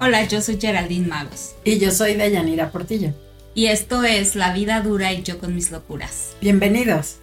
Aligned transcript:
Hola, 0.00 0.28
yo 0.28 0.40
soy 0.40 0.60
Geraldine 0.60 1.08
Magos. 1.08 1.56
Y 1.64 1.80
yo 1.80 1.90
soy 1.90 2.14
Deyanira 2.14 2.70
Portillo. 2.70 3.12
Y 3.52 3.66
esto 3.66 4.04
es 4.04 4.36
La 4.36 4.52
vida 4.52 4.80
dura 4.80 5.12
y 5.12 5.24
yo 5.24 5.40
con 5.40 5.56
mis 5.56 5.72
locuras. 5.72 6.36
Bienvenidos. 6.40 7.18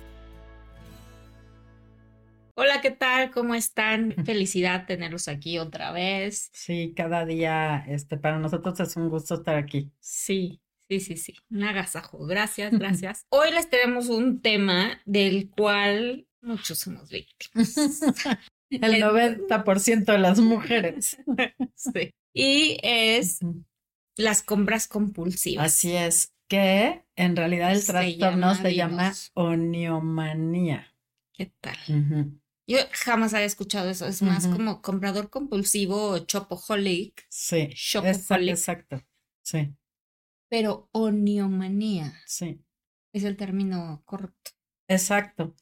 Hola, 2.56 2.82
¿qué 2.82 2.92
tal? 2.92 3.32
¿Cómo 3.32 3.56
están? 3.56 4.14
Felicidad 4.26 4.86
tenerlos 4.88 5.30
aquí 5.30 5.58
otra 5.58 5.94
vez. 5.94 6.50
Sí, 6.52 6.92
cada 6.94 7.26
día, 7.26 7.86
este, 7.88 8.18
para 8.18 8.40
nosotros 8.40 8.78
es 8.82 8.98
un 8.98 9.08
gusto 9.08 9.36
estar 9.36 9.56
aquí. 9.56 9.90
Sí, 10.02 10.60
sí, 10.90 11.00
sí, 11.00 11.16
sí. 11.16 11.34
Un 11.50 11.64
agasajo. 11.64 12.26
Gracias, 12.26 12.74
gracias. 12.78 13.26
Hoy 13.30 13.52
les 13.52 13.70
tenemos 13.70 14.10
un 14.10 14.42
tema 14.42 15.00
del 15.06 15.50
cual 15.50 16.28
muchos 16.42 16.80
somos 16.80 17.10
víctimas. 17.10 17.74
El 18.70 19.02
90% 19.02 20.04
de 20.04 20.20
las 20.20 20.42
mujeres. 20.42 21.18
sí. 21.76 22.14
Y 22.36 22.78
es 22.84 23.40
las 24.18 24.44
compras 24.44 24.88
compulsivas. 24.88 25.68
Así 25.68 25.96
es, 25.96 26.36
que 26.50 27.06
en 27.16 27.36
realidad 27.36 27.72
el 27.72 27.86
trastorno 27.86 28.56
se 28.56 28.76
llama 28.76 29.14
oniomanía. 29.34 30.94
¿Qué 31.34 31.54
tal? 31.62 31.78
Yo 32.68 32.78
jamás 32.92 33.34
había 33.34 33.46
escuchado 33.46 33.90
eso. 33.90 34.06
Es 34.06 34.22
más 34.22 34.48
como 34.48 34.82
comprador 34.82 35.30
compulsivo 35.30 36.10
o 36.10 36.20
chopoholic. 36.20 37.26
Sí. 37.30 37.70
Shopaholic. 37.72 38.50
Exacto. 38.50 39.02
Sí. 39.42 39.74
Pero 40.50 40.90
oniomanía. 40.92 42.14
Sí. 42.26 42.60
Es 43.14 43.24
el 43.24 43.38
término 43.38 44.02
correcto. 44.06 44.52
Exacto. 44.90 45.56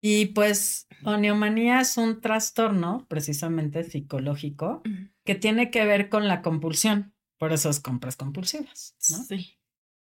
Y 0.00 0.26
pues 0.26 0.86
oniomanía 1.04 1.80
es 1.80 1.96
un 1.96 2.20
trastorno 2.20 3.06
precisamente 3.08 3.84
psicológico 3.84 4.82
que 5.30 5.36
tiene 5.36 5.70
que 5.70 5.84
ver 5.84 6.08
con 6.08 6.26
la 6.26 6.42
compulsión, 6.42 7.14
por 7.38 7.52
eso 7.52 7.70
es 7.70 7.78
compras 7.78 8.16
compulsivas, 8.16 8.96
¿no? 9.10 9.18
Sí. 9.22 9.60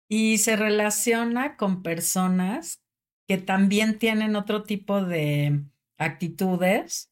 Y 0.09 0.39
se 0.39 0.55
relaciona 0.55 1.57
con 1.57 1.83
personas 1.83 2.80
que 3.27 3.37
también 3.37 3.99
tienen 3.99 4.37
otro 4.37 4.63
tipo 4.63 5.02
de 5.02 5.65
actitudes 5.99 7.10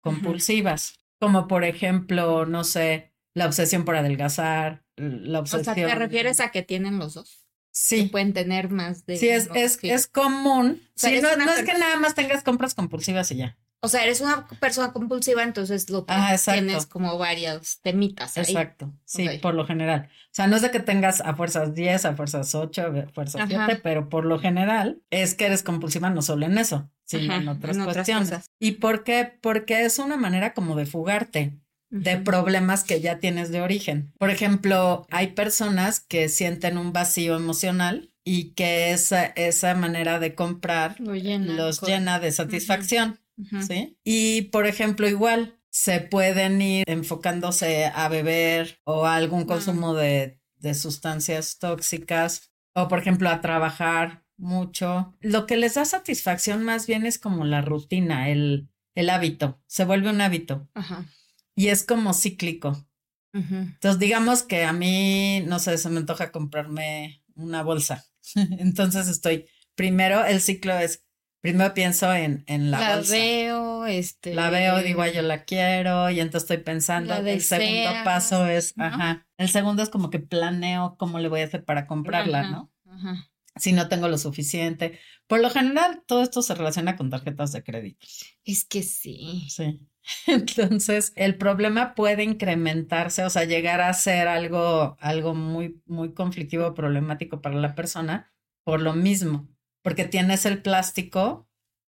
compulsivas, 0.00 0.98
como 1.20 1.46
por 1.46 1.62
ejemplo, 1.62 2.44
no 2.44 2.64
sé, 2.64 3.12
la 3.34 3.46
obsesión 3.46 3.84
por 3.84 3.94
adelgazar, 3.94 4.84
la 4.96 5.38
obsesión. 5.38 5.60
O 5.60 5.64
sea, 5.64 5.74
¿te 5.74 5.94
refieres 5.94 6.40
a 6.40 6.50
que 6.50 6.64
tienen 6.64 6.98
los 6.98 7.14
dos? 7.14 7.46
Sí. 7.70 8.06
pueden 8.06 8.32
tener 8.32 8.68
más 8.68 9.06
de. 9.06 9.16
Sí, 9.16 9.28
es, 9.28 9.48
es, 9.54 9.78
es 9.80 10.08
común. 10.08 10.82
sí, 10.96 11.20
no, 11.22 11.36
no 11.36 11.52
es 11.52 11.64
que 11.64 11.78
nada 11.78 12.00
más 12.00 12.16
tengas 12.16 12.42
compras 12.42 12.74
compulsivas 12.74 13.30
y 13.30 13.36
ya. 13.36 13.56
O 13.84 13.88
sea, 13.88 14.02
eres 14.02 14.20
una 14.20 14.48
persona 14.60 14.92
compulsiva, 14.92 15.42
entonces 15.42 15.90
lo 15.90 16.06
tienes 16.06 16.86
como 16.86 17.18
varias 17.18 17.80
temitas. 17.82 18.36
Ahí. 18.38 18.44
Exacto, 18.44 18.92
sí, 19.04 19.28
por 19.42 19.54
lo 19.54 19.66
general. 19.66 20.08
O 20.10 20.34
sea, 20.34 20.46
no 20.46 20.56
es 20.56 20.62
de 20.62 20.70
que 20.70 20.80
tengas 20.80 21.20
a 21.20 21.34
fuerzas 21.34 21.74
10, 21.74 22.06
a 22.06 22.16
fuerzas 22.16 22.54
8, 22.54 22.82
a 22.82 23.12
fuerzas 23.12 23.42
7, 23.46 23.80
pero 23.82 24.08
por 24.08 24.24
lo 24.24 24.38
general 24.38 25.02
es 25.10 25.34
que 25.34 25.46
eres 25.46 25.62
compulsiva 25.62 26.08
no 26.08 26.22
solo 26.22 26.46
en 26.46 26.56
eso, 26.56 26.90
sino 27.04 27.34
en 27.34 27.46
otras 27.46 27.76
cuestiones. 27.76 28.50
¿Y 28.58 28.72
por 28.72 29.04
qué? 29.04 29.38
Porque 29.40 29.84
es 29.84 29.98
una 29.98 30.16
manera 30.16 30.54
como 30.54 30.76
de 30.76 30.86
fugarte 30.86 31.60
de 31.90 32.16
problemas 32.16 32.82
que 32.82 33.00
ya 33.00 33.18
tienes 33.18 33.50
de 33.50 33.60
origen. 33.60 34.12
Por 34.18 34.30
ejemplo, 34.30 35.06
hay 35.10 35.28
personas 35.28 36.00
que 36.00 36.28
sienten 36.28 36.78
un 36.78 36.92
vacío 36.92 37.36
emocional 37.36 38.10
y 38.24 38.54
que 38.54 38.90
esa, 38.90 39.26
esa 39.26 39.74
manera 39.74 40.18
de 40.18 40.34
comprar 40.34 40.96
los 40.98 41.82
llena 41.82 42.18
de 42.18 42.32
satisfacción, 42.32 43.20
¿sí? 43.66 43.98
Y, 44.04 44.42
por 44.42 44.66
ejemplo, 44.66 45.08
igual 45.08 45.58
se 45.70 46.00
pueden 46.00 46.62
ir 46.62 46.84
enfocándose 46.86 47.86
a 47.86 48.08
beber 48.08 48.78
o 48.84 49.06
a 49.06 49.16
algún 49.16 49.44
consumo 49.44 49.94
de, 49.94 50.40
de 50.56 50.74
sustancias 50.74 51.58
tóxicas 51.58 52.52
o, 52.74 52.88
por 52.88 52.98
ejemplo, 52.98 53.28
a 53.28 53.40
trabajar 53.40 54.24
mucho. 54.36 55.16
Lo 55.20 55.46
que 55.46 55.56
les 55.56 55.74
da 55.74 55.84
satisfacción 55.84 56.64
más 56.64 56.86
bien 56.86 57.06
es 57.06 57.18
como 57.18 57.44
la 57.44 57.60
rutina, 57.60 58.30
el, 58.30 58.68
el 58.94 59.10
hábito, 59.10 59.60
se 59.66 59.84
vuelve 59.84 60.10
un 60.10 60.20
hábito. 60.20 60.68
Ajá 60.74 61.06
y 61.54 61.68
es 61.68 61.84
como 61.84 62.12
cíclico. 62.14 62.86
Entonces, 63.32 63.98
digamos 63.98 64.44
que 64.44 64.62
a 64.64 64.72
mí, 64.72 65.42
no 65.46 65.58
sé, 65.58 65.76
se 65.76 65.90
me 65.90 65.98
antoja 65.98 66.30
comprarme 66.30 67.24
una 67.34 67.64
bolsa. 67.64 68.04
Entonces 68.34 69.08
estoy, 69.08 69.46
primero 69.74 70.24
el 70.24 70.40
ciclo 70.40 70.78
es, 70.78 71.03
primero 71.44 71.74
pienso 71.74 72.10
en, 72.14 72.42
en 72.46 72.70
la, 72.70 72.96
bolsa. 72.96 73.14
La 73.14 73.22
veo, 73.22 73.84
este. 73.84 74.32
La 74.32 74.48
veo, 74.48 74.78
digo, 74.78 75.04
yo 75.04 75.20
la 75.20 75.44
quiero, 75.44 76.08
y 76.08 76.18
entonces 76.18 76.50
estoy 76.50 76.64
pensando, 76.64 77.14
el 77.14 77.42
segundo 77.42 77.90
paso 78.02 78.46
es, 78.46 78.72
ajá, 78.78 79.26
el 79.36 79.50
segundo 79.50 79.82
es 79.82 79.90
como 79.90 80.08
que 80.08 80.20
planeo 80.20 80.96
cómo 80.98 81.18
le 81.18 81.28
voy 81.28 81.42
a 81.42 81.44
hacer 81.44 81.62
para 81.62 81.86
comprarla, 81.86 82.48
¿no? 82.48 82.72
Ajá. 82.88 83.28
Si 83.56 83.72
no 83.74 83.88
tengo 83.88 84.08
lo 84.08 84.16
suficiente. 84.16 84.98
Por 85.26 85.40
lo 85.40 85.50
general, 85.50 86.02
todo 86.06 86.22
esto 86.22 86.40
se 86.40 86.54
relaciona 86.54 86.96
con 86.96 87.10
tarjetas 87.10 87.52
de 87.52 87.62
crédito. 87.62 88.06
Es 88.44 88.64
que 88.64 88.82
sí. 88.82 89.46
Sí. 89.50 89.80
Entonces, 90.26 91.12
el 91.14 91.36
problema 91.36 91.94
puede 91.94 92.24
incrementarse, 92.24 93.22
o 93.22 93.28
sea, 93.28 93.44
llegar 93.44 93.82
a 93.82 93.92
ser 93.92 94.28
algo, 94.28 94.96
algo 94.98 95.34
muy, 95.34 95.82
muy 95.84 96.14
conflictivo, 96.14 96.72
problemático 96.72 97.42
para 97.42 97.56
la 97.56 97.74
persona, 97.74 98.32
por 98.64 98.80
lo 98.80 98.94
mismo, 98.94 99.46
porque 99.84 100.06
tienes 100.06 100.46
el 100.46 100.62
plástico, 100.62 101.46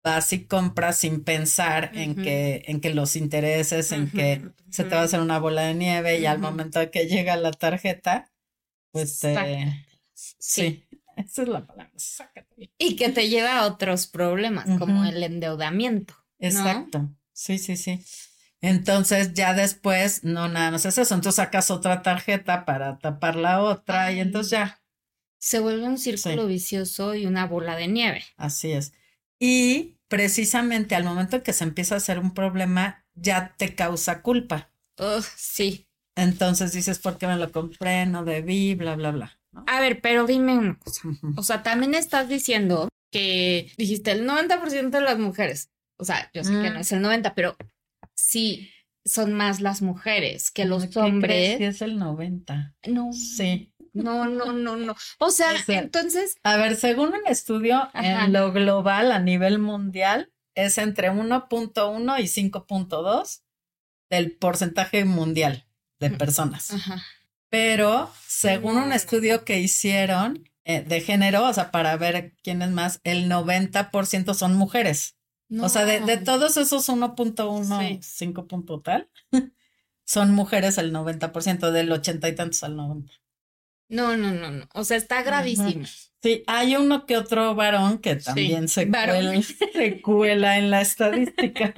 vas 0.03 0.33
y 0.33 0.45
compras 0.45 0.97
sin 0.97 1.23
pensar 1.23 1.91
en 1.93 2.15
que, 2.15 2.63
en 2.65 2.81
que 2.81 2.91
los 2.95 3.15
intereses, 3.15 3.91
en 3.91 4.09
que 4.09 4.41
se 4.71 4.85
te 4.85 4.95
va 4.95 5.01
a 5.01 5.03
hacer 5.03 5.19
una 5.19 5.37
bola 5.37 5.61
de 5.61 5.75
nieve 5.75 6.19
y 6.19 6.25
al 6.25 6.39
momento 6.39 6.79
de 6.79 6.89
que 6.89 7.05
llega 7.05 7.37
la 7.37 7.51
tarjeta, 7.51 8.31
pues 8.91 9.19
te... 9.19 9.85
Sí. 10.15 10.83
Esa 11.15 11.43
es 11.43 11.47
la 11.47 11.65
palabra, 11.65 11.93
sácate. 11.95 12.71
Y 12.79 12.95
que 12.95 13.09
te 13.09 13.29
lleva 13.29 13.59
a 13.59 13.67
otros 13.67 14.07
problemas, 14.07 14.65
como 14.79 15.05
el 15.05 15.21
endeudamiento. 15.21 16.15
Exacto. 16.39 17.09
Sí, 17.33 17.59
sí, 17.59 17.77
sí. 17.77 18.03
Entonces 18.61 19.33
ya 19.33 19.53
después 19.53 20.23
no 20.23 20.47
nada 20.47 20.71
más 20.71 20.85
es 20.85 20.97
eso, 20.97 21.13
entonces 21.13 21.35
sacas 21.35 21.69
otra 21.69 22.01
tarjeta 22.01 22.65
para 22.65 22.97
tapar 22.97 23.35
la 23.35 23.61
otra 23.61 24.11
y 24.11 24.19
entonces 24.19 24.51
ya. 24.51 24.81
Se 25.45 25.59
vuelve 25.59 25.83
un 25.83 25.97
círculo 25.97 26.47
vicioso 26.47 27.13
y 27.13 27.25
una 27.25 27.45
bola 27.45 27.75
de 27.75 27.87
nieve. 27.87 28.23
Así 28.37 28.71
es. 28.71 28.93
Y 29.39 29.97
precisamente 30.07 30.95
al 30.95 31.03
momento 31.03 31.35
en 31.35 31.41
que 31.43 31.53
se 31.53 31.63
empieza 31.63 31.95
a 31.95 31.97
hacer 31.97 32.19
un 32.19 32.33
problema, 32.33 33.05
ya 33.13 33.53
te 33.57 33.75
causa 33.75 34.21
culpa. 34.21 34.71
sí. 35.35 35.87
Entonces 36.15 36.71
dices, 36.71 36.99
¿por 36.99 37.17
qué 37.17 37.27
me 37.27 37.35
lo 37.35 37.51
compré? 37.51 38.05
No 38.05 38.23
debí, 38.23 38.73
bla, 38.73 38.95
bla, 38.95 39.11
bla. 39.11 39.39
A 39.67 39.81
ver, 39.81 39.99
pero 40.01 40.25
dime 40.25 40.57
una 40.57 40.79
cosa. 40.79 41.01
O 41.35 41.43
sea, 41.43 41.61
también 41.61 41.93
estás 41.93 42.29
diciendo 42.29 42.87
que 43.11 43.71
dijiste 43.77 44.11
el 44.11 44.27
90% 44.27 44.89
de 44.89 45.01
las 45.01 45.19
mujeres 45.19 45.69
o 45.97 46.03
sea, 46.03 46.29
yo 46.33 46.43
sé 46.43 46.51
que 46.51 46.69
no 46.69 46.77
mm. 46.77 46.81
es 46.81 46.91
el 46.91 47.01
90, 47.01 47.35
pero 47.35 47.55
sí 48.13 48.69
son 49.05 49.33
más 49.33 49.61
las 49.61 49.81
mujeres 49.81 50.51
que 50.51 50.65
los 50.65 50.95
hombres. 50.97 51.57
Sí, 51.57 51.63
es 51.63 51.81
el 51.81 51.97
90. 51.97 52.75
No. 52.87 53.13
Sí. 53.13 53.71
No, 53.95 54.25
no, 54.25 54.51
no, 54.51 54.75
no. 54.75 54.95
O 55.19 55.31
sea, 55.31 55.53
entonces. 55.67 56.35
A 56.43 56.57
ver, 56.57 56.75
según 56.75 57.09
un 57.09 57.27
estudio 57.27 57.89
en 57.93 58.33
lo 58.33 58.51
global 58.51 59.11
a 59.11 59.19
nivel 59.19 59.59
mundial, 59.59 60.31
es 60.53 60.77
entre 60.77 61.11
1.1 61.11 62.19
y 62.19 62.23
5.2 62.23 63.41
del 64.09 64.37
porcentaje 64.37 65.05
mundial 65.05 65.65
de 65.99 66.11
personas. 66.11 66.71
Ajá. 66.71 67.01
Pero 67.49 68.11
según 68.27 68.77
un 68.77 68.91
estudio 68.91 69.45
que 69.45 69.59
hicieron 69.59 70.49
eh, 70.65 70.81
de 70.81 71.01
género, 71.01 71.47
o 71.47 71.53
sea, 71.53 71.71
para 71.71 71.95
ver 71.95 72.33
quién 72.43 72.61
es 72.61 72.71
más, 72.71 72.99
el 73.03 73.29
90% 73.29 74.33
son 74.33 74.55
mujeres. 74.55 75.15
O 75.61 75.69
sea, 75.69 75.85
de, 75.85 76.17
todos 76.17 76.57
esos 76.57 76.89
1.1, 76.89 78.01
5 78.01 78.47
punto 78.47 78.81
tal, 78.81 79.09
son 80.05 80.31
mujeres 80.33 80.77
el 80.79 80.91
90%, 80.91 81.71
del 81.71 81.91
80 81.91 82.27
y 82.27 82.35
tantos 82.35 82.63
al 82.63 82.75
90. 82.75 83.13
No, 83.87 84.17
no, 84.17 84.31
no, 84.31 84.51
no. 84.51 84.67
O 84.73 84.83
sea, 84.83 84.97
está 84.97 85.21
gravísimo. 85.21 85.85
Sí, 86.21 86.43
hay 86.47 86.75
uno 86.75 87.05
que 87.05 87.17
otro 87.17 87.53
varón 87.53 87.99
que 87.99 88.15
también 88.15 88.67
se, 88.67 88.89
cuela, 90.01 90.57
en 90.57 90.71
la 90.71 90.81
estadística. 90.81 91.73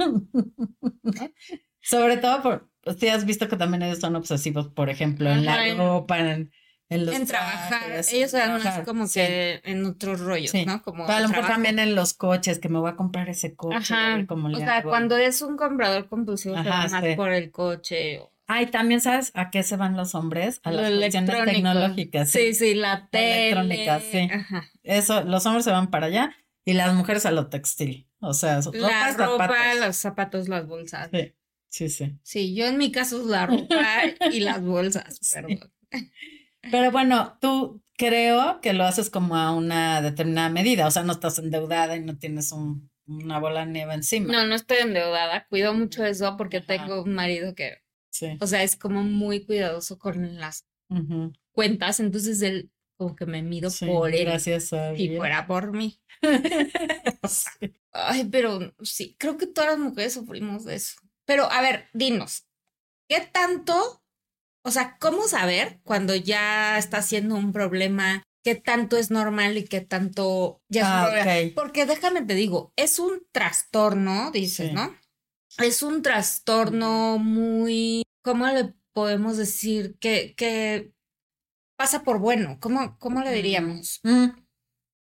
Sobre 1.82 2.18
todo 2.18 2.42
por, 2.42 2.70
pues, 2.82 2.98
sí 2.98 3.10
has 3.10 3.26
visto 3.26 3.50
que 3.50 3.58
también 3.58 3.84
ellos 3.84 4.00
son 4.00 4.16
obsesivos, 4.16 4.70
por 4.70 4.90
ejemplo, 4.90 5.30
en 5.30 5.44
la 5.44 5.74
ropa, 5.76 6.20
en, 6.20 6.52
en, 6.90 7.26
trabajar. 7.26 8.02
Ellos 8.14 8.34
eran 8.34 8.64
más 8.64 8.86
como 8.86 9.10
que 9.10 9.60
en 9.66 9.86
otros 9.86 10.22
rollos, 10.22 10.54
¿no? 10.66 10.82
Como 10.82 11.06
a 11.06 11.20
lo 11.20 11.28
mejor 11.28 11.48
también 11.48 11.80
en 11.80 11.96
los 11.96 12.14
coches, 12.14 12.60
que 12.60 12.70
me 12.70 12.80
voy 12.80 12.92
a 12.92 12.96
comprar 12.96 13.28
ese 13.28 13.56
coche. 13.56 13.76
Ajá. 13.94 14.26
o 14.30 14.58
sea, 14.58 14.84
cuando 14.84 15.18
es 15.18 15.42
un 15.42 15.58
comprador 15.58 16.08
compulsivo, 16.08 16.56
va 16.56 16.88
más 16.88 17.16
por 17.18 17.34
el 17.34 17.52
coche. 17.52 18.22
Ay, 18.48 18.68
también 18.68 19.02
sabes 19.02 19.32
a 19.36 19.52
qué 19.52 19.62
se 19.62 19.76
van 19.76 19.98
los 19.98 20.16
hombres? 20.16 20.62
A 20.64 20.72
las 20.72 20.92
cuestiones 20.92 21.46
tecnológicas. 21.46 22.30
Sí, 22.30 22.54
sí, 22.54 22.74
la 22.74 23.10
tele. 23.10 23.50
Electrónica, 23.50 24.00
sí. 24.00 24.30
Ajá. 24.32 24.64
Eso, 24.84 25.24
los 25.24 25.46
hombres 25.46 25.66
se 25.66 25.72
van 25.72 25.92
para 25.92 26.08
allá 26.08 26.36
y 26.66 26.74
las 26.74 26.94
mujeres 26.94 27.26
a 27.26 27.32
lo 27.32 27.48
textil. 27.50 28.08
O 28.20 28.34
sea, 28.34 28.62
la 28.74 29.14
ropa, 29.14 29.76
los 29.76 29.96
zapatos, 29.98 30.48
las 30.48 30.66
bolsas. 30.66 31.10
Sí. 31.12 31.34
Sí, 31.70 31.90
sí. 31.90 32.18
Sí, 32.24 32.56
yo 32.56 32.66
en 32.66 32.78
mi 32.78 32.92
caso 32.92 33.20
es 33.20 33.28
la 33.28 33.46
ropa 33.46 34.04
y 34.32 34.40
las 34.40 34.62
bolsas, 34.62 35.20
perdón. 35.34 35.60
Pero 36.72 36.92
bueno, 36.92 37.38
tú 37.42 37.84
creo 37.98 38.62
que 38.62 38.74
lo 38.74 38.86
haces 38.86 39.10
como 39.10 39.36
a 39.36 39.52
una 39.54 40.02
determinada 40.02 40.50
medida, 40.50 40.88
o 40.88 40.92
sea, 40.92 41.04
no 41.04 41.14
estás 41.14 41.40
endeudada 41.40 41.96
y 41.96 42.02
no 42.02 42.18
tienes 42.18 42.52
un, 42.52 42.90
una 43.06 43.40
bola 43.40 43.66
de 43.66 43.72
nieve 43.72 43.94
encima. 43.94 44.32
No, 44.32 44.48
no 44.48 44.56
estoy 44.56 44.78
endeudada, 44.78 45.46
cuido 45.48 45.74
mucho 45.74 46.06
eso 46.06 46.36
porque 46.38 46.62
tengo 46.62 47.04
un 47.04 47.14
marido 47.14 47.54
que, 47.56 47.78
sí. 48.20 48.38
o 48.40 48.48
sea, 48.48 48.64
es 48.64 48.76
como 48.76 49.04
muy 49.04 49.46
cuidadoso 49.46 49.98
con 49.98 50.40
las 50.40 50.66
cuentas, 51.52 52.00
entonces 52.00 52.42
él 52.42 52.72
como 52.98 53.16
que 53.16 53.26
me 53.26 53.44
mido 53.44 53.70
por 53.86 54.14
él. 54.14 54.26
Gracias 54.26 54.74
a 54.74 54.94
Y 54.94 55.16
fuera 55.16 55.46
por 55.46 55.72
mí. 55.72 56.00
Ay, 57.92 58.26
pero 58.26 58.74
sí, 58.82 59.16
creo 59.20 59.38
que 59.38 59.48
todas 59.48 59.72
las 59.72 59.80
mujeres 59.80 60.14
sufrimos 60.14 60.66
de 60.66 60.76
eso. 60.76 60.96
Pero 61.26 61.52
a 61.52 61.62
ver, 61.62 61.88
dinos, 61.94 62.48
¿qué 63.08 63.22
tanto, 63.22 64.04
o 64.64 64.72
sea, 64.72 64.98
cómo 65.00 65.28
saber 65.28 65.80
cuando 65.84 66.16
ya 66.16 66.78
está 66.78 67.02
siendo 67.02 67.36
un 67.36 67.52
problema? 67.52 68.24
¿Qué 68.44 68.56
tanto 68.56 68.98
es 68.98 69.12
normal 69.12 69.58
y 69.58 69.66
qué 69.66 69.82
tanto 69.82 70.62
ya 70.70 71.10
es 71.10 71.50
ah, 71.50 71.52
Porque 71.54 71.86
déjame 71.86 72.22
te 72.22 72.34
digo, 72.34 72.72
es 72.78 72.98
un 72.98 73.28
trastorno, 73.32 74.32
dices, 74.32 74.72
¿no? 74.72 74.96
Es 75.58 75.84
un 75.84 76.02
trastorno 76.02 77.18
muy, 77.18 78.04
¿cómo 78.28 78.46
le 78.48 78.74
podemos 78.92 79.38
decir? 79.38 79.98
Que, 80.00 80.36
que 80.36 80.92
pasa 81.78 82.04
por 82.04 82.20
bueno. 82.20 82.58
¿Cómo, 82.60 82.98
cómo 83.00 83.22
le 83.22 83.32
diríamos? 83.32 84.02
Mm. 84.04 84.28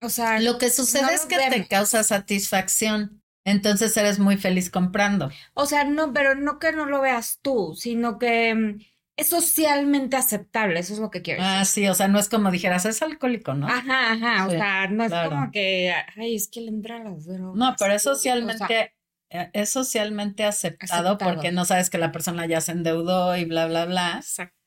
O 0.04 0.10
sea, 0.10 0.40
lo 0.40 0.60
que 0.60 0.70
sucede 0.70 1.16
es 1.16 1.26
que 1.26 1.38
te 1.50 1.68
causa 1.68 2.04
satisfacción. 2.04 3.24
Entonces 3.44 3.98
eres 3.98 4.20
muy 4.20 4.38
feliz 4.38 4.70
comprando. 4.70 5.32
O 5.56 5.66
sea, 5.66 5.84
no, 5.84 6.14
pero 6.14 6.36
no 6.36 6.60
que 6.60 6.74
no 6.74 6.86
lo 6.86 7.02
veas 7.02 7.40
tú, 7.42 7.74
sino 7.76 8.20
que 8.20 8.54
mm, 8.54 8.82
es 9.16 9.30
socialmente 9.30 10.16
aceptable, 10.16 10.80
eso 10.80 10.94
es 10.94 11.00
lo 11.00 11.10
que 11.10 11.24
quiero 11.24 11.42
decir. 11.42 11.58
Ah, 11.58 11.66
sí, 11.66 11.88
o 11.88 11.96
sea, 11.96 12.08
no 12.08 12.20
es 12.20 12.30
como 12.30 12.52
dijeras, 12.52 12.86
es 12.86 13.02
alcohólico, 13.02 13.56
¿no? 13.56 13.68
Ajá, 13.68 14.12
ajá, 14.12 14.46
o 14.46 14.52
sea, 14.52 14.88
no 14.90 15.06
es 15.06 15.12
como 15.12 15.50
que, 15.50 15.92
ay, 16.18 16.36
es 16.36 16.50
que 16.50 16.62
le 16.62 16.70
entra 16.70 17.04
las 17.04 17.26
drogas. 17.26 17.56
No, 17.56 17.76
pero 17.80 17.94
es 17.94 18.04
socialmente, 18.04 18.94
es 19.30 19.70
socialmente 19.70 20.44
aceptado, 20.44 21.12
aceptado, 21.12 21.18
porque 21.18 21.52
no 21.52 21.66
sabes 21.66 21.90
que 21.90 21.98
la 21.98 22.12
persona 22.12 22.46
ya 22.46 22.62
se 22.62 22.72
endeudó 22.72 23.36
y 23.36 23.46
bla, 23.46 23.68
bla, 23.68 23.86
bla. 23.86 24.18
Exacto 24.18 24.58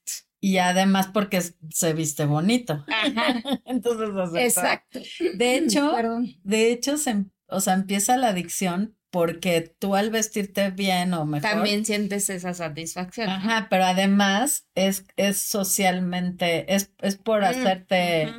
y 0.41 0.59
además 0.59 1.09
porque 1.13 1.43
se 1.71 1.93
viste 1.93 2.25
bonito. 2.25 2.85
Ajá. 2.89 3.35
Entonces, 3.67 4.09
exacto. 4.37 5.01
De 5.35 5.57
hecho, 5.57 5.93
de 6.43 6.73
hecho, 6.73 6.97
se, 6.97 7.27
o 7.47 7.61
sea, 7.61 7.75
empieza 7.75 8.17
la 8.17 8.29
adicción 8.29 8.97
porque 9.11 9.75
tú 9.79 9.97
al 9.97 10.11
vestirte 10.11 10.71
bien 10.71 11.13
o 11.15 11.27
mejor. 11.27 11.51
También 11.51 11.85
sientes 11.85 12.31
esa 12.31 12.55
satisfacción. 12.55 13.29
Ajá, 13.29 13.67
pero 13.69 13.85
además 13.85 14.69
es, 14.75 15.05
es 15.17 15.39
socialmente, 15.43 16.73
es, 16.73 16.93
es 17.01 17.17
por 17.17 17.43
mm, 17.43 17.45
hacerte, 17.45 18.33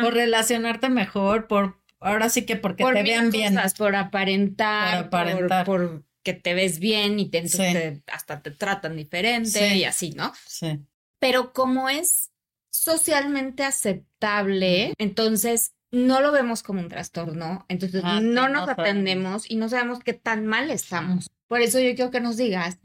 por 0.00 0.14
relacionarte 0.14 0.88
mejor, 0.88 1.46
por, 1.46 1.83
ahora 2.04 2.28
sí 2.28 2.46
que 2.46 2.56
porque 2.56 2.84
te 2.84 3.02
vean 3.02 3.30
bien. 3.30 3.58
Por 3.76 3.96
aparentar, 3.96 5.10
por 5.10 5.20
aparentar. 5.20 5.66
Por, 5.66 6.04
que 6.22 6.32
te 6.32 6.54
ves 6.54 6.78
bien 6.78 7.20
y 7.20 7.28
te, 7.28 7.38
entonces 7.38 8.00
hasta 8.06 8.40
te 8.40 8.50
tratan 8.50 8.96
diferente 8.96 9.76
y 9.76 9.84
así, 9.84 10.12
¿no? 10.12 10.32
Sí 10.46 10.80
pero 11.24 11.54
como 11.54 11.88
es 11.88 12.32
socialmente 12.70 13.64
aceptable, 13.64 14.92
entonces 14.98 15.72
no 15.90 16.20
lo 16.20 16.32
vemos 16.32 16.62
como 16.62 16.80
un 16.80 16.90
trastorno, 16.90 17.64
entonces 17.70 18.02
ah, 18.04 18.20
no 18.20 18.50
nos 18.50 18.68
atendemos 18.68 19.50
y 19.50 19.56
no 19.56 19.70
sabemos 19.70 20.00
qué 20.00 20.12
tan 20.12 20.44
mal 20.44 20.70
estamos. 20.70 21.30
Por 21.48 21.62
eso 21.62 21.80
yo 21.80 21.94
quiero 21.94 22.10
que 22.10 22.20
nos 22.20 22.36
digas 22.36 22.78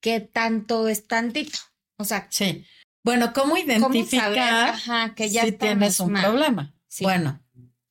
qué 0.00 0.20
tanto 0.20 0.88
es 0.88 1.06
tantito. 1.06 1.58
O 1.98 2.04
sea, 2.04 2.28
sí. 2.30 2.64
Bueno, 3.04 3.34
¿cómo 3.34 3.58
identificar 3.58 4.74
que 5.14 5.28
ya 5.28 5.44
si 5.44 5.52
tienes 5.52 6.00
un 6.00 6.14
problema? 6.14 6.74
Bueno, 7.02 7.42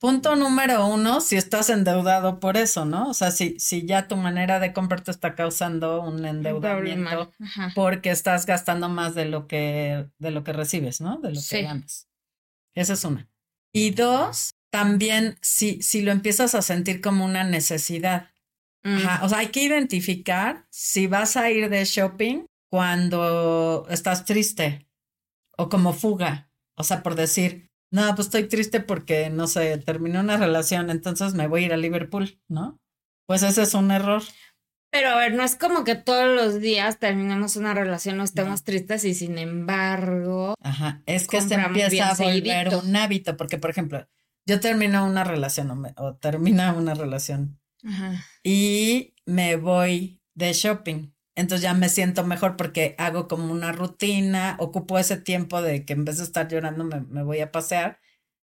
Punto 0.06 0.36
número 0.36 0.86
uno, 0.86 1.20
si 1.20 1.36
estás 1.36 1.72
endeudado 1.72 2.40
por 2.40 2.58
eso, 2.58 2.86
¿no? 2.86 3.10
O 3.10 3.16
sea, 3.16 3.32
si, 3.32 3.60
si 3.60 3.88
ya 3.88 4.08
tu 4.08 4.16
manera 4.16 4.60
de 4.60 4.72
comprar 4.72 5.02
te 5.02 5.10
está 5.10 5.34
causando 5.34 6.04
un 6.04 6.24
endeudamiento 6.24 7.32
porque 7.74 8.12
estás 8.12 8.46
gastando 8.46 8.88
más 8.88 9.16
de 9.16 9.26
lo 9.26 9.48
que, 9.48 10.08
de 10.20 10.30
lo 10.30 10.44
que 10.44 10.54
recibes, 10.54 11.02
¿no? 11.02 11.18
De 11.18 11.34
lo 11.34 11.42
que 11.50 11.64
ganas. 11.64 12.08
Esa 12.76 12.94
es 12.94 13.04
una. 13.04 13.28
Y 13.74 13.90
dos, 13.90 14.52
también 14.70 15.40
si, 15.42 15.82
si 15.82 16.04
lo 16.04 16.12
empiezas 16.12 16.54
a 16.54 16.62
sentir 16.62 17.02
como 17.02 17.26
una 17.26 17.44
necesidad. 17.44 18.30
Mm. 18.84 19.24
O 19.24 19.30
sea, 19.30 19.40
hay 19.40 19.48
que 19.48 19.64
identificar 19.64 20.68
si 20.70 21.08
vas 21.08 21.36
a 21.36 21.50
ir 21.50 21.68
de 21.72 21.84
shopping 21.84 22.46
cuando 22.70 23.88
estás 23.90 24.24
triste 24.24 24.88
o 25.58 25.68
como 25.68 25.94
fuga. 25.94 26.52
O 26.76 26.84
sea, 26.84 27.02
por 27.02 27.16
decir, 27.16 27.72
no, 27.96 28.14
pues 28.14 28.28
estoy 28.28 28.50
triste 28.50 28.82
porque, 28.82 29.30
no 29.30 29.48
sé, 29.48 29.78
terminó 29.78 30.20
una 30.20 30.36
relación, 30.36 30.90
entonces 30.90 31.34
me 31.34 31.48
voy 31.48 31.64
a 31.64 31.66
ir 31.68 31.74
a 31.74 31.78
Liverpool, 31.78 32.42
¿no? 32.50 32.78
Pues 33.26 33.42
ese 33.42 33.62
es 33.62 33.74
un 33.74 33.90
error. 33.90 34.22
Pero 34.92 35.12
a 35.12 35.16
ver, 35.16 35.34
no 35.34 35.44
es 35.44 35.56
como 35.56 35.86
que 35.86 35.96
todos 35.96 36.36
los 36.36 36.60
días 36.60 37.00
terminemos 37.00 37.56
una 37.56 37.74
relación, 37.74 38.18
no 38.18 38.26
estemos 38.26 38.66
tristes 38.66 39.06
y 39.06 39.14
sin 39.14 39.38
embargo. 39.38 40.56
Ajá, 40.62 41.04
es 41.06 41.26
que 41.30 41.40
se 41.40 41.56
empieza 41.56 42.10
a 42.10 42.16
volver 42.16 42.76
un 42.76 42.96
hábito, 42.98 43.38
porque 43.38 43.58
por 43.58 43.70
ejemplo, 43.70 44.06
yo 44.46 44.60
termino 44.60 45.06
una 45.06 45.24
relación 45.24 45.72
o, 45.72 45.94
o 45.96 46.16
termina 46.16 46.74
una 46.74 46.96
relación 46.96 47.62
Ajá. 47.82 48.26
y 48.44 49.16
me 49.26 49.56
voy 49.56 50.22
de 50.34 50.52
shopping. 50.52 51.15
Entonces 51.36 51.62
ya 51.64 51.74
me 51.74 51.90
siento 51.90 52.24
mejor 52.26 52.56
porque 52.56 52.96
hago 52.98 53.28
como 53.28 53.52
una 53.52 53.72
rutina, 53.72 54.56
ocupo 54.60 54.98
ese 54.98 55.18
tiempo 55.18 55.62
de 55.62 55.86
que 55.86 55.94
en 55.94 56.06
vez 56.06 56.18
de 56.18 56.24
estar 56.24 56.48
llorando 56.48 56.86
me, 56.86 57.24
voy 57.24 57.42
a 57.42 57.52
pasear 57.52 58.00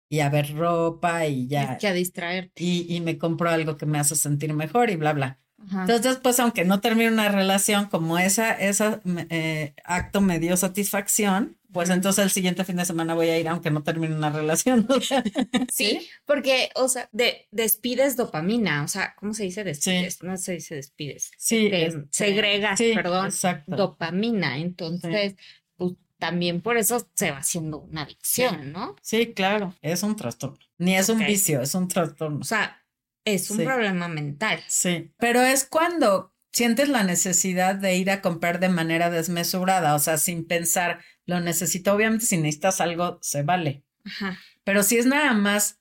y 0.09 0.21
a 0.21 0.29
ver 0.29 0.55
ropa 0.55 1.25
y 1.27 1.47
ya. 1.47 1.77
que 1.77 1.87
a 1.87 1.93
distraerte. 1.93 2.63
Y, 2.63 2.85
y 2.95 3.01
me 3.01 3.17
compro 3.17 3.49
algo 3.49 3.75
que 3.77 3.85
me 3.85 3.99
hace 3.99 4.15
sentir 4.15 4.53
mejor 4.53 4.89
y 4.89 4.95
bla, 4.95 5.13
bla. 5.13 5.39
Entonces, 5.71 6.17
pues 6.21 6.39
aunque 6.39 6.65
no 6.65 6.79
termine 6.79 7.11
una 7.11 7.29
relación, 7.29 7.85
como 7.87 8.17
esa, 8.17 8.51
esa 8.51 9.01
eh, 9.29 9.73
acto 9.83 10.21
me 10.21 10.39
dio 10.39 10.57
satisfacción, 10.57 11.57
pues 11.71 11.89
entonces 11.89 12.23
el 12.23 12.31
siguiente 12.31 12.63
fin 12.63 12.77
de 12.77 12.85
semana 12.85 13.13
voy 13.13 13.29
a 13.29 13.37
ir 13.37 13.47
aunque 13.47 13.69
no 13.69 13.83
termine 13.83 14.15
una 14.15 14.31
relación. 14.31 14.87
sí, 15.71 16.07
porque, 16.25 16.69
o 16.75 16.87
sea, 16.87 17.07
de, 17.11 17.47
despides 17.51 18.15
dopamina, 18.15 18.83
o 18.83 18.87
sea, 18.87 19.13
¿cómo 19.15 19.33
se 19.33 19.43
dice 19.43 19.63
despides? 19.63 20.23
No 20.23 20.35
se 20.37 20.53
dice 20.53 20.75
despides. 20.75 21.31
Sí. 21.37 21.69
segregas, 22.09 22.79
perdón, 22.79 23.31
dopamina. 23.67 24.57
Entonces, 24.57 25.35
pues 25.77 25.93
también 26.17 26.61
por 26.61 26.77
eso 26.77 27.07
se 27.13 27.31
va 27.31 27.37
haciendo 27.37 27.79
una 27.79 28.03
adicción, 28.03 28.71
¿no? 28.71 28.95
Sí, 29.01 29.33
claro, 29.33 29.75
es 29.81 30.01
un 30.03 30.15
trastorno. 30.15 30.57
Ni 30.79 30.95
es 30.95 31.09
un 31.09 31.19
vicio, 31.19 31.61
es 31.61 31.75
un 31.75 31.87
trastorno. 31.87 32.39
O 32.39 32.45
sea, 32.45 32.81
es 33.25 33.49
un 33.51 33.57
problema 33.63 34.07
mental. 34.07 34.59
Sí, 34.67 35.11
pero 35.17 35.41
es 35.41 35.65
cuando 35.65 36.33
sientes 36.51 36.89
la 36.89 37.03
necesidad 37.03 37.75
de 37.75 37.95
ir 37.95 38.11
a 38.11 38.21
comprar 38.21 38.59
de 38.59 38.69
manera 38.69 39.09
desmesurada, 39.09 39.95
o 39.95 39.99
sea, 39.99 40.17
sin 40.17 40.45
pensar, 40.45 40.99
lo 41.25 41.39
necesito, 41.39 41.93
obviamente 41.93 42.25
si 42.25 42.37
necesitas 42.37 42.81
algo, 42.81 43.19
se 43.21 43.43
vale. 43.43 43.83
Ajá. 44.05 44.37
Pero 44.63 44.83
si 44.83 44.97
es 44.97 45.05
nada 45.05 45.33
más 45.33 45.79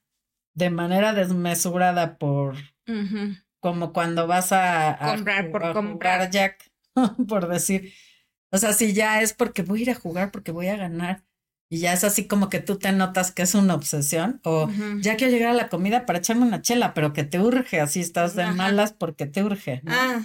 de 0.54 0.70
manera 0.70 1.14
desmesurada 1.14 2.18
por, 2.18 2.56
como 3.60 3.92
cuando 3.92 4.26
vas 4.26 4.52
a, 4.52 4.98
comprar 5.00 5.50
por 5.50 5.72
comprar 5.72 6.30
Jack, 6.30 6.70
por 7.28 7.48
decir, 7.48 7.92
o 8.50 8.58
sea, 8.58 8.72
si 8.72 8.92
ya 8.92 9.20
es 9.22 9.34
porque 9.34 9.62
voy 9.62 9.80
a 9.80 9.82
ir 9.82 9.90
a 9.90 9.94
jugar, 9.94 10.30
porque 10.30 10.52
voy 10.52 10.68
a 10.68 10.76
ganar, 10.76 11.24
y 11.70 11.80
ya 11.80 11.92
es 11.92 12.04
así 12.04 12.26
como 12.26 12.48
que 12.48 12.60
tú 12.60 12.78
te 12.78 12.92
notas 12.92 13.32
que 13.32 13.42
es 13.42 13.54
una 13.54 13.74
obsesión 13.74 14.40
o 14.44 14.70
ya 15.00 15.16
quiero 15.16 15.32
llegar 15.32 15.50
a 15.50 15.54
la 15.54 15.68
comida 15.68 16.06
para 16.06 16.18
echarme 16.18 16.46
una 16.46 16.62
chela, 16.62 16.94
pero 16.94 17.12
que 17.12 17.24
te 17.24 17.40
urge, 17.40 17.80
así 17.80 18.00
estás 18.00 18.34
de 18.34 18.46
malas 18.46 18.92
porque 18.92 19.26
te 19.26 19.42
urge. 19.42 19.82
Ah, 19.86 20.22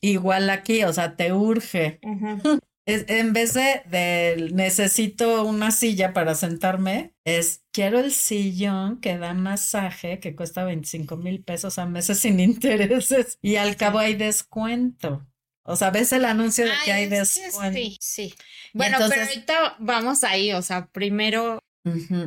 Igual 0.00 0.50
aquí, 0.50 0.82
o 0.84 0.92
sea, 0.92 1.16
te 1.16 1.32
urge. 1.32 2.00
Es, 2.84 3.04
en 3.06 3.32
vez 3.32 3.54
de, 3.54 3.82
de, 3.88 4.50
necesito 4.52 5.44
una 5.44 5.70
silla 5.70 6.12
para 6.12 6.34
sentarme, 6.34 7.14
es 7.24 7.62
quiero 7.70 8.00
el 8.00 8.10
sillón 8.10 9.00
que 9.00 9.18
da 9.18 9.34
masaje 9.34 10.18
que 10.18 10.34
cuesta 10.34 10.64
25 10.64 11.16
mil 11.16 11.44
pesos 11.44 11.78
a 11.78 11.86
meses 11.86 12.18
sin 12.18 12.40
intereses 12.40 13.38
y 13.40 13.54
al 13.54 13.76
cabo 13.76 14.00
hay 14.00 14.16
descuento. 14.16 15.24
O 15.64 15.76
sea, 15.76 15.90
ves 15.90 16.12
el 16.12 16.24
anuncio 16.24 16.64
de 16.64 16.72
que 16.84 16.92
hay 16.92 17.06
descuento. 17.06 17.78
Sí, 17.78 17.96
sí. 18.00 18.34
Bueno, 18.72 18.98
pero 19.08 19.22
ahorita 19.22 19.76
vamos 19.78 20.24
ahí, 20.24 20.52
o 20.52 20.62
sea, 20.62 20.86
primero 20.86 21.62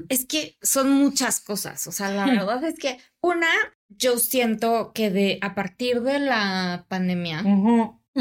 es 0.09 0.25
que 0.25 0.57
son 0.61 0.91
muchas 0.91 1.39
cosas, 1.39 1.87
o 1.87 1.91
sea, 1.91 2.09
la 2.09 2.25
verdad 2.25 2.63
es 2.65 2.77
que 2.77 2.99
una, 3.21 3.49
yo 3.87 4.17
siento 4.17 4.91
que 4.93 5.09
de 5.09 5.39
a 5.41 5.55
partir 5.55 6.01
de 6.01 6.19
la 6.19 6.85
pandemia 6.89 7.41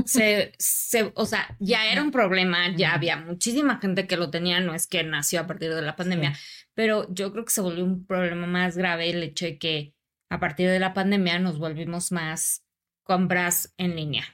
se, 0.07 0.53
se, 0.59 1.13
o 1.17 1.27
sea, 1.27 1.57
ya 1.59 1.87
era 1.91 2.03
un 2.03 2.13
problema, 2.13 2.75
ya 2.77 2.95
había 2.95 3.17
muchísima 3.17 3.79
gente 3.81 4.07
que 4.07 4.17
lo 4.17 4.31
tenía, 4.31 4.61
no 4.61 4.75
es 4.75 4.87
que 4.87 5.03
nació 5.03 5.41
a 5.41 5.47
partir 5.49 5.75
de 5.75 5.83
la 5.83 5.97
pandemia, 5.97 6.39
pero 6.73 7.13
yo 7.13 7.33
creo 7.33 7.45
que 7.45 7.53
se 7.53 7.61
volvió 7.61 7.85
un 7.85 8.07
problema 8.07 8.47
más 8.47 8.77
grave 8.77 9.11
el 9.11 9.23
hecho 9.23 9.47
de 9.47 9.59
que 9.59 9.95
a 10.31 10.39
partir 10.39 10.69
de 10.69 10.79
la 10.79 10.95
pandemia 10.95 11.41
nos 11.41 11.59
volvimos 11.59 12.13
más 12.13 12.65
compras 13.03 13.75
en 13.77 13.97
línea. 13.97 14.25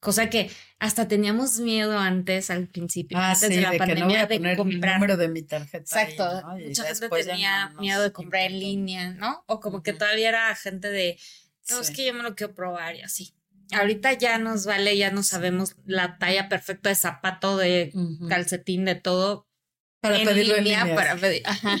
Cosa 0.00 0.30
que 0.30 0.50
hasta 0.78 1.08
teníamos 1.08 1.60
miedo 1.60 1.98
antes 1.98 2.48
al 2.50 2.68
principio, 2.68 3.18
ah, 3.18 3.32
antes 3.32 3.50
de 3.50 3.60
la 3.60 3.74
pandemia, 3.76 4.26
de 4.26 4.56
comprar. 4.56 4.94
El 4.94 5.00
número 5.00 5.16
de 5.18 5.28
mi 5.28 5.42
tarjeta. 5.42 5.78
Exacto. 5.78 6.42
Mucha 6.56 6.84
gente 6.84 7.08
tenía 7.08 7.74
miedo 7.78 8.02
de 8.02 8.10
comprar 8.10 8.44
en 8.44 8.58
línea, 8.58 9.10
¿no? 9.10 9.44
O 9.46 9.60
como 9.60 9.82
que 9.82 9.92
todavía 9.92 10.30
era 10.30 10.54
gente 10.56 10.88
de, 10.88 11.18
no, 11.70 11.80
es 11.80 11.90
que 11.90 12.06
yo 12.06 12.14
me 12.14 12.22
lo 12.22 12.34
quiero 12.34 12.54
probar 12.54 12.96
y 12.96 13.02
así. 13.02 13.34
Ahorita 13.72 14.14
ya 14.14 14.38
nos 14.38 14.66
vale, 14.66 14.96
ya 14.96 15.10
no 15.10 15.22
sabemos 15.22 15.76
la 15.84 16.18
talla 16.18 16.48
perfecta 16.48 16.88
de 16.88 16.94
zapato, 16.94 17.56
de 17.56 17.92
calcetín, 18.28 18.86
de 18.86 18.94
todo. 18.94 19.46
Para 20.00 20.18
en 20.18 20.34
línea, 20.34 20.94
para 20.94 21.14
pedir. 21.16 21.42
Ajá. 21.46 21.76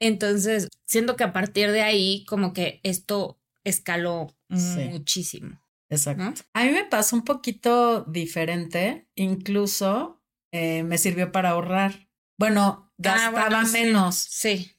Entonces, 0.00 0.68
siento 0.84 1.16
que 1.16 1.24
a 1.24 1.32
partir 1.32 1.72
de 1.72 1.80
ahí, 1.80 2.24
como 2.26 2.52
que 2.52 2.80
esto 2.82 3.40
escaló 3.64 4.36
muchísimo. 4.48 5.60
Exacto. 5.90 6.42
A 6.52 6.64
mí 6.64 6.72
me 6.72 6.84
pasó 6.84 7.16
un 7.16 7.24
poquito 7.24 8.04
diferente, 8.04 9.08
incluso 9.14 10.22
eh, 10.52 10.82
me 10.82 10.98
sirvió 10.98 11.32
para 11.32 11.50
ahorrar. 11.50 12.08
Bueno, 12.38 12.90
ah, 12.90 12.92
gastaba 12.98 13.64
menos. 13.64 14.16
Sí. 14.16 14.72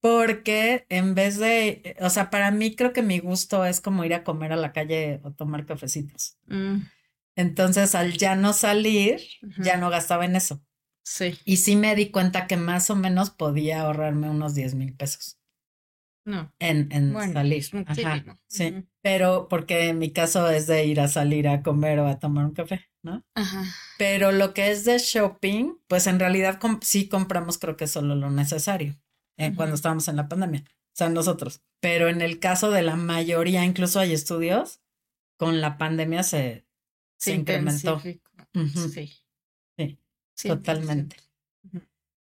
Porque 0.00 0.86
en 0.88 1.14
vez 1.14 1.38
de, 1.38 1.96
o 2.00 2.10
sea, 2.10 2.30
para 2.30 2.50
mí 2.50 2.74
creo 2.74 2.92
que 2.92 3.02
mi 3.02 3.18
gusto 3.18 3.64
es 3.64 3.80
como 3.80 4.04
ir 4.04 4.14
a 4.14 4.24
comer 4.24 4.52
a 4.52 4.56
la 4.56 4.72
calle 4.72 5.20
o 5.24 5.32
tomar 5.32 5.66
cafecitos. 5.66 6.38
Mm. 6.46 6.82
Entonces, 7.34 7.94
al 7.94 8.16
ya 8.16 8.34
no 8.34 8.52
salir, 8.52 9.20
ya 9.58 9.76
no 9.76 9.90
gastaba 9.90 10.24
en 10.24 10.36
eso. 10.36 10.62
Sí. 11.02 11.38
Y 11.44 11.58
sí 11.58 11.76
me 11.76 11.94
di 11.94 12.10
cuenta 12.10 12.46
que 12.46 12.56
más 12.56 12.88
o 12.90 12.96
menos 12.96 13.30
podía 13.30 13.82
ahorrarme 13.82 14.30
unos 14.30 14.54
10 14.54 14.74
mil 14.74 14.94
pesos. 14.94 15.38
No. 16.26 16.52
En, 16.58 16.88
en 16.90 17.14
salir. 17.32 17.64
Ajá, 17.86 18.38
sí. 18.48 18.84
Pero 19.00 19.46
porque 19.48 19.88
en 19.88 19.98
mi 19.98 20.12
caso 20.12 20.50
es 20.50 20.66
de 20.66 20.84
ir 20.84 21.00
a 21.00 21.06
salir 21.06 21.46
a 21.46 21.62
comer 21.62 22.00
o 22.00 22.08
a 22.08 22.18
tomar 22.18 22.44
un 22.44 22.52
café, 22.52 22.84
¿no? 23.02 23.24
Ajá. 23.34 23.64
Pero 23.96 24.32
lo 24.32 24.52
que 24.52 24.72
es 24.72 24.84
de 24.84 24.98
shopping, 24.98 25.74
pues 25.86 26.08
en 26.08 26.18
realidad 26.18 26.58
sí 26.82 27.08
compramos 27.08 27.58
creo 27.58 27.76
que 27.76 27.86
solo 27.86 28.16
lo 28.16 28.30
necesario 28.30 29.00
eh, 29.36 29.54
cuando 29.54 29.76
estábamos 29.76 30.08
en 30.08 30.16
la 30.16 30.28
pandemia. 30.28 30.64
O 30.66 30.96
sea, 30.96 31.08
nosotros. 31.10 31.62
Pero 31.80 32.08
en 32.08 32.20
el 32.20 32.40
caso 32.40 32.72
de 32.72 32.82
la 32.82 32.96
mayoría, 32.96 33.64
incluso 33.64 34.00
hay 34.00 34.12
estudios, 34.12 34.80
con 35.36 35.60
la 35.60 35.78
pandemia 35.78 36.24
se, 36.24 36.66
se, 37.18 37.34
incrementó. 37.34 38.00
Sí. 38.00 38.20
Sí, 40.36 40.48
totalmente. 40.48 41.16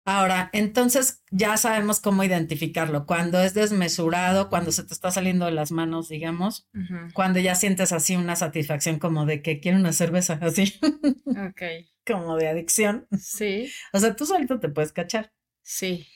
Ahora, 0.05 0.49
entonces 0.53 1.23
ya 1.29 1.55
sabemos 1.57 1.99
cómo 1.99 2.23
identificarlo. 2.23 3.05
Cuando 3.05 3.39
es 3.41 3.53
desmesurado, 3.53 4.49
cuando 4.49 4.71
se 4.71 4.83
te 4.83 4.93
está 4.93 5.11
saliendo 5.11 5.45
de 5.45 5.51
las 5.51 5.71
manos, 5.71 6.09
digamos, 6.09 6.67
cuando 7.13 7.39
ya 7.39 7.53
sientes 7.55 7.91
así 7.91 8.15
una 8.15 8.35
satisfacción 8.35 8.97
como 8.97 9.25
de 9.25 9.41
que 9.41 9.59
quiero 9.59 9.77
una 9.77 9.93
cerveza, 9.93 10.39
así. 10.41 10.79
Ok. 11.27 11.61
como 12.07 12.37
de 12.37 12.47
adicción. 12.47 13.07
Sí. 13.19 13.71
O 13.93 13.99
sea, 13.99 14.15
tú 14.15 14.25
solito 14.25 14.59
te 14.59 14.69
puedes 14.69 14.93
cachar. 14.93 15.31
Sí. 15.61 16.07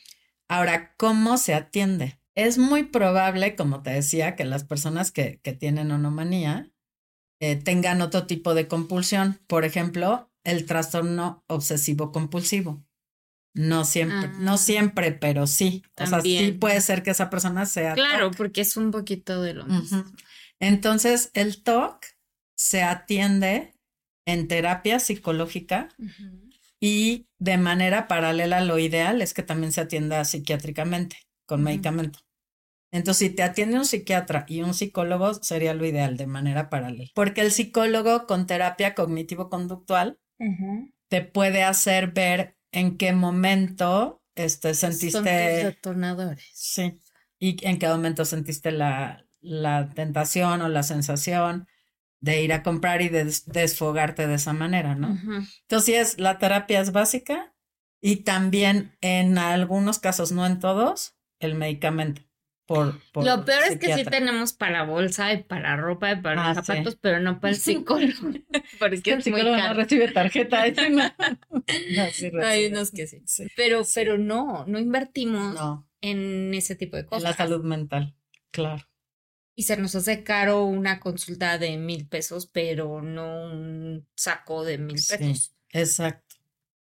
Ahora, 0.47 0.95
¿cómo 0.97 1.37
se 1.37 1.53
atiende? 1.53 2.19
Es 2.35 2.57
muy 2.57 2.83
probable, 2.83 3.55
como 3.55 3.83
te 3.83 3.91
decía, 3.91 4.35
que 4.35 4.43
las 4.43 4.63
personas 4.63 5.11
que, 5.11 5.39
que 5.43 5.53
tienen 5.53 5.91
onomanía 5.91 6.71
eh, 7.39 7.57
tengan 7.57 8.01
otro 8.01 8.25
tipo 8.25 8.55
de 8.55 8.67
compulsión. 8.67 9.39
Por 9.47 9.65
ejemplo, 9.65 10.31
el 10.43 10.65
trastorno 10.65 11.43
obsesivo 11.47 12.11
compulsivo. 12.11 12.83
No 13.53 13.85
siempre, 13.85 14.29
no 14.39 14.53
ah. 14.53 14.57
siempre, 14.57 15.11
pero 15.11 15.45
sí. 15.45 15.83
O 15.97 16.07
sea, 16.07 16.21
sí 16.21 16.57
puede 16.59 16.81
ser 16.81 17.03
que 17.03 17.11
esa 17.11 17.29
persona 17.29 17.65
sea. 17.65 17.93
Claro, 17.93 18.31
porque 18.31 18.61
es 18.61 18.77
un 18.77 18.91
poquito 18.91 19.41
de 19.41 19.53
lo 19.53 19.65
mismo. 19.65 20.03
Entonces, 20.59 21.29
el 21.33 21.61
TOC 21.61 22.03
se 22.55 22.81
atiende 22.81 23.73
en 24.25 24.47
terapia 24.47 24.99
psicológica 24.99 25.89
y 26.79 27.27
de 27.37 27.57
manera 27.57 28.07
paralela, 28.07 28.61
lo 28.61 28.79
ideal 28.79 29.21
es 29.21 29.33
que 29.33 29.43
también 29.43 29.71
se 29.71 29.81
atienda 29.81 30.23
psiquiátricamente 30.25 31.17
con 31.45 31.63
medicamento. 31.63 32.19
Entonces, 32.91 33.29
si 33.29 33.35
te 33.35 33.43
atiende 33.43 33.77
un 33.77 33.85
psiquiatra 33.85 34.45
y 34.47 34.61
un 34.61 34.73
psicólogo, 34.73 35.33
sería 35.35 35.73
lo 35.73 35.85
ideal 35.85 36.15
de 36.15 36.27
manera 36.27 36.69
paralela. 36.69 37.09
Porque 37.15 37.41
el 37.41 37.51
psicólogo 37.51 38.27
con 38.27 38.47
terapia 38.47 38.95
cognitivo-conductual 38.95 40.19
te 41.09 41.21
puede 41.21 41.63
hacer 41.63 42.11
ver 42.11 42.55
en 42.73 42.97
qué 42.97 43.13
momento 43.13 44.21
este, 44.35 44.73
sentiste. 44.73 45.11
Son 45.11 45.23
detonadores. 45.23 46.43
Sí. 46.53 46.99
Y 47.39 47.65
en 47.65 47.79
qué 47.79 47.87
momento 47.87 48.25
sentiste 48.25 48.71
la, 48.71 49.25
la 49.39 49.89
tentación 49.89 50.61
o 50.61 50.69
la 50.69 50.83
sensación 50.83 51.67
de 52.19 52.41
ir 52.41 52.53
a 52.53 52.63
comprar 52.63 53.01
y 53.01 53.09
de 53.09 53.31
desfogarte 53.47 54.27
de 54.27 54.35
esa 54.35 54.53
manera, 54.53 54.95
¿no? 54.95 55.19
Entonces, 55.61 56.19
la 56.19 56.37
terapia 56.37 56.79
es 56.79 56.93
básica 56.93 57.53
y 58.01 58.17
también 58.17 58.97
en 59.01 59.37
algunos 59.37 59.99
casos, 59.99 60.31
no 60.31 60.45
en 60.45 60.59
todos, 60.59 61.17
el 61.39 61.55
medicamento. 61.55 62.21
Por, 62.65 63.01
Lo 63.15 63.43
peor 63.43 63.63
es 63.69 63.77
que 63.77 63.93
sí 63.93 64.05
tenemos 64.05 64.53
para 64.53 64.83
bolsa 64.83 65.33
y 65.33 65.43
para 65.43 65.75
ropa 65.75 66.13
y 66.13 66.21
para 66.21 66.51
ah, 66.51 66.55
zapatos, 66.55 66.95
pero 66.95 67.19
no 67.19 67.41
para 67.41 67.53
el 67.53 67.59
psicólogo. 67.59 68.11
porque 68.79 69.11
el 69.11 69.21
psicólogo 69.21 69.57
no 69.57 69.73
recibe 69.73 70.11
tarjeta. 70.11 70.61
Hay 70.61 70.73
unos 72.67 72.91
que 72.91 73.07
sí. 73.07 73.21
Pero, 73.57 73.81
pero 73.93 74.17
no, 74.17 74.65
no 74.65 74.79
invertimos 74.79 75.59
en 76.01 76.53
ese 76.53 76.75
tipo 76.75 76.95
de 76.95 77.05
cosas. 77.05 77.23
En 77.23 77.29
la 77.29 77.35
salud 77.35 77.63
mental, 77.63 78.15
claro. 78.51 78.87
Y 79.55 79.63
se 79.63 79.77
nos 79.77 79.95
hace 79.95 80.23
caro 80.23 80.63
una 80.63 80.99
consulta 80.99 81.57
de 81.57 81.77
mil 81.77 82.07
pesos, 82.07 82.47
pero 82.47 83.01
no 83.01 83.51
un 83.51 84.07
saco 84.15 84.63
de 84.63 84.77
mil 84.77 84.95
pesos. 84.95 85.55
exacto. 85.69 86.37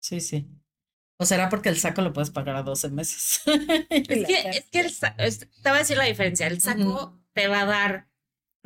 Sí, 0.00 0.20
sí. 0.20 0.48
¿O 1.18 1.24
será 1.24 1.48
porque 1.48 1.68
el 1.68 1.78
saco 1.78 2.02
lo 2.02 2.12
puedes 2.12 2.30
pagar 2.30 2.56
a 2.56 2.62
12 2.62 2.90
meses? 2.90 3.40
es 3.90 4.26
que, 4.26 4.48
es 4.50 4.66
que 4.70 4.80
el 4.80 4.92
te 5.62 5.70
voy 5.70 5.76
a 5.76 5.78
decir 5.78 5.96
la 5.96 6.04
diferencia. 6.04 6.46
El 6.46 6.60
saco 6.60 7.18
te 7.32 7.48
va 7.48 7.62
a 7.62 7.66
dar 7.66 8.08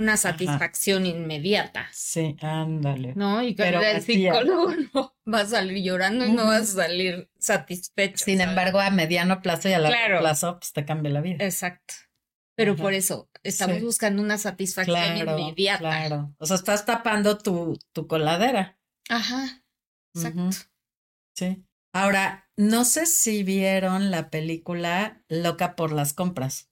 una 0.01 0.17
satisfacción 0.17 1.07
inmediata. 1.07 1.87
Sí, 1.93 2.37
ándale. 2.41 3.13
No, 3.15 3.43
y 3.43 3.55
con 3.55 3.67
el 3.67 4.03
psicólogo 4.03 4.73
no 4.95 5.15
va 5.33 5.41
a 5.41 5.47
salir 5.47 5.85
llorando 5.85 6.25
y 6.25 6.33
no 6.33 6.47
vas 6.47 6.63
a 6.63 6.83
salir 6.83 7.31
satisfecho. 7.39 8.25
Sin 8.25 8.41
embargo, 8.41 8.81
a 8.81 8.91
mediano 8.91 9.43
plazo 9.43 9.69
y 9.69 9.75
a 9.75 9.79
largo 9.79 10.21
plazo, 10.21 10.59
pues 10.59 10.73
te 10.73 10.85
cambia 10.85 11.13
la 11.13 11.21
vida. 11.21 11.45
Exacto. 11.45 11.95
Pero 12.57 12.77
por 12.77 12.93
eso 12.93 13.31
estamos 13.43 13.81
buscando 13.81 14.23
una 14.23 14.37
satisfacción 14.37 15.17
inmediata. 15.17 15.79
Claro. 15.79 16.35
O 16.39 16.47
sea, 16.47 16.57
estás 16.57 16.85
tapando 16.85 17.39
tu, 17.39 17.79
tu 17.93 18.07
coladera. 18.07 18.79
Ajá. 19.09 19.63
Exacto. 20.15 20.51
Sí. 21.35 21.65
Ahora, 21.93 22.49
no 22.57 22.85
sé 22.85 23.07
si 23.07 23.43
vieron 23.43 24.11
la 24.11 24.31
película 24.31 25.25
Loca 25.29 25.75
por 25.77 25.93
las 25.93 26.13
compras. 26.13 26.71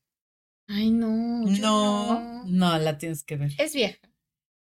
Ay, 0.68 0.90
no. 0.90 1.42
No, 1.44 2.44
no, 2.44 2.78
la 2.78 2.98
tienes 2.98 3.24
que 3.24 3.36
ver. 3.36 3.52
Es 3.58 3.74
vieja. 3.74 3.98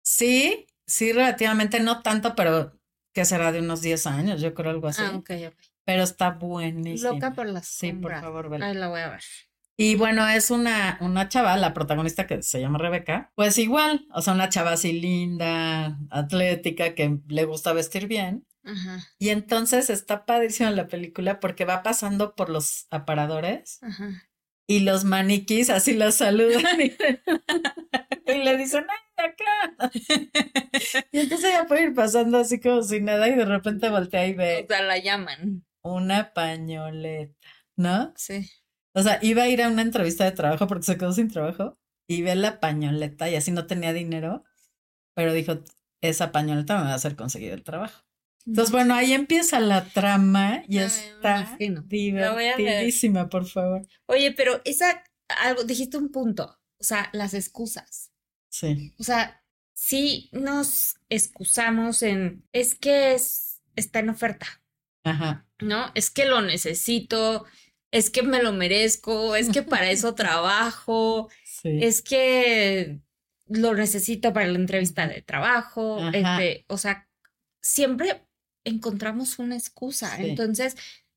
Sí, 0.03 0.67
sí, 0.87 1.13
relativamente, 1.13 1.81
no 1.81 2.03
tanto, 2.03 2.35
pero 2.37 2.79
que 3.13 3.25
será 3.25 3.51
de 3.51 3.61
unos 3.61 3.83
10 3.83 4.07
años, 4.07 4.41
yo 4.41 4.55
creo 4.55 4.71
algo 4.71 4.89
así. 4.89 5.03
Ah, 5.05 5.17
ok, 5.17 5.31
ok. 5.49 5.55
Pero 5.85 6.03
está 6.03 6.31
buenísima. 6.31 7.13
Loca 7.13 7.33
por 7.33 7.49
las 7.49 7.67
Sí, 7.67 7.93
por 7.93 8.13
favor, 8.13 8.49
vela. 8.49 8.67
Ahí 8.67 8.75
la 8.75 8.89
voy 8.89 9.01
a 9.01 9.09
ver. 9.11 9.23
Y 9.79 9.95
bueno, 9.95 10.27
es 10.27 10.51
una, 10.51 10.97
una 11.01 11.29
chava, 11.29 11.57
la 11.57 11.75
protagonista 11.75 12.27
que 12.27 12.43
se 12.43 12.61
llama 12.61 12.79
Rebeca, 12.79 13.31
pues 13.35 13.59
igual, 13.59 14.07
o 14.15 14.23
sea, 14.23 14.33
una 14.33 14.49
chava 14.49 14.73
así 14.73 14.93
linda, 14.93 15.99
atlética, 16.11 16.95
que 16.95 17.19
le 17.29 17.45
gusta 17.45 17.75
vestir 17.75 18.07
bien. 18.07 18.47
Y 19.19 19.31
entonces 19.31 19.91
está 19.91 20.27
padrísima 20.27 20.71
la 20.71 20.89
película 20.89 21.41
porque 21.41 21.65
va 21.65 21.83
pasando 21.83 22.35
por 22.35 22.51
los 22.51 22.87
aparadores 22.91 23.81
y 24.67 24.81
los 24.81 25.05
maniquís 25.05 25.71
así 25.71 25.95
la 25.95 26.11
saludan 26.11 26.81
y, 26.81 26.91
le 28.27 28.57
dicen, 28.59 28.87
¡ay, 28.89 29.31
acá! 29.31 29.91
y 31.13 31.21
entonces 31.21 31.51
ella 31.51 31.67
puede 31.67 31.85
ir 31.85 31.95
pasando 31.95 32.39
así 32.39 32.61
como 32.61 32.83
sin 32.83 33.05
nada 33.05 33.29
y 33.29 33.35
de 33.35 33.45
repente 33.45 33.89
voltea 33.89 34.27
y 34.27 34.35
ve. 34.35 34.65
O 34.65 34.67
sea, 34.67 34.83
la 34.83 34.99
llaman. 34.99 35.65
Una 35.83 36.33
pañoleta, 36.33 37.49
¿no? 37.77 38.13
Sí. 38.17 38.51
O 38.95 39.03
sea, 39.03 39.19
iba 39.23 39.45
a 39.45 39.49
ir 39.49 39.63
a 39.63 39.69
una 39.69 39.83
entrevista 39.83 40.25
de 40.25 40.33
trabajo 40.33 40.67
porque 40.67 40.85
se 40.85 40.99
quedó 40.99 41.13
sin 41.13 41.29
trabajo 41.29 41.79
y 42.09 42.23
ve 42.23 42.35
la 42.35 42.61
pañoleta 42.61 43.31
y 43.31 43.37
así 43.37 43.53
no 43.53 43.67
tenía 43.67 43.93
dinero, 43.93 44.43
pero 45.15 45.33
dijo, 45.33 45.61
esa 46.01 46.33
pañoleta 46.33 46.79
me 46.79 46.85
va 46.85 46.93
a 46.93 46.95
hacer 46.95 47.15
conseguir 47.15 47.53
el 47.53 47.63
trabajo. 47.63 48.06
Entonces, 48.47 48.71
bueno, 48.71 48.95
ahí 48.95 49.13
empieza 49.13 49.59
la 49.59 49.85
trama 49.87 50.63
y 50.69 50.79
está 50.79 51.57
divertidísima, 51.59 53.29
por 53.29 53.47
favor. 53.47 53.83
Oye, 54.07 54.33
pero 54.33 54.61
esa, 54.65 55.03
algo, 55.43 55.65
dijiste 55.65 55.97
un 55.97 56.11
punto, 56.11 56.57
o 56.79 56.85
sea, 56.85 57.11
las 57.13 57.35
excusas. 57.35 58.13
Sí. 58.49 58.95
O 58.99 59.03
sea, 59.03 59.43
sí 59.75 60.31
nos 60.33 60.97
excusamos 61.09 62.03
en, 62.03 62.45
es 62.53 62.77
que 62.77 63.15
es, 63.15 63.63
está 63.75 63.99
en 63.99 64.11
oferta. 64.11 64.47
Ajá. 65.03 65.47
¿No? 65.61 65.91
Es 65.95 66.11
que 66.11 66.27
lo 66.27 66.41
necesito, 66.41 67.47
es 67.91 68.11
que 68.11 68.23
me 68.23 68.43
lo 68.43 68.53
merezco, 68.53 69.35
es 69.35 69.49
que 69.49 69.63
para 69.63 69.91
eso 69.91 70.15
trabajo, 70.17 71.29
es 71.65 72.01
que 72.01 73.01
lo 73.49 73.75
necesito 73.75 74.33
para 74.33 74.47
la 74.47 74.59
entrevista 74.59 75.09
de 75.09 75.23
trabajo, 75.23 75.99
este, 76.13 76.65
o 76.69 76.79
sea, 76.79 77.09
siempre 77.61 78.23
encontramos 78.67 79.39
una 79.39 79.57
excusa. 79.57 80.17
Entonces, 80.19 80.77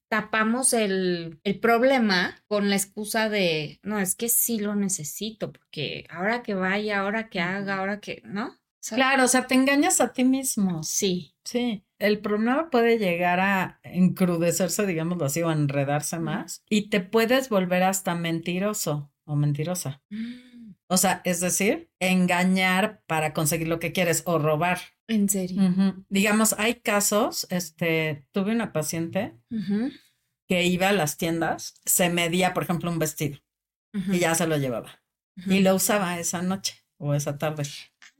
tapamos 0.10 0.74
el, 0.74 1.39
el, 1.44 1.60
problema 1.60 2.36
con 2.48 2.70
la 2.70 2.75
excusa 2.75 3.29
de, 3.29 3.79
no, 3.84 4.00
es 4.00 4.15
que 4.15 4.29
sí 4.29 4.60
lo 4.60 4.75
necesito, 4.75 5.51
porque 5.51 6.06
ahora 6.10 6.41
que 6.41 6.53
vaya, 6.53 7.00
ahora 7.00 7.29
que 7.29 7.39
haga, 7.39 7.77
ahora 7.77 8.00
que, 8.00 8.22
¿no? 8.25 8.56
claro, 8.88 9.25
o 9.25 9.27
sea, 9.27 9.46
te 9.46 9.56
engañas 9.56 10.01
a 10.01 10.13
ti 10.13 10.24
mismo. 10.24 10.84
Sí. 10.84 11.36
Sí. 11.44 11.84
El 12.00 12.20
problema 12.20 12.70
puede 12.70 12.98
llegar 12.98 13.39
a 13.39 13.79
encrudecerse, 13.84 14.86
digámoslo 14.86 15.25
así, 15.25 15.41
o 15.41 15.51
enredarse 15.51 16.20
más, 16.20 16.63
y 16.70 16.89
te 16.89 17.01
puedes 17.01 17.50
volver 17.50 17.84
hasta 17.84 18.15
mentiroso 18.15 19.12
o 19.25 19.36
mentirosa. 19.36 20.01
Mm. 20.10 20.49
O 20.91 20.98
sea, 20.98 21.22
es 21.24 21.39
decir, 21.39 21.91
engañar 22.00 23.03
para 23.05 23.31
conseguir 23.31 23.67
lo 23.67 23.79
que 23.79 23.91
quieres 23.91 24.24
o 24.25 24.39
robar. 24.39 24.79
En 25.08 25.29
serio. 25.29 25.62
Digamos, 26.10 26.55
hay 26.58 26.75
casos, 26.75 27.46
este, 27.51 28.25
tuve 28.31 28.51
una 28.51 28.74
paciente 28.74 29.38
que 30.48 30.65
iba 30.65 30.89
a 30.89 30.93
las 30.93 31.17
tiendas, 31.17 31.79
se 31.86 32.10
medía, 32.10 32.55
por 32.55 32.63
ejemplo, 32.63 32.89
un 32.89 32.98
vestido 32.98 33.39
y 33.93 34.19
ya 34.19 34.34
se 34.34 34.48
lo 34.48 34.58
llevaba. 34.58 35.03
Y 35.46 35.60
lo 35.60 35.75
usaba 35.75 36.19
esa 36.19 36.41
noche 36.41 36.84
o 36.98 37.13
esa 37.13 37.38
tarde. 37.38 37.63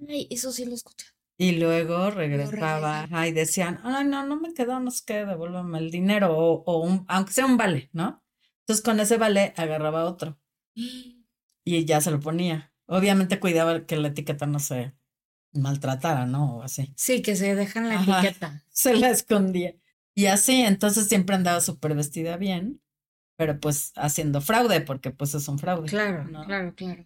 Ay, 0.08 0.28
eso 0.30 0.52
sí 0.52 0.66
lo 0.66 0.76
escuché. 0.76 1.08
Y 1.40 1.54
luego 1.54 2.12
regresaba 2.12 3.08
y 3.28 3.32
decían, 3.32 3.80
ay, 3.84 4.06
no, 4.06 4.26
no 4.28 4.40
me 4.40 4.54
quedó, 4.54 4.80
no 4.80 4.92
sé 4.92 5.04
qué, 5.08 5.26
devuélveme 5.26 5.80
el 5.80 5.90
dinero 5.90 6.38
o, 6.38 6.64
o 6.66 6.80
un, 6.84 7.06
aunque 7.08 7.34
sea 7.34 7.46
un 7.46 7.58
vale, 7.58 7.90
¿no? 7.94 8.24
Entonces 8.62 8.84
con 8.84 9.00
ese 9.00 9.18
vale 9.18 9.54
agarraba 9.58 10.06
otro 10.06 10.40
y 11.76 11.86
ya 11.86 12.02
se 12.02 12.12
lo 12.12 12.20
ponía. 12.20 12.74
Obviamente 12.86 13.40
cuidaba 13.40 13.86
que 13.86 13.98
la 13.98 14.10
etiqueta 14.10 14.46
no 14.46 14.60
se 14.60 14.94
maltratara, 15.54 16.26
¿no? 16.26 16.58
O 16.58 16.64
así. 16.64 16.94
Sí, 16.96 17.22
que 17.22 17.36
se 17.36 17.56
dejan 17.56 17.90
la 17.90 17.96
etiqueta. 17.96 18.64
Se 18.70 18.94
la 18.96 19.10
escondía. 19.10 19.76
Y 20.16 20.28
así, 20.28 20.62
entonces 20.62 21.08
siempre 21.08 21.36
andaba 21.36 21.60
súper 21.60 21.96
vestida 21.96 22.38
bien, 22.38 22.82
pero 23.36 23.60
pues 23.60 23.92
haciendo 23.96 24.42
fraude, 24.42 24.82
porque 24.82 25.12
pues 25.12 25.34
es 25.36 25.48
un 25.48 25.60
fraude. 25.60 25.90
Claro, 25.90 26.30
claro, 26.46 26.74
claro. 26.76 27.06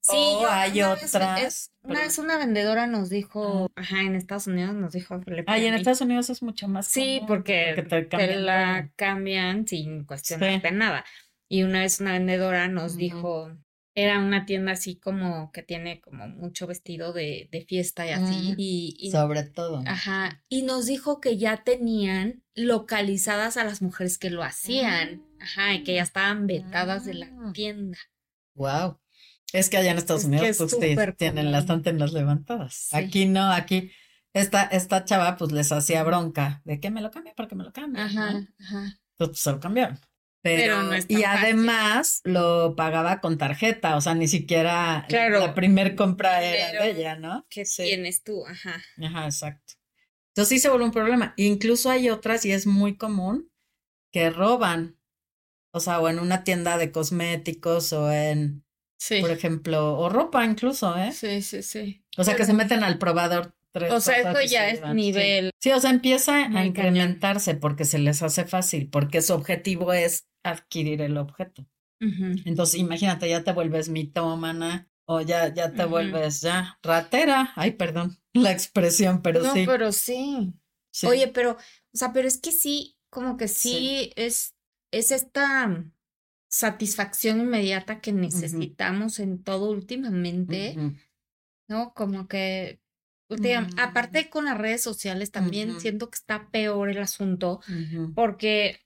Sí, 0.00 0.16
hay 0.50 0.82
otras. 0.82 1.72
una 1.82 2.00
vez 2.00 2.18
una 2.18 2.36
vendedora 2.36 2.86
nos 2.86 3.08
dijo, 3.08 3.70
ajá, 3.74 4.02
en 4.02 4.16
Estados 4.16 4.46
Unidos 4.46 4.74
nos 4.74 4.92
dijo. 4.92 5.18
Ay, 5.46 5.64
en 5.64 5.74
Estados 5.74 6.02
Unidos 6.02 6.28
es 6.28 6.42
mucho 6.42 6.68
más. 6.68 6.86
Sí, 6.86 7.22
porque, 7.26 7.86
te, 8.10 8.36
la 8.36 8.90
cambian 8.96 9.66
sin 9.66 10.04
cuestionarte 10.04 10.72
nada. 10.72 11.06
Y 11.48 11.62
una 11.62 11.80
vez 11.80 12.00
una 12.00 12.12
vendedora 12.12 12.68
nos 12.68 12.96
dijo, 12.96 13.50
era 13.94 14.18
una 14.18 14.44
tienda 14.44 14.72
así 14.72 14.96
como 14.96 15.52
que 15.52 15.62
tiene 15.62 16.00
como 16.00 16.26
mucho 16.28 16.66
vestido 16.66 17.12
de, 17.12 17.48
de 17.52 17.64
fiesta 17.64 18.06
y 18.06 18.10
así. 18.10 18.52
Mm, 18.52 18.54
y, 18.58 19.10
sobre 19.12 19.44
todo. 19.44 19.82
Ajá. 19.86 20.42
Y 20.48 20.62
nos 20.62 20.86
dijo 20.86 21.20
que 21.20 21.36
ya 21.36 21.62
tenían 21.62 22.42
localizadas 22.54 23.56
a 23.56 23.64
las 23.64 23.82
mujeres 23.82 24.18
que 24.18 24.30
lo 24.30 24.42
hacían. 24.42 25.22
Ajá, 25.40 25.74
y 25.74 25.84
que 25.84 25.94
ya 25.94 26.02
estaban 26.02 26.46
vetadas 26.46 27.04
de 27.04 27.14
la 27.14 27.26
ah. 27.26 27.52
tienda. 27.52 27.98
Wow. 28.54 28.98
Es 29.52 29.70
que 29.70 29.76
allá 29.76 29.92
en 29.92 29.98
Estados 29.98 30.24
Unidos 30.24 30.56
pues, 30.58 31.16
tienen 31.16 31.52
las 31.52 31.70
antenas 31.70 32.12
levantadas. 32.12 32.88
Aquí 32.92 33.26
no, 33.26 33.52
aquí 33.52 33.92
esta, 34.32 34.64
esta 34.64 35.04
chava 35.04 35.36
pues 35.36 35.52
les 35.52 35.70
hacía 35.70 36.02
bronca 36.02 36.60
de 36.64 36.80
que 36.80 36.90
me 36.90 37.00
lo 37.00 37.12
cambie 37.12 37.34
porque 37.36 37.54
me 37.54 37.62
lo 37.62 37.72
cambie. 37.72 38.02
Ajá, 38.02 38.48
ajá. 38.58 38.98
Entonces 39.12 39.14
pues, 39.16 39.38
se 39.38 39.52
lo 39.52 39.60
cambiaron. 39.60 40.00
Pero, 40.44 40.82
no 40.82 40.94
y 41.08 41.24
además 41.24 42.20
lo 42.22 42.76
pagaba 42.76 43.22
con 43.22 43.38
tarjeta, 43.38 43.96
o 43.96 44.02
sea, 44.02 44.14
ni 44.14 44.28
siquiera 44.28 45.06
la 45.08 45.54
primer 45.54 45.96
compra 45.96 46.42
era 46.44 46.82
de 46.82 46.90
ella, 46.90 47.16
¿no? 47.16 47.46
¿Qué 47.48 47.64
tienes 47.64 48.22
tú? 48.22 48.44
Ajá. 48.46 48.78
Ajá, 49.02 49.24
exacto. 49.24 49.72
Entonces 50.28 50.50
sí 50.50 50.58
se 50.58 50.68
vuelve 50.68 50.84
un 50.84 50.90
problema. 50.90 51.32
Incluso 51.38 51.88
hay 51.88 52.10
otras, 52.10 52.44
y 52.44 52.52
es 52.52 52.66
muy 52.66 52.98
común, 52.98 53.50
que 54.12 54.28
roban. 54.28 54.98
O 55.72 55.80
sea, 55.80 55.98
o 56.00 56.10
en 56.10 56.18
una 56.18 56.44
tienda 56.44 56.76
de 56.76 56.92
cosméticos 56.92 57.94
o 57.94 58.12
en, 58.12 58.66
sí. 58.98 59.22
por 59.22 59.30
ejemplo, 59.30 59.98
o 59.98 60.10
ropa 60.10 60.44
incluso, 60.44 60.94
¿eh? 60.98 61.12
Sí, 61.12 61.40
sí, 61.40 61.62
sí. 61.62 62.04
O 62.18 62.22
sea, 62.22 62.36
que 62.36 62.44
se 62.44 62.52
meten 62.52 62.84
al 62.84 62.98
probador 62.98 63.54
o 63.90 64.00
sea, 64.00 64.18
esto 64.18 64.40
ya 64.42 64.68
es 64.68 64.82
nivel. 64.94 65.50
Sí, 65.58 65.72
o 65.72 65.80
sea, 65.80 65.90
empieza 65.90 66.46
a 66.46 66.64
incrementarse 66.64 67.54
porque 67.54 67.84
se 67.84 67.98
les 67.98 68.22
hace 68.22 68.44
fácil, 68.44 68.88
porque 68.88 69.20
su 69.20 69.32
objetivo 69.32 69.92
es 69.92 70.28
adquirir 70.44 71.00
el 71.02 71.16
objeto. 71.16 71.66
Entonces, 72.00 72.78
imagínate, 72.78 73.28
ya 73.28 73.42
te 73.42 73.52
vuelves 73.52 73.88
mitómana 73.88 74.90
o 75.06 75.22
ya, 75.22 75.52
ya 75.54 75.72
te 75.72 75.86
vuelves 75.86 76.42
ya 76.42 76.78
ratera. 76.82 77.52
Ay, 77.56 77.72
perdón 77.72 78.18
la 78.34 78.52
expresión, 78.52 79.22
pero 79.22 79.40
sí. 79.52 79.60
No, 79.60 79.72
pero 79.72 79.90
sí. 79.90 80.54
Oye, 81.06 81.28
pero, 81.28 81.52
o 81.52 81.96
sea, 81.96 82.12
pero 82.12 82.28
es 82.28 82.38
que 82.38 82.52
sí, 82.52 82.96
como 83.10 83.36
que 83.36 83.48
sí, 83.48 84.12
Es, 84.16 84.54
es 84.92 85.10
esta 85.10 85.84
satisfacción 86.48 87.40
inmediata 87.40 88.00
que 88.00 88.12
necesitamos 88.12 89.18
en 89.18 89.42
todo 89.42 89.70
últimamente, 89.70 90.76
¿no? 91.68 91.94
Como 91.94 92.28
que 92.28 92.80
aparte 93.78 94.30
con 94.30 94.44
las 94.44 94.58
redes 94.58 94.82
sociales 94.82 95.30
también 95.30 95.80
siento 95.80 96.10
que 96.10 96.16
está 96.16 96.50
peor 96.50 96.90
el 96.90 96.98
asunto 96.98 97.60
porque 98.14 98.80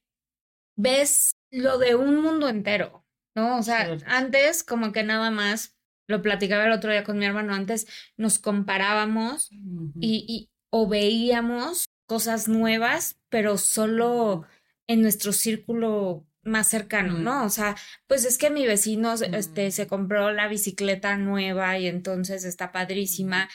ves 0.76 1.37
lo 1.50 1.78
de 1.78 1.94
un 1.94 2.20
mundo 2.22 2.48
entero, 2.48 3.04
¿no? 3.34 3.58
O 3.58 3.62
sea, 3.62 3.96
antes 4.06 4.62
como 4.62 4.92
que 4.92 5.02
nada 5.02 5.30
más, 5.30 5.76
lo 6.06 6.22
platicaba 6.22 6.64
el 6.64 6.72
otro 6.72 6.90
día 6.90 7.04
con 7.04 7.18
mi 7.18 7.26
hermano, 7.26 7.54
antes 7.54 7.86
nos 8.16 8.38
comparábamos 8.38 9.50
y, 9.50 10.24
y, 10.26 10.50
o 10.70 10.88
veíamos 10.88 11.86
cosas 12.06 12.48
nuevas, 12.48 13.20
pero 13.28 13.58
solo 13.58 14.46
en 14.86 15.02
nuestro 15.02 15.32
círculo 15.32 16.26
más 16.42 16.68
cercano, 16.68 17.18
¿no? 17.18 17.44
O 17.44 17.50
sea, 17.50 17.76
pues 18.06 18.24
es 18.24 18.38
que 18.38 18.50
mi 18.50 18.66
vecino 18.66 19.12
este, 19.14 19.70
se 19.70 19.86
compró 19.86 20.32
la 20.32 20.48
bicicleta 20.48 21.16
nueva 21.16 21.78
y 21.78 21.86
entonces 21.86 22.44
está 22.44 22.72
padrísima 22.72 23.48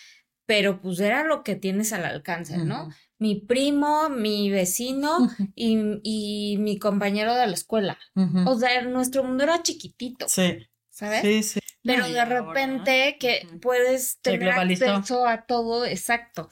pero 0.46 0.82
pues 0.82 1.00
era 1.00 1.24
lo 1.24 1.44
que 1.44 1.56
tienes 1.56 1.94
al 1.94 2.06
alcance, 2.06 2.58
¿no? 2.58 2.90
Mi 3.18 3.36
primo, 3.36 4.10
mi 4.10 4.50
vecino 4.50 5.30
y, 5.56 5.78
y, 6.04 6.58
mi 6.58 6.78
compañero 6.78 7.36
de 7.36 7.48
la 7.48 7.54
escuela. 7.54 7.98
O 8.46 8.58
sea, 8.58 8.82
nuestro 8.84 9.24
mundo 9.24 9.44
era 9.44 9.64
chiquitito. 9.64 10.28
Sí. 10.28 10.68
¿Sabes? 10.90 11.22
Sí, 11.22 11.44
sí. 11.44 11.60
Pero 11.82 12.08
de 12.08 12.24
repente 12.24 13.18
que 13.20 13.48
puedes 13.62 14.20
tener 14.22 14.50
acceso 14.50 15.26
a 15.26 15.46
todo, 15.46 15.86
exacto. 15.86 16.50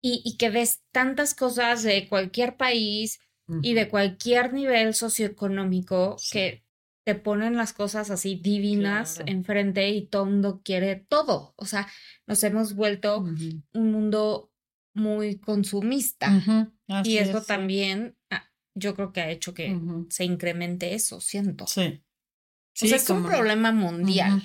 Y, 0.00 0.22
y, 0.24 0.36
que 0.36 0.48
ves 0.48 0.82
tantas 0.92 1.34
cosas 1.34 1.82
de 1.82 2.08
cualquier 2.08 2.56
país 2.56 3.20
y 3.62 3.74
de 3.74 3.88
cualquier 3.88 4.52
nivel 4.52 4.94
socioeconómico 4.94 6.16
que 6.30 6.64
te 7.10 7.16
ponen 7.16 7.56
las 7.56 7.72
cosas 7.72 8.08
así 8.12 8.36
divinas 8.36 9.20
enfrente 9.26 9.88
y 9.88 10.06
todo 10.06 10.22
el 10.22 10.30
mundo 10.30 10.60
quiere 10.64 10.94
todo. 10.94 11.54
O 11.56 11.66
sea, 11.66 11.88
nos 12.28 12.44
hemos 12.44 12.76
vuelto 12.76 13.18
un 13.18 13.64
mundo 13.90 14.52
muy 14.94 15.40
consumista. 15.40 16.30
Y 17.02 17.16
eso 17.16 17.42
también 17.42 18.16
yo 18.76 18.94
creo 18.94 19.12
que 19.12 19.22
ha 19.22 19.30
hecho 19.30 19.54
que 19.54 19.76
se 20.08 20.24
incremente 20.24 20.94
eso, 20.94 21.20
siento. 21.20 21.66
Sí. 21.66 22.00
sí 22.74 22.86
o 22.86 22.88
sea, 22.90 22.98
es 22.98 23.10
un 23.10 23.24
problema 23.24 23.72
mundial. 23.72 24.40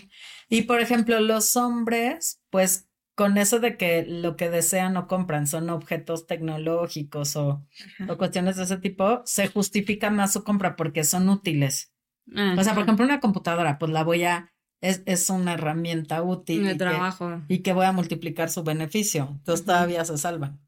Y 0.49 0.63
por 0.63 0.81
ejemplo, 0.81 1.19
los 1.19 1.55
hombres, 1.55 2.41
pues 2.49 2.89
con 3.13 3.37
eso 3.37 3.59
de 3.59 3.77
que 3.77 4.07
lo 4.07 4.37
que 4.37 4.49
desean 4.49 4.97
o 4.97 5.07
compran 5.07 5.45
son 5.45 5.69
objetos 5.69 6.25
tecnológicos 6.25 7.35
o, 7.35 7.63
o, 8.09 8.17
cuestiones 8.17 8.55
de 8.55 8.63
ese 8.63 8.77
tipo, 8.77 9.21
se 9.23 9.49
justifica 9.49 10.09
más 10.09 10.33
su 10.33 10.43
compra 10.43 10.75
porque 10.75 11.03
son 11.03 11.29
útiles. 11.29 11.91
O 12.27 12.63
sea, 12.63 12.73
por 12.73 12.83
ejemplo, 12.83 13.05
una 13.05 13.19
computadora, 13.19 13.77
pues 13.77 13.91
la 13.91 14.03
voy 14.03 14.23
a, 14.23 14.51
es, 14.81 15.03
es 15.05 15.29
una 15.29 15.53
herramienta 15.53 16.21
útil. 16.23 16.63
De 16.63 16.75
trabajo. 16.75 17.41
y 17.47 17.59
que 17.59 17.73
voy 17.73 17.85
a 17.85 17.91
multiplicar 17.91 18.49
su 18.49 18.63
beneficio. 18.63 19.29
Entonces 19.31 19.65
todavía 19.65 20.03
se 20.05 20.17
salvan. 20.17 20.61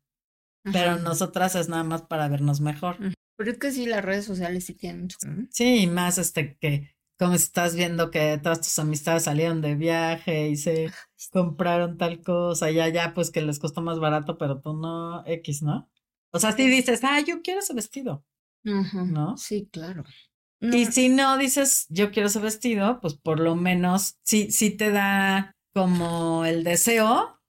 Pero 0.64 0.98
nosotras 0.98 1.56
es 1.56 1.70
nada 1.70 1.84
más 1.84 2.02
para 2.02 2.28
vernos 2.28 2.60
mejor. 2.60 2.98
Pero 3.38 3.52
es 3.52 3.58
que 3.58 3.72
sí, 3.72 3.86
las 3.86 4.04
redes 4.04 4.26
sociales 4.26 4.66
sí 4.66 4.74
tienen 4.74 5.10
Sí, 5.52 5.84
y 5.84 5.88
más 5.88 6.18
este 6.18 6.58
que, 6.58 6.96
como 7.18 7.34
estás 7.34 7.76
viendo 7.76 8.12
que 8.12 8.40
todas 8.42 8.62
tus 8.62 8.80
amistades 8.80 9.24
salieron 9.24 9.62
de 9.62 9.76
viaje 9.76 10.50
y 10.50 10.58
se 10.58 10.92
compraron 11.32 11.98
tal 11.98 12.22
cosa, 12.22 12.72
ya, 12.72 12.90
ya, 12.90 13.14
pues 13.14 13.32
que 13.32 13.42
les 13.42 13.60
costó 13.60 13.82
más 13.82 14.00
barato, 14.00 14.38
pero 14.38 14.60
tú 14.60 14.74
no, 14.74 15.24
X, 15.26 15.62
¿no? 15.62 15.90
O 16.32 16.40
sea, 16.40 16.52
si 16.52 16.68
dices, 16.68 17.02
ah, 17.04 17.22
yo 17.22 17.42
quiero 17.42 17.60
ese 17.60 17.74
vestido. 17.74 18.26
¿No? 18.64 19.38
Sí, 19.38 19.70
claro. 19.72 20.04
Y 20.60 20.86
si 20.88 21.10
no 21.10 21.38
dices, 21.38 21.86
yo 21.90 22.12
quiero 22.12 22.28
ese 22.28 22.40
vestido, 22.40 23.00
pues 23.02 23.14
por 23.14 23.40
lo 23.40 23.56
menos 23.56 24.18
sí, 24.24 24.52
sí 24.52 24.72
te 24.72 24.92
da 24.92 25.52
como 25.74 26.46
el 26.46 26.64
deseo 26.64 27.40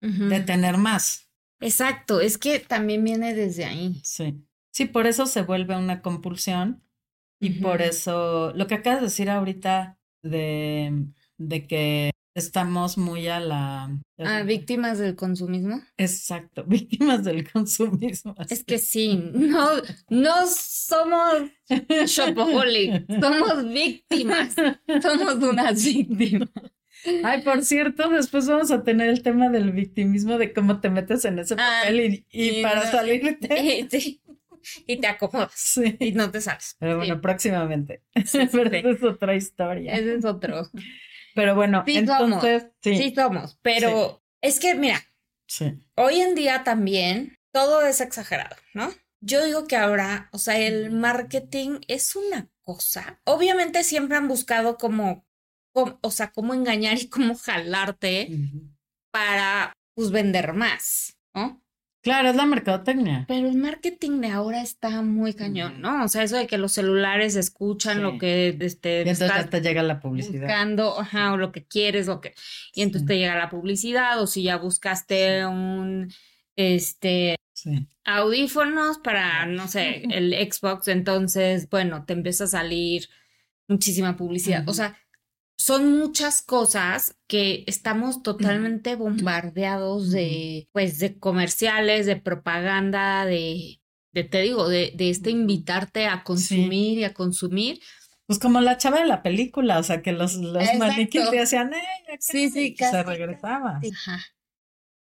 de 0.00 0.40
tener 0.40 0.76
más. 0.76 1.28
Exacto, 1.60 2.20
es 2.20 2.38
que 2.38 2.58
también 2.58 3.02
viene 3.04 3.34
desde 3.34 3.64
ahí. 3.64 4.00
Sí. 4.04 4.42
Sí, 4.72 4.84
por 4.84 5.06
eso 5.06 5.26
se 5.26 5.42
vuelve 5.42 5.76
una 5.76 6.02
compulsión 6.02 6.82
y 7.40 7.60
por 7.62 7.80
eso 7.82 8.52
lo 8.54 8.66
que 8.66 8.74
acabas 8.74 9.00
de 9.00 9.06
decir 9.06 9.30
ahorita 9.30 9.98
de, 10.22 11.06
de 11.38 11.66
que 11.66 12.10
estamos 12.36 12.98
muy 12.98 13.26
a 13.28 13.40
la... 13.40 13.98
Ah, 14.18 14.42
víctimas 14.42 14.98
del 14.98 15.16
consumismo. 15.16 15.82
Exacto, 15.96 16.64
víctimas 16.66 17.24
del 17.24 17.50
consumismo. 17.50 18.34
Es 18.48 18.62
que 18.62 18.78
sí, 18.78 19.16
no, 19.32 19.68
no 20.08 20.46
somos 20.46 21.50
shopaholic, 22.06 23.06
somos 23.20 23.72
víctimas, 23.72 24.54
somos 25.02 25.34
unas 25.36 25.82
víctimas. 25.82 26.50
Ay, 27.24 27.42
por 27.42 27.64
cierto, 27.64 28.08
después 28.10 28.46
vamos 28.48 28.70
a 28.70 28.82
tener 28.82 29.08
el 29.08 29.22
tema 29.22 29.48
del 29.48 29.72
victimismo, 29.72 30.38
de 30.38 30.52
cómo 30.52 30.80
te 30.80 30.90
metes 30.90 31.24
en 31.24 31.38
ese 31.38 31.54
ah, 31.54 31.82
papel 31.82 32.26
y, 32.30 32.62
para 32.62 32.90
salirte. 32.90 33.86
Sí, 33.90 34.20
y 34.86 34.96
te 34.96 35.06
acomodas 35.06 35.80
y 36.00 36.12
no 36.12 36.30
te 36.30 36.40
sales. 36.40 36.76
Pero 36.80 36.96
bueno, 36.96 37.20
próximamente. 37.20 38.02
Pero 38.52 38.76
esa 38.76 38.90
es 38.90 39.02
otra 39.02 39.36
historia. 39.36 39.94
Ese 39.94 40.16
es 40.16 40.24
otro. 40.24 40.68
Pero 41.36 41.54
bueno, 41.54 41.84
entonces. 41.86 42.70
Sí. 42.82 42.96
sí. 42.96 43.14
somos. 43.14 43.58
Pero 43.60 44.24
es 44.40 44.58
que, 44.58 44.74
mira, 44.74 45.00
hoy 45.94 46.22
en 46.22 46.34
día 46.34 46.64
también 46.64 47.36
todo 47.52 47.82
es 47.82 48.00
exagerado, 48.00 48.56
¿no? 48.72 48.90
Yo 49.20 49.44
digo 49.44 49.66
que 49.66 49.76
ahora, 49.76 50.30
o 50.32 50.38
sea, 50.38 50.58
el 50.58 50.90
marketing 50.90 51.80
es 51.88 52.16
una 52.16 52.48
cosa. 52.62 53.20
Obviamente 53.24 53.84
siempre 53.84 54.16
han 54.16 54.28
buscado 54.28 54.78
como, 54.78 55.26
o 55.74 56.10
sea, 56.10 56.32
cómo 56.32 56.54
engañar 56.54 56.96
y 56.98 57.08
cómo 57.10 57.34
jalarte 57.34 58.30
para, 59.10 59.74
pues, 59.94 60.10
vender 60.10 60.54
más, 60.54 61.18
¿no? 61.34 61.62
Claro, 62.06 62.28
es 62.28 62.36
la 62.36 62.46
mercadotecnia. 62.46 63.24
Pero 63.26 63.48
el 63.48 63.56
marketing 63.56 64.20
de 64.20 64.28
ahora 64.28 64.62
está 64.62 65.02
muy 65.02 65.34
cañón, 65.34 65.80
¿no? 65.80 66.04
O 66.04 66.08
sea, 66.08 66.22
eso 66.22 66.36
de 66.36 66.46
que 66.46 66.56
los 66.56 66.70
celulares 66.70 67.34
escuchan 67.34 68.00
lo 68.00 68.16
que 68.16 68.56
este, 68.60 69.02
y 69.04 69.08
entonces 69.08 69.50
te 69.50 69.60
llega 69.60 69.82
la 69.82 69.98
publicidad. 69.98 70.42
Buscando, 70.42 71.00
ajá, 71.00 71.32
o 71.32 71.36
lo 71.36 71.50
que 71.50 71.64
quieres, 71.64 72.06
lo 72.06 72.20
que. 72.20 72.32
Y 72.74 72.82
entonces 72.82 73.08
te 73.08 73.18
llega 73.18 73.34
la 73.34 73.50
publicidad, 73.50 74.22
o 74.22 74.28
si 74.28 74.44
ya 74.44 74.56
buscaste 74.56 75.44
un 75.46 76.12
este 76.54 77.34
audífonos 78.04 78.98
para, 78.98 79.44
no 79.46 79.66
sé, 79.66 80.04
el 80.10 80.32
Xbox, 80.32 80.86
entonces, 80.86 81.68
bueno, 81.68 82.04
te 82.04 82.12
empieza 82.12 82.44
a 82.44 82.46
salir 82.46 83.08
muchísima 83.66 84.16
publicidad. 84.16 84.62
O 84.68 84.74
sea, 84.74 84.96
son 85.56 85.98
muchas 85.98 86.42
cosas 86.42 87.16
que 87.26 87.64
estamos 87.66 88.22
totalmente 88.22 88.94
bombardeados 88.94 90.10
de, 90.10 90.68
pues, 90.72 90.98
de 90.98 91.18
comerciales, 91.18 92.06
de 92.06 92.16
propaganda, 92.16 93.24
de, 93.24 93.80
de 94.12 94.24
te 94.24 94.42
digo, 94.42 94.68
de, 94.68 94.92
de 94.94 95.10
este 95.10 95.30
invitarte 95.30 96.06
a 96.06 96.24
consumir 96.24 96.98
y 96.98 97.04
a 97.04 97.14
consumir. 97.14 97.80
Pues 98.26 98.38
como 98.38 98.60
la 98.60 98.76
chava 98.76 99.00
de 99.00 99.06
la 99.06 99.22
película, 99.22 99.78
o 99.78 99.82
sea, 99.82 100.02
que 100.02 100.12
los, 100.12 100.34
los 100.34 100.74
maniquíes 100.78 101.30
le 101.30 101.40
hacían, 101.40 101.72
¡eh! 101.72 102.16
Sí, 102.18 102.50
sí, 102.50 102.74
y 102.74 102.76
se 102.76 103.02
regresaba. 103.02 103.80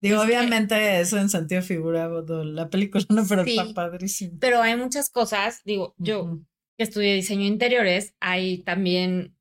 Digo, 0.03 0.21
obviamente 0.21 1.01
eso 1.01 1.19
en 1.19 1.29
sentido 1.29 1.63
figurado, 1.63 2.45
la 2.45 2.69
película 2.69 3.05
no, 3.09 3.25
pero 3.29 3.43
está 3.43 3.73
padrísimo. 3.73 4.39
Pero 4.41 4.61
hay 4.61 4.77
muchas 4.77 5.09
cosas, 5.09 5.63
digo, 5.65 5.95
yo 5.97 6.41
que 6.77 6.83
estudié 6.83 7.15
diseño 7.15 7.47
interiores, 7.47 8.15
hay 8.19 8.59
también 8.59 9.37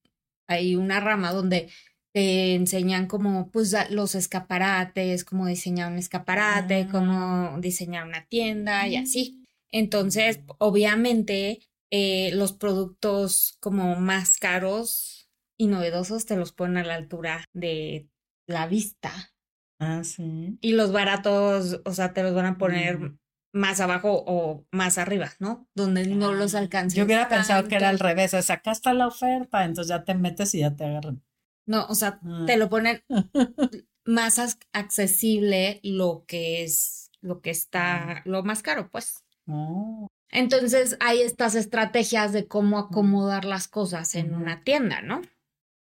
hay 0.52 0.76
una 0.76 1.00
rama 1.00 1.32
donde 1.32 1.70
te 2.14 2.56
enseñan 2.56 3.08
como 3.08 3.50
pues 3.52 3.76
los 3.90 4.16
escaparates, 4.16 5.24
cómo 5.24 5.46
diseñar 5.48 5.92
un 5.92 5.98
escaparate, 5.98 6.88
cómo 6.92 7.14
ah. 7.56 7.58
diseñar 7.60 8.06
una 8.06 8.26
tienda 8.26 8.88
y 8.88 8.98
así. 8.98 9.46
Entonces, 9.72 10.42
obviamente, 10.58 11.60
eh, 11.90 12.32
los 12.34 12.54
productos 12.54 13.58
como 13.60 13.96
más 13.96 14.38
caros 14.38 15.30
y 15.58 15.68
novedosos 15.68 16.26
te 16.26 16.36
los 16.36 16.52
ponen 16.52 16.78
a 16.78 16.84
la 16.84 16.96
altura 16.96 17.46
de 17.54 18.10
la 18.48 18.68
vista. 18.68 19.34
Ah, 19.80 20.04
sí. 20.04 20.58
Y 20.62 20.74
los 20.74 20.92
baratos, 20.92 21.82
o 21.86 21.94
sea, 21.94 22.14
te 22.14 22.24
los 22.24 22.34
van 22.34 22.46
a 22.46 22.58
poner 22.58 23.14
más 23.54 23.80
abajo 23.80 24.24
o 24.26 24.66
más 24.72 24.98
arriba, 24.98 25.32
¿no? 25.40 25.68
Donde 25.76 26.08
no 26.08 26.34
los 26.34 26.56
alcances. 26.56 26.98
Yo 26.98 27.06
hubiera 27.06 27.28
pensado 27.28 27.68
que 27.68 27.76
era 27.76 27.90
al 27.90 28.00
revés, 28.00 28.34
o 28.34 28.42
sea, 28.42 28.58
acá 28.58 28.72
está 28.72 28.94
la 28.94 29.08
oferta, 29.08 29.66
entonces 29.66 29.90
ya 29.90 30.04
te 30.04 30.16
metes 30.16 30.54
y 30.56 30.60
ya 30.60 30.76
te 30.76 30.86
agarran. 30.86 31.24
No, 31.66 31.86
o 31.88 31.96
sea, 31.96 32.20
ah. 32.24 32.44
te 32.48 32.58
lo 32.58 32.70
ponen 32.70 33.04
más 34.06 34.40
accesible 34.74 35.80
lo 35.84 36.26
que 36.28 36.64
es, 36.64 37.12
lo 37.22 37.42
que 37.42 37.50
está, 37.50 38.12
ah. 38.12 38.22
lo 38.26 38.44
más 38.44 38.62
caro, 38.64 38.90
pues. 38.90 39.24
Oh. 39.48 40.08
Entonces 40.30 40.98
hay 41.02 41.22
estas 41.22 41.56
estrategias 41.56 42.32
de 42.32 42.48
cómo 42.48 42.80
acomodar 42.80 43.44
las 43.44 43.68
cosas 43.68 44.16
en 44.16 44.34
una 44.34 44.64
tienda, 44.64 45.02
¿no? 45.02 45.22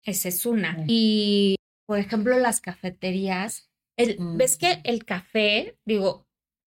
Esa 0.04 0.28
es 0.28 0.46
una. 0.46 0.84
Y, 0.86 1.56
por 1.84 1.98
ejemplo, 1.98 2.38
las 2.38 2.60
cafeterías, 2.60 3.68
el, 3.96 4.16
¿ves 4.36 4.56
que 4.56 4.80
el 4.84 5.04
café, 5.04 5.76
digo, 5.84 6.25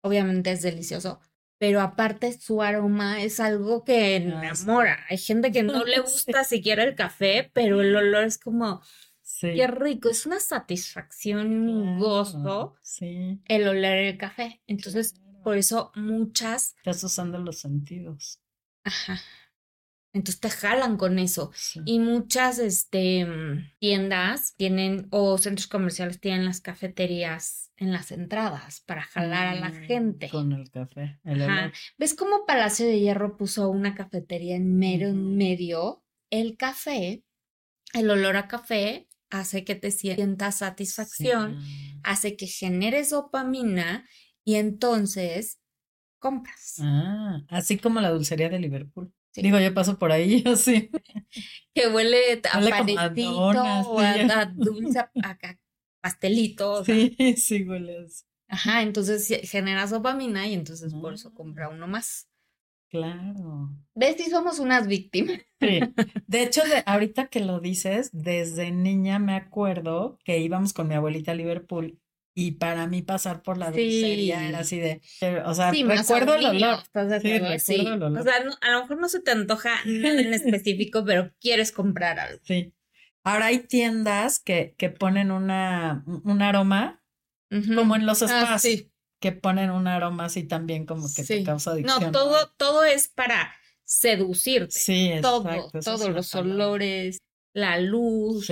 obviamente 0.05 0.51
es 0.51 0.61
delicioso, 0.61 1.19
pero 1.57 1.81
aparte 1.81 2.31
su 2.39 2.61
aroma 2.61 3.23
es 3.23 3.39
algo 3.39 3.83
que 3.83 4.17
enamora. 4.17 5.03
Hay 5.09 5.17
gente 5.17 5.51
que 5.51 5.63
no 5.63 5.83
le 5.83 5.99
gusta 6.01 6.43
siquiera 6.43 6.83
el 6.83 6.95
café, 6.95 7.49
pero 7.53 7.81
el 7.81 7.95
olor 7.95 8.25
es 8.25 8.37
como, 8.37 8.81
qué 9.41 9.65
rico, 9.65 10.09
es 10.09 10.27
una 10.27 10.39
satisfacción, 10.39 11.67
un 11.67 11.99
gozo 11.99 12.75
sí. 12.83 13.41
el 13.45 13.67
oler 13.67 14.05
el 14.05 14.17
café. 14.17 14.61
Entonces, 14.67 15.15
por 15.43 15.57
eso 15.57 15.91
muchas... 15.95 16.75
Estás 16.77 17.03
usando 17.03 17.39
los 17.39 17.57
sentidos. 17.57 18.41
Ajá. 18.83 19.19
Entonces 20.15 20.39
te 20.39 20.49
jalan 20.49 20.95
con 20.95 21.19
eso. 21.19 21.51
Y 21.83 21.99
muchas 21.99 22.57
este, 22.57 23.25
mm, 23.25 23.73
tiendas 23.79 24.55
tienen, 24.55 25.07
o 25.11 25.37
centros 25.37 25.67
comerciales 25.67 26.21
tienen 26.21 26.45
las 26.45 26.61
cafeterías 26.61 27.73
en 27.75 27.91
las 27.91 28.13
entradas 28.13 28.79
para 28.79 29.01
jalar 29.01 29.47
a 29.47 29.55
la 29.55 29.69
mm, 29.71 29.83
gente. 29.87 30.29
Con 30.29 30.53
el 30.53 30.71
café. 30.71 31.19
¿Ves 31.97 32.13
cómo 32.13 32.45
Palacio 32.45 32.85
de 32.85 32.97
Hierro 32.97 33.35
puso 33.35 33.69
una 33.69 33.93
cafetería 33.93 34.55
en 34.55 34.77
medio, 34.77 35.09
en 35.09 35.35
medio? 35.35 36.05
El 36.29 36.55
café, 36.55 37.25
el 37.93 38.09
olor 38.09 38.37
a 38.37 38.47
café 38.47 39.09
hace 39.29 39.65
que 39.65 39.75
te 39.75 39.91
sientas 39.91 40.59
satisfacción, 40.59 41.59
hace 42.03 42.37
que 42.37 42.47
generes 42.47 43.09
dopamina 43.09 44.07
y 44.45 44.55
entonces 44.55 45.59
compras. 46.19 46.77
Ah, 46.79 47.41
así 47.49 47.77
como 47.77 47.99
la 47.99 48.11
dulcería 48.11 48.47
de 48.47 48.59
Liverpool. 48.59 49.13
Digo, 49.35 49.59
yo 49.59 49.73
paso 49.73 49.97
por 49.99 50.11
ahí, 50.11 50.43
así. 50.47 50.89
Que 51.73 51.87
huele 51.87 52.41
a 52.51 52.59
panecito 52.59 53.37
o 53.37 53.99
a, 53.99 54.45
dulce, 54.45 54.99
a, 54.99 55.09
pastelito. 56.01 56.83
Sí, 56.85 57.15
sí, 57.37 57.63
huele 57.63 58.05
así. 58.05 58.23
Ajá, 58.47 58.83
entonces 58.83 59.27
generas 59.49 59.89
dopamina 59.89 60.47
y 60.47 60.53
entonces 60.53 60.93
por 60.93 61.15
eso 61.15 61.33
compra 61.33 61.69
uno 61.69 61.87
más. 61.87 62.29
Claro. 62.89 63.71
¿Ves 63.95 64.15
si 64.17 64.29
somos 64.29 64.59
unas 64.59 64.87
víctimas? 64.87 65.39
Sí. 65.59 65.79
De 66.27 66.43
hecho, 66.43 66.63
de, 66.63 66.83
ahorita 66.85 67.27
que 67.27 67.39
lo 67.39 67.59
dices, 67.59 68.09
desde 68.13 68.71
niña 68.71 69.19
me 69.19 69.35
acuerdo 69.35 70.19
que 70.23 70.37
íbamos 70.37 70.73
con 70.73 70.87
mi 70.87 70.93
abuelita 70.93 71.31
a 71.31 71.35
Liverpool 71.35 71.99
y 72.37 72.51
para 72.51 72.85
mí 72.85 73.01
pasar 73.01 73.41
por 73.41 73.57
la 73.57 73.67
dulcería 73.71 74.45
era 74.45 74.59
así 74.59 74.77
de, 74.77 75.01
o 75.45 75.53
sea, 75.53 75.71
recuerdo 75.71 76.35
el 76.35 76.45
olor. 76.45 76.79
Sí, 77.21 77.39
recuerdo 77.39 77.93
el 77.93 78.03
olor. 78.03 78.21
O 78.21 78.23
sea, 78.23 78.33
a 78.61 78.71
lo 78.71 78.81
mejor 78.81 78.99
no 78.99 79.07
se 79.07 79.21
te 79.21 79.31
antoja 79.31 79.71
en 79.85 80.33
específico, 80.33 81.05
pero 81.05 81.31
quieres 81.39 81.71
comprar 81.71 82.19
algo. 82.19 82.41
Sí. 82.43 82.73
Ahora 83.23 83.47
hay 83.47 83.59
tiendas 83.59 84.39
que, 84.39 84.75
que 84.77 84.89
ponen 84.89 85.31
una, 85.31 86.03
un 86.05 86.41
aroma, 86.41 87.01
como 87.73 87.95
en 87.95 88.05
los 88.05 88.21
ah, 88.21 88.27
spas, 88.27 88.61
sí. 88.61 88.91
que 89.21 89.31
ponen 89.31 89.71
un 89.71 89.87
aroma 89.87 90.25
así 90.25 90.43
también 90.43 90.85
como 90.85 91.07
que 91.15 91.23
te 91.23 91.41
causa 91.41 91.71
adicción. 91.71 92.03
No, 92.03 92.11
todo, 92.11 92.53
todo 92.57 92.83
es 92.83 93.07
para 93.07 93.55
seducirte. 93.85 94.71
Sí, 94.71 95.11
todo, 95.21 95.71
todos 95.83 96.09
los 96.09 96.35
olores, 96.35 97.19
la 97.53 97.79
luz, 97.79 98.51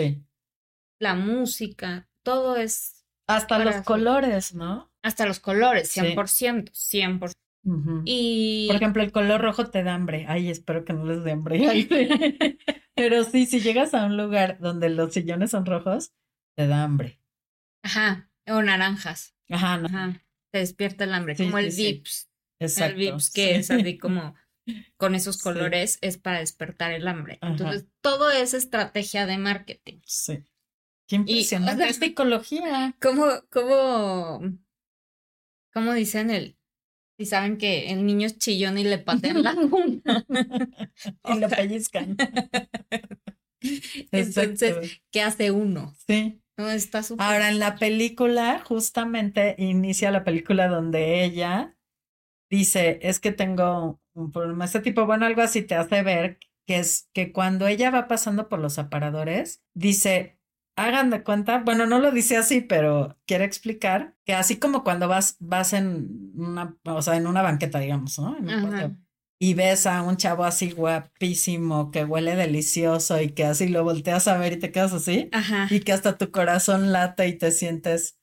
la 0.99 1.15
música, 1.15 2.07
todo 2.23 2.55
es 2.55 3.02
hasta 3.27 3.59
los 3.59 3.75
colores, 3.83 4.53
¿no? 4.53 4.91
Hasta 5.01 5.25
los 5.25 5.39
colores, 5.39 5.95
100%, 5.95 6.71
100%. 6.71 7.33
Y... 8.05 8.67
Por 8.67 8.75
ejemplo, 8.75 9.03
el 9.03 9.11
color 9.11 9.41
rojo 9.41 9.67
te 9.67 9.83
da 9.83 9.93
hambre. 9.93 10.25
Ay, 10.27 10.49
espero 10.49 10.83
que 10.83 10.93
no 10.93 11.05
les 11.05 11.23
dé 11.23 11.31
hambre. 11.31 11.59
Pero 12.95 13.23
sí, 13.23 13.45
si 13.45 13.61
llegas 13.61 13.93
a 13.93 14.05
un 14.05 14.17
lugar 14.17 14.59
donde 14.59 14.89
los 14.89 15.13
sillones 15.13 15.51
son 15.51 15.65
rojos, 15.65 16.11
te 16.55 16.67
da 16.67 16.83
hambre. 16.83 17.19
Ajá, 17.83 18.29
o 18.47 18.61
naranjas. 18.61 19.35
Ajá, 19.49 19.75
Ajá. 19.75 20.21
Te 20.51 20.59
despierta 20.59 21.05
el 21.05 21.13
hambre, 21.13 21.35
como 21.35 21.57
el 21.57 21.71
Vips. 21.71 22.29
Exacto. 22.59 22.91
El 22.91 22.99
Vips 22.99 23.31
que 23.31 23.55
es 23.55 23.71
así 23.71 23.97
como 23.97 24.35
con 24.97 25.15
esos 25.15 25.41
colores 25.41 25.97
es 26.01 26.17
para 26.17 26.39
despertar 26.39 26.91
el 26.91 27.07
hambre. 27.07 27.39
Entonces, 27.41 27.87
todo 28.01 28.29
es 28.31 28.53
estrategia 28.53 29.25
de 29.25 29.37
marketing. 29.37 29.99
Sí. 30.05 30.43
Qué 31.13 31.17
impresionante. 31.17 31.89
Y, 31.89 31.93
psicología. 31.93 32.95
¿Cómo, 32.99 33.25
cómo, 33.51 34.41
cómo 35.71 35.93
dicen 35.93 36.31
el, 36.31 36.57
si 37.17 37.25
saben 37.27 37.57
que 37.57 37.91
el 37.91 38.05
niño 38.05 38.25
es 38.25 38.39
chillón 38.39 38.77
y 38.79 38.83
le 38.83 38.97
patean 38.97 39.43
la 39.43 39.53
cuna. 39.69 40.25
y 41.25 41.39
lo 41.39 41.49
pellizcan. 41.49 42.17
Entonces, 44.11 45.01
¿qué 45.11 45.21
hace 45.21 45.51
uno? 45.51 45.95
Sí. 46.07 46.41
No, 46.57 46.69
está 46.69 47.01
súper. 47.01 47.25
Ahora, 47.25 47.49
en 47.49 47.59
la 47.59 47.75
película, 47.75 48.61
justamente 48.63 49.55
inicia 49.57 50.11
la 50.11 50.23
película 50.23 50.67
donde 50.67 51.23
ella 51.23 51.75
dice, 52.49 52.99
es 53.01 53.19
que 53.19 53.31
tengo 53.31 53.99
un 54.13 54.31
problema, 54.31 54.65
este 54.65 54.79
tipo, 54.81 55.07
bueno, 55.07 55.25
algo 55.25 55.41
así 55.41 55.63
te 55.63 55.73
hace 55.73 56.03
ver 56.03 56.37
que 56.67 56.77
es 56.77 57.09
que 57.13 57.31
cuando 57.31 57.67
ella 57.67 57.89
va 57.89 58.07
pasando 58.07 58.47
por 58.47 58.59
los 58.59 58.77
aparadores, 58.77 59.63
dice, 59.73 60.37
hagan 60.75 61.09
de 61.09 61.23
cuenta, 61.23 61.59
bueno, 61.59 61.85
no 61.85 61.99
lo 61.99 62.11
dice 62.11 62.37
así, 62.37 62.61
pero 62.61 63.17
quiere 63.25 63.45
explicar 63.45 64.15
que 64.25 64.33
así 64.33 64.57
como 64.57 64.83
cuando 64.83 65.07
vas, 65.07 65.37
vas 65.39 65.73
en 65.73 66.31
una, 66.35 66.75
o 66.85 67.01
sea, 67.01 67.15
en 67.15 67.27
una 67.27 67.41
banqueta, 67.41 67.79
digamos, 67.79 68.17
¿no? 68.19 68.35
y 69.39 69.55
ves 69.55 69.87
a 69.87 70.03
un 70.03 70.15
chavo 70.15 70.45
así 70.45 70.71
guapísimo 70.71 71.91
que 71.91 72.05
huele 72.05 72.35
delicioso 72.37 73.19
y 73.19 73.31
que 73.31 73.43
así 73.43 73.67
lo 73.67 73.83
volteas 73.83 74.29
a 74.29 74.37
ver 74.37 74.53
y 74.53 74.59
te 74.59 74.71
quedas 74.71 74.93
así 74.93 75.27
Ajá. 75.33 75.67
y 75.69 75.81
que 75.81 75.91
hasta 75.91 76.17
tu 76.17 76.31
corazón 76.31 76.93
late 76.93 77.27
y 77.27 77.37
te 77.37 77.51
sientes 77.51 78.17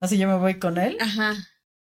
así 0.00 0.18
yo 0.18 0.26
me 0.26 0.34
voy 0.34 0.58
con 0.58 0.78
él. 0.78 0.98
Ajá. 1.00 1.34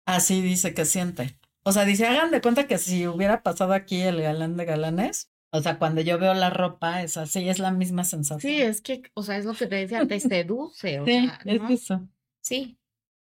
Así 0.07 0.41
dice 0.41 0.73
que 0.73 0.87
siente. 0.87 1.39
O 1.65 1.73
sea, 1.73 1.85
dice, 1.85 2.07
hagan 2.07 2.31
de 2.31 2.41
cuenta 2.41 2.67
que 2.67 2.79
si 2.79 3.07
hubiera 3.07 3.43
pasado 3.43 3.75
aquí 3.75 4.01
el 4.01 4.23
galán 4.23 4.57
de 4.57 4.65
galanes, 4.65 5.31
o 5.51 5.63
sea, 5.63 5.79
cuando 5.79 6.01
yo 6.01 6.19
veo 6.19 6.35
la 6.35 6.51
ropa 6.51 7.03
es 7.03 7.17
así, 7.17 7.49
es 7.49 7.59
la 7.59 7.71
misma 7.71 8.05
sensación. 8.05 8.53
Sí, 8.53 8.61
es 8.61 8.81
que, 8.81 9.03
o 9.15 9.23
sea, 9.23 9.39
es 9.39 9.45
lo 9.45 9.55
que 9.55 9.67
te 9.67 9.77
decía, 9.77 10.07
te 10.07 10.21
seduce. 10.21 11.01
O 11.01 11.07
sí, 11.07 11.13
sea, 11.13 11.41
es 11.45 11.63
eso. 11.71 12.09
Sí, 12.41 12.79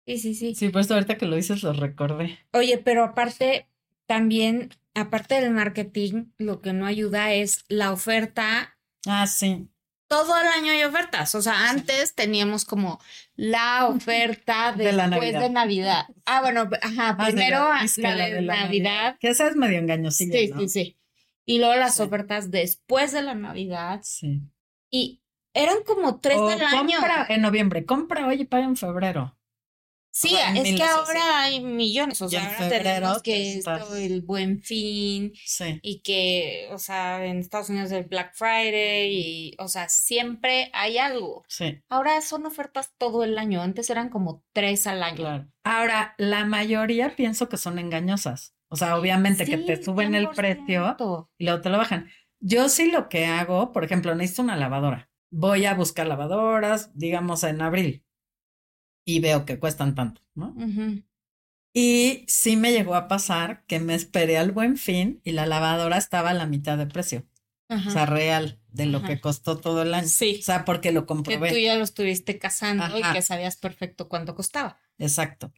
sí, 0.06 0.18
sí, 0.18 0.34
sí. 0.34 0.54
Sí, 0.54 0.68
pues 0.68 0.90
ahorita 0.90 1.16
que 1.16 1.26
lo 1.26 1.36
dices 1.36 1.62
lo 1.62 1.72
recordé. 1.72 2.38
Oye, 2.52 2.78
pero 2.78 3.04
aparte, 3.04 3.66
también 4.06 4.70
aparte 4.94 5.40
del 5.40 5.50
marketing, 5.50 6.26
lo 6.38 6.60
que 6.60 6.72
no 6.72 6.86
ayuda 6.86 7.32
es 7.32 7.64
la 7.68 7.92
oferta. 7.92 8.76
Ah, 9.06 9.26
sí. 9.26 9.68
Todo 10.06 10.38
el 10.38 10.46
año 10.46 10.72
hay 10.72 10.84
ofertas. 10.84 11.34
O 11.34 11.40
sea, 11.40 11.70
antes 11.70 12.14
teníamos 12.14 12.64
como 12.64 13.00
la 13.34 13.86
oferta 13.88 14.72
de 14.72 14.92
después 14.92 15.32
de 15.32 15.50
Navidad. 15.50 16.06
Ah, 16.26 16.42
bueno, 16.42 16.68
ajá, 16.82 17.16
ah, 17.18 17.26
primero 17.26 17.70
la, 17.96 18.16
de, 18.16 18.42
Navidad. 18.42 19.16
Que 19.18 19.30
esa 19.30 19.48
es 19.48 19.56
medio 19.56 19.78
engañosilla. 19.78 20.38
Sí, 20.38 20.52
sí, 20.58 20.68
sí. 20.68 20.96
Y 21.44 21.58
luego 21.58 21.74
las 21.74 21.98
ofertas 22.00 22.50
después 22.50 23.12
de 23.12 23.22
la 23.22 23.34
Navidad. 23.34 24.00
Sí. 24.02 24.42
Y 24.90 25.22
eran 25.54 25.82
como 25.84 26.20
tres 26.20 26.40
del 26.40 26.62
año. 26.62 26.98
en 27.28 27.42
noviembre, 27.42 27.84
compra 27.84 28.26
hoy 28.26 28.42
y 28.42 28.44
paga 28.44 28.64
en 28.64 28.76
febrero. 28.76 29.36
Sí, 30.14 30.36
es 30.54 30.76
que 30.76 30.82
ahora 30.82 31.40
hay 31.40 31.60
millones, 31.60 32.20
o 32.20 32.28
sea, 32.28 32.54
ahora 32.54 32.68
tenemos 32.68 33.22
que 33.22 33.54
esto, 33.54 33.96
el 33.96 34.20
buen 34.20 34.60
fin 34.60 35.32
y 35.80 36.00
que, 36.00 36.68
o 36.70 36.76
sea, 36.76 37.24
en 37.24 37.38
Estados 37.38 37.70
Unidos 37.70 37.90
el 37.92 38.04
Black 38.04 38.34
Friday 38.34 39.10
y, 39.10 39.56
o 39.58 39.68
sea, 39.68 39.88
siempre 39.88 40.70
hay 40.74 40.98
algo. 40.98 41.44
Sí. 41.48 41.80
Ahora 41.88 42.20
son 42.20 42.44
ofertas 42.44 42.92
todo 42.98 43.24
el 43.24 43.38
año, 43.38 43.62
antes 43.62 43.88
eran 43.88 44.10
como 44.10 44.44
tres 44.52 44.86
al 44.86 45.02
año. 45.02 45.16
Claro. 45.16 45.48
Ahora, 45.64 46.14
la 46.18 46.44
mayoría 46.44 47.16
pienso 47.16 47.48
que 47.48 47.56
son 47.56 47.78
engañosas, 47.78 48.54
o 48.72 48.76
sea, 48.76 48.96
obviamente 48.96 49.44
que 49.44 49.58
te 49.58 49.82
suben 49.82 50.14
el 50.14 50.30
precio 50.30 50.96
y 51.36 51.44
luego 51.44 51.60
te 51.60 51.68
lo 51.68 51.76
bajan. 51.76 52.08
Yo 52.40 52.70
sí 52.70 52.90
lo 52.90 53.10
que 53.10 53.26
hago, 53.26 53.70
por 53.70 53.84
ejemplo, 53.84 54.14
necesito 54.14 54.40
una 54.40 54.56
lavadora. 54.56 55.10
Voy 55.30 55.66
a 55.66 55.74
buscar 55.74 56.06
lavadoras, 56.06 56.90
digamos, 56.94 57.44
en 57.44 57.60
abril 57.60 58.06
y 59.04 59.20
veo 59.20 59.44
que 59.44 59.58
cuestan 59.58 59.94
tanto, 59.94 60.22
¿no? 60.34 60.56
Y 61.74 62.24
sí 62.28 62.56
me 62.56 62.72
llegó 62.72 62.94
a 62.94 63.08
pasar 63.08 63.62
que 63.66 63.78
me 63.78 63.94
esperé 63.94 64.38
al 64.38 64.52
buen 64.52 64.78
fin 64.78 65.20
y 65.22 65.32
la 65.32 65.44
lavadora 65.44 65.98
estaba 65.98 66.30
a 66.30 66.34
la 66.34 66.46
mitad 66.46 66.78
de 66.78 66.86
precio. 66.86 67.26
O 67.68 67.90
sea, 67.90 68.06
real, 68.06 68.58
de 68.68 68.86
lo 68.86 69.02
que 69.02 69.20
costó 69.20 69.58
todo 69.58 69.82
el 69.82 69.92
año. 69.92 70.08
Sí. 70.08 70.38
O 70.40 70.42
sea, 70.42 70.64
porque 70.64 70.92
lo 70.92 71.04
comprobé. 71.04 71.48
Que 71.48 71.54
tú 71.54 71.60
ya 71.60 71.76
lo 71.76 71.84
estuviste 71.84 72.38
casando 72.38 72.98
y 72.98 73.02
que 73.12 73.20
sabías 73.20 73.56
perfecto 73.56 74.08
cuánto 74.08 74.34
costaba. 74.34 74.78
Exacto. 74.96 75.52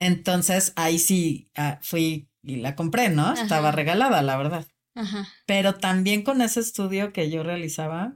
Entonces, 0.00 0.72
ahí 0.76 0.98
sí 0.98 1.50
ah, 1.56 1.78
fui 1.82 2.29
y 2.42 2.56
la 2.56 2.74
compré, 2.74 3.10
¿no? 3.10 3.32
Estaba 3.34 3.72
regalada, 3.72 4.22
la 4.22 4.36
verdad. 4.36 4.66
Ajá. 4.94 5.28
Pero 5.46 5.74
también 5.76 6.22
con 6.22 6.42
ese 6.42 6.60
estudio 6.60 7.12
que 7.12 7.30
yo 7.30 7.42
realizaba, 7.42 8.14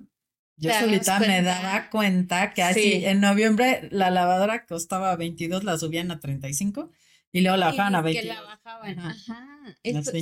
yo 0.57 0.71
solita 0.79 1.21
me 1.21 1.43
daba 1.43 1.91
cuenta 1.91 2.53
que 2.53 2.63
así 2.63 3.05
en 3.05 3.21
noviembre 3.21 3.89
la 3.91 4.11
lavadora 4.11 4.67
costaba 4.67 5.15
22, 5.17 5.65
la 5.65 5.79
subían 5.79 6.11
a 6.11 6.21
35 6.21 6.91
y 7.33 7.41
luego 7.41 7.57
la 7.57 7.67
bajaban 7.67 7.95
a 7.97 8.03
20. 8.03 8.21
Que 8.21 8.29
la 8.29 8.41
bajaban. 8.43 8.99
Ajá. 8.99 9.77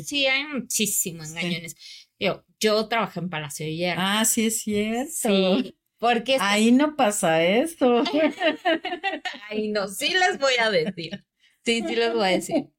sí, 0.05 0.27
hay 0.27 0.45
muchísimos 0.45 1.31
engañones. 1.31 1.77
Yo, 2.19 2.45
yo 2.61 2.89
trabajé 2.89 3.21
en 3.21 3.29
Palacio 3.29 3.67
de 3.67 3.75
Hierro. 3.75 4.01
Ah, 4.03 4.25
sí 4.25 4.47
es 4.47 4.63
cierto. 4.63 5.13
Sí. 5.13 5.77
Porque 5.99 6.37
ahí 6.41 6.73
no 6.73 6.97
pasa 6.97 7.45
eso. 7.45 8.03
Ay, 9.51 9.69
no, 9.69 9.87
sí 9.87 10.09
les 10.09 10.39
voy 10.39 10.55
a 10.59 10.71
decir. 10.71 11.25
Sí, 11.65 11.85
sí 11.87 11.95
les 11.95 12.13
voy 12.13 12.25
a 12.25 12.33
decir 12.33 12.73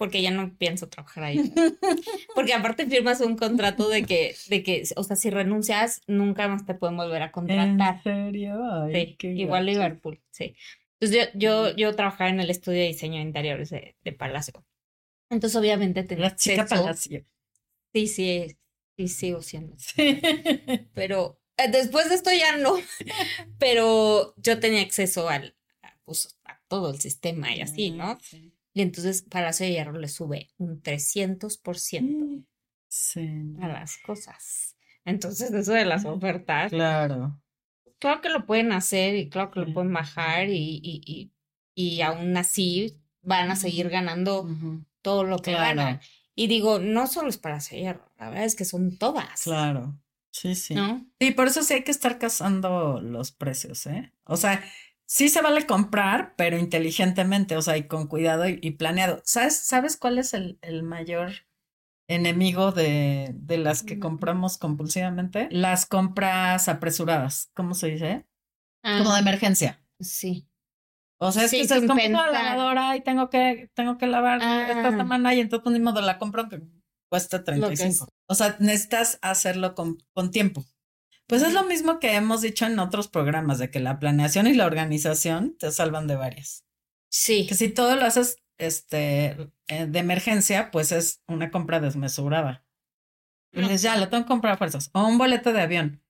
porque 0.00 0.22
ya 0.22 0.30
no 0.30 0.56
pienso 0.56 0.88
trabajar 0.88 1.24
ahí. 1.24 1.36
Porque 2.34 2.54
aparte 2.54 2.86
firmas 2.86 3.20
un 3.20 3.36
contrato 3.36 3.90
de 3.90 4.04
que, 4.04 4.34
de 4.48 4.62
que, 4.62 4.82
o 4.96 5.04
sea, 5.04 5.14
si 5.14 5.28
renuncias, 5.28 6.00
nunca 6.06 6.48
más 6.48 6.64
te 6.64 6.72
pueden 6.72 6.96
volver 6.96 7.20
a 7.20 7.30
contratar. 7.30 7.96
¿En 7.96 8.02
serio? 8.02 8.88
sí, 8.90 9.18
igual 9.20 9.66
Liverpool, 9.66 10.18
sí. 10.30 10.56
Entonces 10.98 11.28
yo, 11.34 11.38
yo, 11.38 11.76
yo 11.76 11.94
trabajaba 11.94 12.30
en 12.30 12.40
el 12.40 12.48
estudio 12.48 12.78
de 12.78 12.86
diseño 12.86 13.16
de 13.16 13.24
interiores 13.24 13.68
de, 13.68 14.12
Palacio. 14.18 14.64
Entonces 15.28 15.54
obviamente 15.60 16.02
tenía 16.02 16.30
La 16.30 16.34
chica 16.34 16.64
Palacio. 16.64 17.22
Sí, 17.92 18.06
sí, 18.06 18.56
sí, 18.96 19.08
sigo 19.08 19.42
siendo. 19.42 19.76
Sí. 19.78 20.18
Pero 20.94 21.42
eh, 21.58 21.70
después 21.70 22.08
de 22.08 22.14
esto 22.14 22.30
ya 22.32 22.56
no. 22.56 22.72
Pero 23.58 24.32
yo 24.38 24.58
tenía 24.60 24.80
acceso 24.80 25.28
al, 25.28 25.54
pues, 26.06 26.38
a 26.46 26.58
todo 26.68 26.90
el 26.90 26.98
sistema 27.00 27.54
y 27.54 27.60
así, 27.60 27.90
¿no? 27.90 28.18
Sí. 28.22 28.54
Y 28.80 28.82
entonces 28.82 29.20
Palacio 29.20 29.66
de 29.66 29.72
Hierro 29.72 29.98
le 29.98 30.08
sube 30.08 30.48
un 30.56 30.82
300% 30.82 32.00
mm, 32.00 32.44
sí. 32.88 33.28
a 33.60 33.68
las 33.68 33.98
cosas. 33.98 34.74
Entonces, 35.04 35.52
eso 35.52 35.72
de 35.72 35.84
las 35.84 36.06
ofertas. 36.06 36.70
Claro. 36.70 37.38
Claro 37.98 38.22
que 38.22 38.30
lo 38.30 38.46
pueden 38.46 38.72
hacer 38.72 39.16
y 39.16 39.28
claro 39.28 39.50
que 39.50 39.60
lo 39.60 39.74
pueden 39.74 39.92
bajar 39.92 40.48
y, 40.48 40.80
y, 40.82 41.30
y, 41.74 42.00
aún 42.00 42.34
así 42.38 42.98
van 43.20 43.50
a 43.50 43.56
seguir 43.56 43.90
ganando 43.90 44.48
todo 45.02 45.24
lo 45.24 45.40
que 45.40 45.52
ganan. 45.52 46.00
Y 46.34 46.46
digo, 46.46 46.78
no 46.78 47.06
solo 47.06 47.28
es 47.28 47.36
para 47.36 47.58
Hierro, 47.58 48.10
la 48.18 48.30
verdad 48.30 48.46
es 48.46 48.56
que 48.56 48.64
son 48.64 48.96
todas. 48.96 49.42
Claro. 49.42 50.00
Sí, 50.30 50.54
sí. 50.54 50.74
¿No? 50.74 51.06
Sí, 51.20 51.32
por 51.32 51.48
eso 51.48 51.62
sí 51.62 51.74
hay 51.74 51.84
que 51.84 51.90
estar 51.90 52.18
cazando 52.18 52.98
los 53.02 53.30
precios, 53.30 53.84
¿eh? 53.84 54.14
O 54.24 54.38
sea, 54.38 54.64
sí 55.10 55.28
se 55.28 55.42
vale 55.42 55.66
comprar, 55.66 56.34
pero 56.36 56.56
inteligentemente, 56.56 57.56
o 57.56 57.62
sea, 57.62 57.76
y 57.76 57.88
con 57.88 58.06
cuidado 58.06 58.44
y, 58.48 58.70
planeado. 58.70 59.20
¿Sabes, 59.24 59.56
¿Sabes 59.58 59.96
cuál 59.96 60.18
es 60.18 60.34
el, 60.34 60.60
el 60.62 60.84
mayor 60.84 61.32
enemigo 62.08 62.70
de, 62.70 63.32
de, 63.34 63.58
las 63.58 63.82
que 63.82 63.98
compramos 63.98 64.56
compulsivamente? 64.56 65.48
Las 65.50 65.84
compras 65.84 66.68
apresuradas, 66.68 67.50
¿cómo 67.54 67.74
se 67.74 67.88
dice? 67.88 68.26
Como 68.82 69.12
de 69.12 69.18
emergencia. 69.18 69.82
Sí. 69.98 70.48
O 71.18 71.32
sea, 71.32 71.44
es 71.44 71.50
que 71.50 71.66
se 71.66 71.86
compra 71.88 72.30
la 72.30 72.30
lavadora 72.30 72.96
y 72.96 73.00
tengo 73.00 73.30
que, 73.30 73.68
tengo 73.74 73.98
que 73.98 74.06
lavar 74.06 74.36
esta 74.40 74.88
ah. 74.88 74.96
semana 74.96 75.34
y 75.34 75.40
entonces 75.40 75.72
ni 75.72 75.80
modo 75.80 76.00
la 76.00 76.18
compro 76.18 76.48
que 76.48 76.62
cuesta 77.10 77.42
35. 77.42 78.08
O 78.28 78.34
sea, 78.36 78.54
necesitas 78.60 79.18
hacerlo 79.22 79.74
con, 79.74 79.98
con 80.12 80.30
tiempo. 80.30 80.64
Pues 81.30 81.42
es 81.42 81.52
lo 81.52 81.62
mismo 81.62 82.00
que 82.00 82.16
hemos 82.16 82.40
dicho 82.40 82.66
en 82.66 82.76
otros 82.80 83.06
programas, 83.06 83.60
de 83.60 83.70
que 83.70 83.78
la 83.78 84.00
planeación 84.00 84.48
y 84.48 84.52
la 84.52 84.66
organización 84.66 85.56
te 85.60 85.70
salvan 85.70 86.08
de 86.08 86.16
varias. 86.16 86.66
Sí. 87.08 87.46
Que 87.46 87.54
si 87.54 87.68
todo 87.68 87.94
lo 87.94 88.04
haces 88.04 88.38
este, 88.58 89.36
eh, 89.68 89.86
de 89.86 89.98
emergencia, 90.00 90.72
pues 90.72 90.90
es 90.90 91.22
una 91.28 91.52
compra 91.52 91.78
desmesurada. 91.78 92.66
Entonces 93.52 93.80
ya, 93.80 93.96
lo 93.96 94.08
tengo 94.08 94.24
que 94.24 94.28
comprar 94.28 94.54
a 94.54 94.56
fuerzas. 94.56 94.90
O 94.92 95.06
un 95.06 95.18
boleto 95.18 95.52
de 95.52 95.60
avión. 95.60 96.02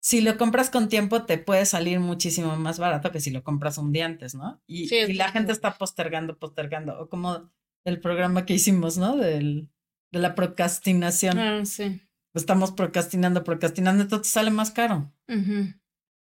Si 0.00 0.20
lo 0.20 0.38
compras 0.38 0.70
con 0.70 0.88
tiempo, 0.88 1.24
te 1.24 1.38
puede 1.38 1.66
salir 1.66 1.98
muchísimo 1.98 2.54
más 2.54 2.78
barato 2.78 3.10
que 3.10 3.20
si 3.20 3.32
lo 3.32 3.42
compras 3.42 3.78
un 3.78 3.90
día 3.90 4.06
antes, 4.06 4.36
¿no? 4.36 4.62
Y, 4.68 4.94
y 4.94 5.12
la 5.14 5.32
gente 5.32 5.50
está 5.50 5.76
postergando, 5.76 6.38
postergando. 6.38 7.00
O 7.00 7.08
como 7.08 7.50
el 7.84 7.98
programa 7.98 8.46
que 8.46 8.54
hicimos, 8.54 8.96
¿no? 8.96 9.16
Del, 9.16 9.70
de 10.12 10.20
la 10.20 10.36
procrastinación. 10.36 11.36
Ah, 11.36 11.64
sí 11.64 12.05
estamos 12.38 12.72
procrastinando, 12.72 13.44
procrastinando, 13.44 14.02
entonces 14.02 14.32
sale 14.32 14.50
más 14.50 14.70
caro. 14.70 15.12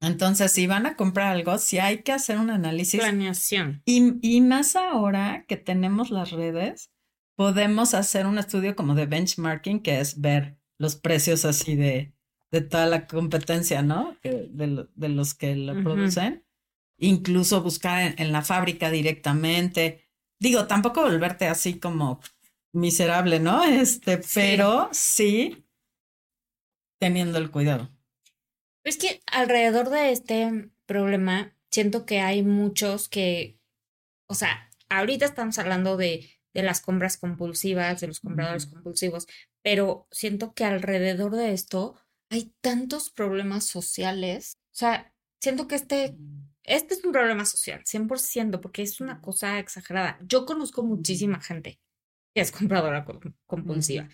Entonces, 0.01 0.53
si 0.53 0.67
van 0.67 0.87
a 0.87 0.97
comprar 0.97 1.33
algo, 1.33 1.59
si 1.59 1.79
hay 1.79 2.03
que 2.03 2.13
hacer 2.13 2.39
un 2.39 2.51
análisis. 2.51 3.01
Planeación. 3.01 3.83
Y, 3.85 4.15
y 4.23 4.41
más 4.41 4.77
ahora 4.77 5.45
que 5.49 5.57
tenemos 5.57 6.11
las 6.11 6.31
redes, 6.31 6.91
podemos 7.37 7.95
hacer 7.95 8.27
un 8.27 8.39
estudio 8.39 8.77
como 8.77 8.95
de 8.95 9.07
benchmarking, 9.07 9.81
que 9.81 10.01
es 10.01 10.21
ver 10.21 10.59
los 10.79 10.97
precios 10.97 11.45
así 11.45 11.77
de, 11.77 12.13
de 12.51 12.61
toda 12.61 12.87
la 12.87 13.07
competencia, 13.07 13.83
¿no? 13.83 14.17
De, 14.23 14.87
de 14.95 15.09
los 15.09 15.35
que 15.35 15.57
lo 15.57 15.83
producen. 15.83 16.45
Incluso 16.99 17.63
buscar 17.63 18.15
en, 18.19 18.33
la 18.33 18.43
fábrica 18.43 18.91
directamente. 18.91 20.05
Digo, 20.39 20.67
tampoco 20.67 21.03
volverte 21.03 21.47
así 21.47 21.79
como 21.79 22.21
miserable, 22.73 23.41
¿no? 23.41 23.65
Este, 23.65 24.21
pero 24.35 24.91
sí 24.93 25.64
teniendo 26.99 27.39
el 27.39 27.51
cuidado. 27.51 27.91
Es 28.85 28.99
que 28.99 29.23
alrededor 29.27 29.91
de 29.91 30.13
este 30.13 30.71
problema 30.87 31.57
siento 31.71 32.07
que 32.07 32.21
hay 32.21 32.43
muchos 32.43 33.09
que, 33.09 33.59
o 34.29 34.35
sea, 34.35 34.71
ahorita 34.89 35.25
estamos 35.25 35.59
hablando 35.59 35.97
de, 35.97 36.31
de 36.53 36.63
las 36.63 36.81
compras 36.81 37.17
compulsivas, 37.17 38.01
de 38.01 38.07
los 38.07 38.21
compradores 38.21 38.67
compulsivos, 38.67 39.27
pero 39.63 40.07
siento 40.11 40.55
que 40.55 40.65
alrededor 40.65 41.35
de 41.35 41.53
esto 41.53 41.97
hay 42.31 42.55
tantos 42.61 43.11
problemas 43.11 43.65
sociales. 43.65 44.59
O 44.73 44.77
sea, 44.77 45.15
siento 45.41 45.67
que 45.67 45.75
este, 45.75 46.13
mm. 46.13 46.49
este 46.63 46.95
es 46.95 47.05
un 47.05 47.13
problema 47.13 47.45
social, 47.45 47.83
100%, 47.85 48.61
porque 48.61 48.83
es 48.83 49.01
una 49.01 49.21
cosa 49.21 49.59
exagerada. 49.59 50.19
Yo 50.23 50.47
conozco 50.47 50.83
muchísima 50.83 51.41
gente 51.41 51.81
que 52.35 52.41
es 52.41 52.53
compradora 52.53 53.07
compulsiva. 53.47 54.09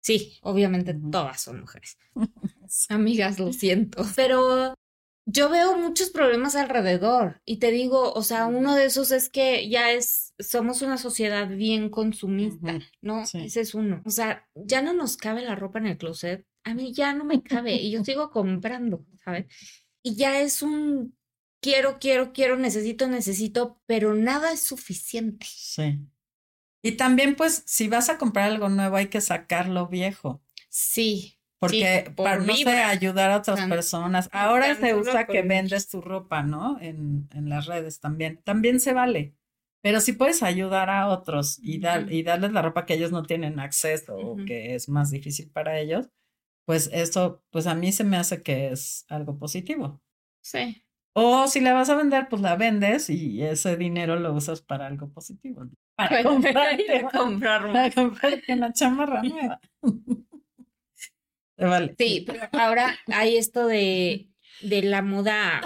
Sí, 0.00 0.38
obviamente 0.42 0.94
todas 0.94 1.40
son 1.40 1.60
mujeres. 1.60 1.98
Amigas, 2.88 3.38
lo 3.38 3.52
siento. 3.52 4.04
Pero 4.16 4.74
yo 5.26 5.50
veo 5.50 5.76
muchos 5.76 6.10
problemas 6.10 6.56
alrededor 6.56 7.42
y 7.44 7.58
te 7.58 7.70
digo, 7.70 8.12
o 8.14 8.22
sea, 8.22 8.46
uno 8.46 8.74
de 8.74 8.86
esos 8.86 9.10
es 9.10 9.28
que 9.28 9.68
ya 9.68 9.92
es, 9.92 10.34
somos 10.38 10.80
una 10.80 10.96
sociedad 10.96 11.48
bien 11.48 11.90
consumista, 11.90 12.78
¿no? 13.02 13.22
Ese 13.22 13.60
es 13.60 13.74
uno. 13.74 14.02
O 14.06 14.10
sea, 14.10 14.48
ya 14.54 14.80
no 14.80 14.94
nos 14.94 15.18
cabe 15.18 15.42
la 15.42 15.54
ropa 15.54 15.78
en 15.80 15.86
el 15.86 15.98
closet. 15.98 16.46
A 16.64 16.74
mí 16.74 16.94
ya 16.94 17.12
no 17.12 17.24
me 17.24 17.42
cabe 17.42 17.74
y 17.74 17.90
yo 17.90 18.02
sigo 18.04 18.30
comprando, 18.30 19.04
¿sabes? 19.22 19.46
Y 20.02 20.16
ya 20.16 20.40
es 20.40 20.62
un 20.62 21.14
quiero, 21.60 21.98
quiero, 21.98 22.32
quiero, 22.32 22.56
necesito, 22.56 23.08
necesito, 23.08 23.82
pero 23.86 24.14
nada 24.14 24.52
es 24.52 24.62
suficiente. 24.62 25.46
Sí. 25.48 25.98
Y 26.82 26.92
también, 26.92 27.34
pues, 27.34 27.62
si 27.66 27.88
vas 27.88 28.08
a 28.08 28.18
comprar 28.18 28.50
algo 28.50 28.68
nuevo, 28.68 28.96
hay 28.96 29.08
que 29.08 29.20
sacar 29.20 29.68
lo 29.68 29.88
viejo. 29.88 30.42
Sí. 30.68 31.38
Porque 31.58 32.12
para 32.16 32.38
no 32.38 32.54
sé, 32.54 32.68
ayudar 32.68 33.32
a 33.32 33.38
otras 33.38 33.68
personas. 33.68 34.28
Ahora 34.30 34.76
se 34.76 34.94
usa 34.94 35.26
que 35.26 35.42
vendes 35.42 35.88
tu 35.88 36.00
ropa, 36.00 36.44
¿no? 36.44 36.78
En, 36.80 37.28
en 37.34 37.48
las 37.48 37.66
redes 37.66 37.98
también. 37.98 38.40
También 38.44 38.78
se 38.78 38.92
vale. 38.92 39.34
Pero 39.82 40.00
si 40.00 40.12
puedes 40.12 40.42
ayudar 40.42 40.90
a 40.90 41.08
otros 41.08 41.58
y, 41.62 41.78
dar, 41.78 42.12
y 42.12 42.22
darles 42.22 42.52
la 42.52 42.62
ropa 42.62 42.84
que 42.84 42.94
ellos 42.94 43.12
no 43.12 43.22
tienen 43.22 43.60
acceso 43.60 44.16
o 44.16 44.36
que 44.44 44.74
es 44.74 44.88
más 44.88 45.10
difícil 45.10 45.50
para 45.50 45.78
ellos, 45.78 46.10
pues 46.64 46.90
eso, 46.92 47.42
pues 47.50 47.66
a 47.66 47.74
mí 47.74 47.92
se 47.92 48.04
me 48.04 48.16
hace 48.16 48.42
que 48.42 48.68
es 48.68 49.04
algo 49.08 49.38
positivo. 49.38 50.00
Sí. 50.42 50.84
O 51.14 51.46
si 51.46 51.60
la 51.60 51.72
vas 51.72 51.90
a 51.90 51.96
vender, 51.96 52.28
pues 52.28 52.42
la 52.42 52.56
vendes 52.56 53.08
y 53.08 53.42
ese 53.42 53.76
dinero 53.76 54.16
lo 54.16 54.32
usas 54.32 54.62
para 54.62 54.86
algo 54.86 55.10
positivo. 55.10 55.68
Para 55.98 56.22
comprarte, 56.22 57.08
comprar, 57.12 57.72
para 57.72 57.90
comprarte 57.90 58.52
una 58.52 58.72
chamarra 58.72 59.22
nueva. 59.22 59.60
Sí, 61.98 62.22
pero 62.24 62.48
ahora 62.52 62.96
hay 63.08 63.36
esto 63.36 63.66
de, 63.66 64.28
de 64.60 64.82
la 64.82 65.02
moda. 65.02 65.60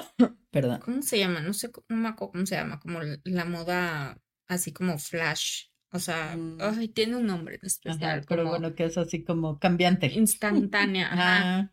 Perdón. 0.51 0.81
¿Cómo 0.83 1.03
se 1.03 1.19
llama? 1.19 1.41
No 1.41 1.53
sé 1.53 1.71
cómo, 1.71 2.17
cómo 2.17 2.47
se 2.47 2.55
llama, 2.55 2.81
como 2.81 3.01
la 3.25 3.45
moda 3.45 4.19
así 4.49 4.73
como 4.73 4.97
flash. 4.97 5.65
O 5.91 5.99
sea, 5.99 6.35
mm. 6.35 6.57
ay, 6.61 6.89
tiene 6.89 7.17
un 7.17 7.27
nombre 7.27 7.59
especial. 7.63 8.25
pero 8.27 8.49
bueno, 8.49 8.75
que 8.75 8.87
es 8.87 8.97
así 8.97 9.23
como 9.23 9.59
cambiante. 9.59 10.07
Instantánea. 10.07 11.09
Ajá. 11.13 11.73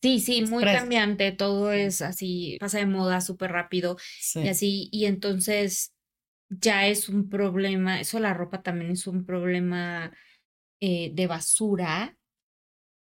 Sí, 0.00 0.20
sí, 0.20 0.42
muy 0.42 0.62
cambiante. 0.62 1.32
Todo 1.32 1.72
es 1.72 2.02
así, 2.02 2.56
pasa 2.60 2.78
de 2.78 2.86
moda 2.86 3.20
súper 3.20 3.50
rápido. 3.50 3.96
Y 4.36 4.46
así, 4.46 4.88
y 4.92 5.06
entonces 5.06 5.92
ya 6.50 6.86
es 6.86 7.08
un 7.08 7.28
problema. 7.28 8.00
Eso 8.00 8.18
la 8.18 8.34
ropa 8.34 8.62
también 8.62 8.90
es 8.90 9.06
un 9.06 9.24
problema 9.24 10.12
eh, 10.80 11.12
de 11.14 11.26
basura 11.26 12.16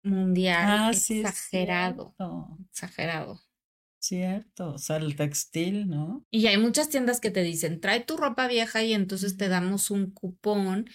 mundial 0.03 0.65
ah, 0.67 0.91
exagerado. 0.91 2.15
exagerado. 2.71 3.41
Cierto, 4.01 4.75
o 4.75 4.77
sea, 4.77 4.95
el 4.95 5.17
textil, 5.17 5.89
¿no? 5.89 6.25
Y 6.31 6.47
hay 6.47 6.57
muchas 6.57 6.87
tiendas 6.87 7.19
que 7.19 7.31
te 7.31 7.41
dicen, 7.41 7.81
trae 7.81 7.99
tu 7.99 8.15
ropa 8.15 8.47
vieja 8.47 8.81
y 8.81 8.93
entonces 8.93 9.35
te 9.35 9.49
damos 9.49 9.91
un 9.91 10.11
cupón 10.11 10.89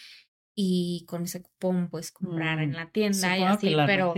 y 0.56 1.04
con 1.06 1.24
ese 1.24 1.42
cupón 1.42 1.90
puedes 1.90 2.12
comprar 2.12 2.60
en 2.60 2.70
mm, 2.70 2.74
la 2.74 2.90
tienda 2.90 3.38
y 3.38 3.42
así, 3.42 3.76
pero 3.86 4.14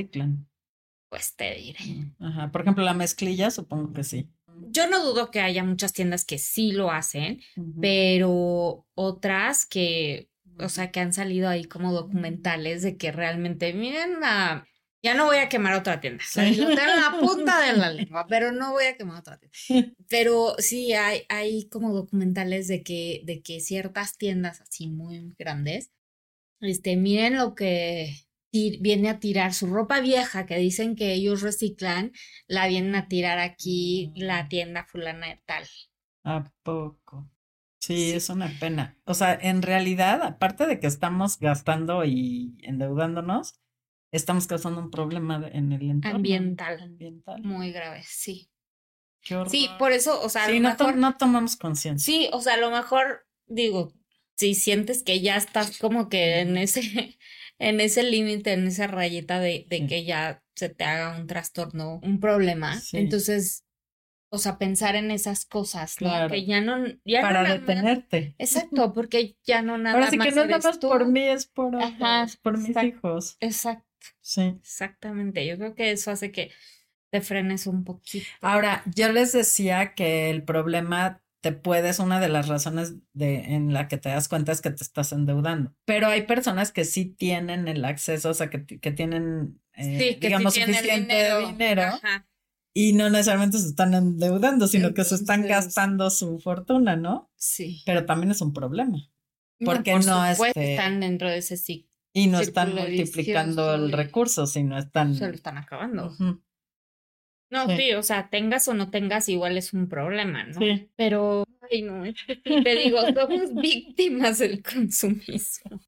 pues 1.09 1.35
te 1.35 1.55
diré. 1.57 1.85
Mm, 1.85 2.25
ajá, 2.25 2.53
por 2.53 2.61
ejemplo, 2.61 2.85
la 2.85 2.95
mezclilla, 2.95 3.51
supongo 3.51 3.93
que 3.93 4.05
sí. 4.05 4.31
Yo 4.69 4.89
no 4.89 5.05
dudo 5.05 5.31
que 5.31 5.41
haya 5.41 5.65
muchas 5.65 5.93
tiendas 5.93 6.25
que 6.25 6.39
sí 6.39 6.73
lo 6.73 6.91
hacen, 6.91 7.41
pero 7.81 8.87
otras 8.95 9.67
que, 9.67 10.29
o 10.59 10.69
sea, 10.69 10.91
que 10.91 11.01
han 11.01 11.13
salido 11.13 11.49
ahí 11.49 11.65
como 11.65 11.93
documentales 11.93 12.83
de 12.83 12.97
que 12.97 13.13
realmente, 13.13 13.73
miren 13.73 14.23
a 14.23 14.67
ya 15.07 15.15
no 15.15 15.27
voy 15.27 15.37
a 15.37 15.49
quemar 15.49 15.75
otra 15.75 16.01
tienda. 16.01 16.25
En 16.35 16.75
la 16.75 17.17
punta 17.21 17.61
de 17.65 17.79
la 17.79 17.91
lengua, 17.93 18.27
pero 18.29 18.51
no 18.51 18.73
voy 18.73 18.87
a 18.87 18.97
quemar 18.97 19.21
otra 19.21 19.39
tienda. 19.39 19.95
Pero 20.09 20.57
sí 20.59 20.95
hay, 20.95 21.23
hay 21.29 21.69
como 21.69 21.95
documentales 21.95 22.67
de 22.67 22.83
que, 22.83 23.23
de 23.25 23.41
que 23.41 23.61
ciertas 23.61 24.19
tiendas 24.19 24.61
así 24.61 24.89
muy 24.89 25.33
grandes, 25.39 25.93
este, 26.61 26.97
miren 26.97 27.37
lo 27.37 27.55
que 27.55 28.17
viene 28.81 29.09
a 29.09 29.19
tirar 29.19 29.53
su 29.55 29.67
ropa 29.67 30.01
vieja 30.01 30.47
que 30.47 30.57
dicen 30.57 30.97
que 30.97 31.13
ellos 31.13 31.43
reciclan, 31.43 32.13
la 32.47 32.67
vienen 32.67 32.95
a 32.95 33.09
tirar 33.09 33.39
aquí 33.39 34.13
la 34.17 34.45
mm. 34.45 34.49
tienda 34.49 34.85
fulana 34.85 35.29
de 35.29 35.41
tal. 35.47 35.65
¿A 36.25 36.45
poco? 36.63 37.31
Sí, 37.79 38.13
es 38.13 38.31
una 38.31 38.53
pena. 38.59 38.99
O 39.05 39.15
sea, 39.15 39.39
en 39.41 39.63
realidad, 39.63 40.23
aparte 40.23 40.67
de 40.67 40.81
que 40.81 40.87
estamos 40.87 41.39
gastando 41.39 42.05
y 42.05 42.57
endeudándonos, 42.63 43.61
estamos 44.11 44.47
causando 44.47 44.81
un 44.81 44.91
problema 44.91 45.41
en 45.53 45.73
el 45.73 45.91
entorno 45.91 46.17
ambiental, 46.17 46.81
ambiental. 46.81 47.43
muy 47.43 47.71
grave, 47.73 48.03
sí. 48.05 48.51
Sí, 49.49 49.69
por 49.79 49.93
eso, 49.93 50.21
o 50.21 50.29
sea, 50.29 50.49
no, 50.49 50.93
no 50.93 51.17
tomamos 51.17 51.57
conciencia. 51.57 52.05
Sí, 52.05 52.29
o 52.33 52.41
sea, 52.41 52.55
a 52.55 52.59
lo 52.59 52.71
mejor 52.71 53.27
digo, 53.47 53.93
si 54.37 54.55
sientes 54.55 55.03
que 55.03 55.21
ya 55.21 55.37
estás 55.37 55.79
como 55.79 56.09
que 56.09 56.41
en 56.41 56.57
ese, 56.57 56.81
en 57.59 57.81
ese 57.81 58.03
límite, 58.03 58.53
en 58.53 58.67
esa 58.67 58.87
rayeta 58.87 59.41
de, 59.41 59.67
de 59.69 59.87
que 59.87 60.05
ya 60.05 60.43
se 60.55 60.69
te 60.69 60.85
haga 60.85 61.19
un 61.19 61.27
trastorno, 61.27 62.01
un 62.03 62.21
problema, 62.21 62.81
entonces 62.93 63.67
o 64.29 64.39
sea, 64.39 64.59
pensar 64.59 64.97
en 64.97 65.11
esas 65.11 65.47
cosas, 65.47 66.01
¿no? 66.01 66.29
Que 66.29 66.45
ya 66.45 66.61
no. 66.61 66.85
Ya 67.05 67.23
Para 67.23 67.43
detenerte. 67.45 68.35
exacto, 68.39 68.93
porque 68.93 69.37
ya 69.45 69.63
no 69.63 69.79
nada 69.79 69.97
Ahora 69.97 70.11
sí 70.11 70.19
que 70.19 70.31
no 70.33 70.45
nada 70.45 70.59
más 70.59 70.79
por 70.79 71.07
mí, 71.07 71.29
es 71.29 71.47
por, 71.47 71.77
por 72.43 72.59
mis 72.59 72.77
hijos. 72.83 73.37
Exacto. 73.41 73.85
Sí. 74.21 74.57
Exactamente. 74.61 75.47
Yo 75.47 75.57
creo 75.57 75.75
que 75.75 75.91
eso 75.93 76.11
hace 76.11 76.33
que 76.33 76.51
te 77.11 77.21
frenes 77.21 77.67
un 77.67 77.85
poquito. 77.85 78.27
Ahora, 78.41 78.83
yo 78.95 79.11
les 79.13 79.33
decía 79.33 79.95
que 79.95 80.31
el 80.31 80.43
problema 80.43 81.23
te 81.41 81.53
puedes, 81.53 81.99
una 81.99 82.21
de 82.21 82.29
las 82.29 82.49
razones 82.49 82.95
de, 83.13 83.55
en 83.55 83.73
la 83.73 83.89
que 83.89 83.99
te 83.99 84.09
das 84.09 84.29
cuenta 84.29 84.53
es 84.53 84.61
que 84.61 84.71
te 84.71 84.83
estás 84.83 85.13
endeudando. 85.13 85.75
Pero 85.85 86.09
hay 86.09 86.23
personas 86.23 86.73
que 86.73 86.85
sí 86.85 87.05
tienen 87.05 87.69
el 87.69 87.85
acceso, 87.85 88.31
o 88.31 88.35
sea, 88.35 88.51
que, 88.51 88.65
que 88.65 88.93
tienen, 88.93 89.61
eh, 89.75 90.19
digamos, 90.21 90.55
suficiente 90.55 91.39
dinero. 91.47 91.99
y 92.75 92.93
no 92.95 93.11
necesariamente 93.11 93.59
se 93.59 93.69
están 93.69 93.95
endeudando, 93.95 94.67
sino 94.67 94.95
que 94.95 95.05
se 95.05 95.15
están 95.15 95.47
gastando 95.47 96.11
su 96.11 96.39
fortuna, 96.39 96.97
¿no? 96.97 97.31
Sí. 97.37 97.83
Pero 97.87 98.07
también 98.07 98.31
es 98.33 98.41
un 98.41 98.53
problema. 98.53 98.99
Porque 99.65 99.95
no, 99.95 100.01
no 100.01 100.27
este 100.27 100.75
están 100.75 101.01
dentro 101.01 101.29
de 101.29 101.39
ese 101.39 101.57
ciclo 101.57 101.97
y 102.17 102.29
no 102.29 102.41
están 102.41 102.75
multiplicando 102.75 103.75
el 103.75 103.93
recurso, 103.93 104.47
sino 104.47 104.79
están... 104.79 105.15
Se 105.15 105.29
lo 105.29 105.35
están 105.35 105.59
acabando. 105.59 106.17
No, 107.51 107.67
sí. 107.77 107.93
o 107.93 108.03
sea, 108.03 108.29
tengas 108.29 108.67
o 108.69 108.75
no 108.75 108.91
tengas, 108.91 109.29
igual 109.29 109.57
es 109.57 109.73
un 109.73 109.89
problema, 109.89 110.45
¿no? 110.45 110.59
Sí. 110.59 110.91
Pero, 110.97 111.45
ay, 111.71 111.83
no, 111.83 112.03
te 112.65 112.77
digo, 112.77 113.01
somos 113.15 113.55
víctimas 113.55 114.39
del 114.39 114.63
consumismo. 114.63 115.81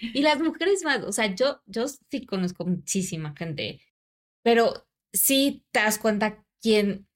Y 0.00 0.22
las 0.22 0.40
mujeres 0.40 0.82
más, 0.84 1.02
o 1.04 1.12
sea, 1.12 1.34
yo, 1.34 1.62
yo 1.66 1.86
sí 1.88 2.26
conozco 2.26 2.64
muchísima 2.64 3.34
gente, 3.36 3.80
pero 4.42 4.88
sí 5.12 5.64
te 5.70 5.80
das 5.80 5.98
cuenta 5.98 6.44
quién 6.60 7.06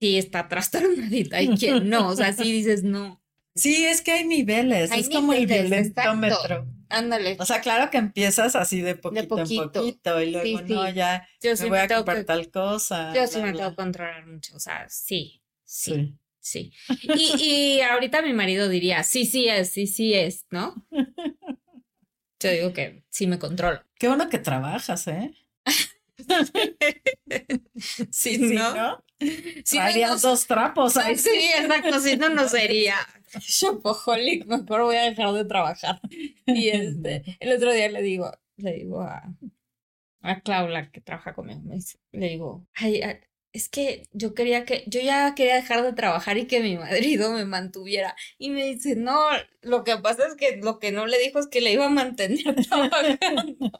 sí 0.00 0.16
está 0.16 0.48
trastornadita 0.48 1.42
y 1.42 1.48
quién 1.56 1.88
no, 1.90 2.08
o 2.08 2.16
sea, 2.16 2.32
sí 2.32 2.50
dices 2.50 2.82
no, 2.82 3.19
Sí, 3.54 3.84
es 3.84 4.00
que 4.00 4.12
hay 4.12 4.24
niveles, 4.24 4.90
es 4.92 5.08
como 5.08 5.32
el 5.32 5.46
violentómetro. 5.46 6.66
Ándale. 6.88 7.36
O 7.38 7.46
sea, 7.46 7.60
claro 7.60 7.90
que 7.90 7.98
empiezas 7.98 8.56
así 8.56 8.80
de 8.80 8.96
poquito, 8.96 9.38
en 9.38 9.70
poquito 9.70 10.20
y 10.20 10.32
luego 10.32 10.60
no, 10.62 10.90
ya 10.90 11.28
yo 11.40 11.52
me 11.60 11.68
voy 11.68 11.78
a 11.78 11.88
comprar 11.88 12.24
tal 12.24 12.50
cosa. 12.50 13.12
Yo 13.14 13.26
sí 13.26 13.40
me 13.40 13.52
tengo 13.52 13.70
que 13.70 13.76
controlar 13.76 14.26
mucho, 14.26 14.56
o 14.56 14.60
sea, 14.60 14.86
sí, 14.88 15.40
sí, 15.64 16.16
sí. 16.40 16.72
Y, 17.02 17.42
y 17.42 17.80
ahorita 17.82 18.22
mi 18.22 18.32
marido 18.32 18.68
diría, 18.68 19.04
sí, 19.04 19.24
sí 19.24 19.48
es, 19.48 19.70
sí, 19.70 19.86
sí 19.86 20.14
es, 20.14 20.46
¿no? 20.50 20.74
Yo 22.40 22.50
digo 22.50 22.72
que 22.72 23.04
sí 23.10 23.26
me 23.26 23.38
controlo. 23.38 23.82
Qué 23.98 24.08
bueno 24.08 24.28
que 24.28 24.38
trabajas, 24.38 25.06
¿eh? 25.08 25.34
sí, 28.10 28.38
¿no? 28.38 28.74
¿no? 28.74 29.04
Harías 29.78 30.22
dos 30.22 30.46
trapos. 30.46 30.96
Ahí. 30.96 31.18
Sí, 31.18 31.50
exacto, 31.58 32.00
si 32.00 32.16
no, 32.16 32.30
no 32.30 32.48
sería 32.48 32.96
shopaholic, 33.40 34.46
mejor 34.46 34.82
voy 34.82 34.96
a 34.96 35.02
dejar 35.04 35.32
de 35.32 35.44
trabajar. 35.44 36.00
Y 36.46 36.68
este, 36.68 37.36
el 37.40 37.52
otro 37.52 37.72
día 37.72 37.88
le 37.88 38.02
digo, 38.02 38.32
le 38.56 38.72
digo 38.72 39.02
a, 39.02 39.22
a 40.22 40.40
Claula 40.40 40.90
que 40.90 41.00
trabaja 41.00 41.34
conmigo, 41.34 41.60
le 42.12 42.28
digo, 42.28 42.66
ay, 42.74 43.00
es 43.52 43.68
que 43.68 44.08
yo 44.12 44.34
quería 44.34 44.64
que, 44.64 44.84
yo 44.86 45.00
ya 45.00 45.34
quería 45.34 45.56
dejar 45.56 45.82
de 45.82 45.92
trabajar 45.92 46.38
y 46.38 46.46
que 46.46 46.60
mi 46.60 46.76
marido 46.76 47.32
me 47.32 47.44
mantuviera. 47.44 48.14
Y 48.38 48.50
me 48.50 48.64
dice, 48.64 48.96
no, 48.96 49.18
lo 49.62 49.84
que 49.84 49.96
pasa 49.96 50.26
es 50.28 50.36
que 50.36 50.58
lo 50.58 50.78
que 50.78 50.92
no 50.92 51.06
le 51.06 51.18
dijo 51.18 51.38
es 51.38 51.48
que 51.48 51.60
le 51.60 51.72
iba 51.72 51.86
a 51.86 51.90
mantener 51.90 52.38
trabajando. 52.68 53.70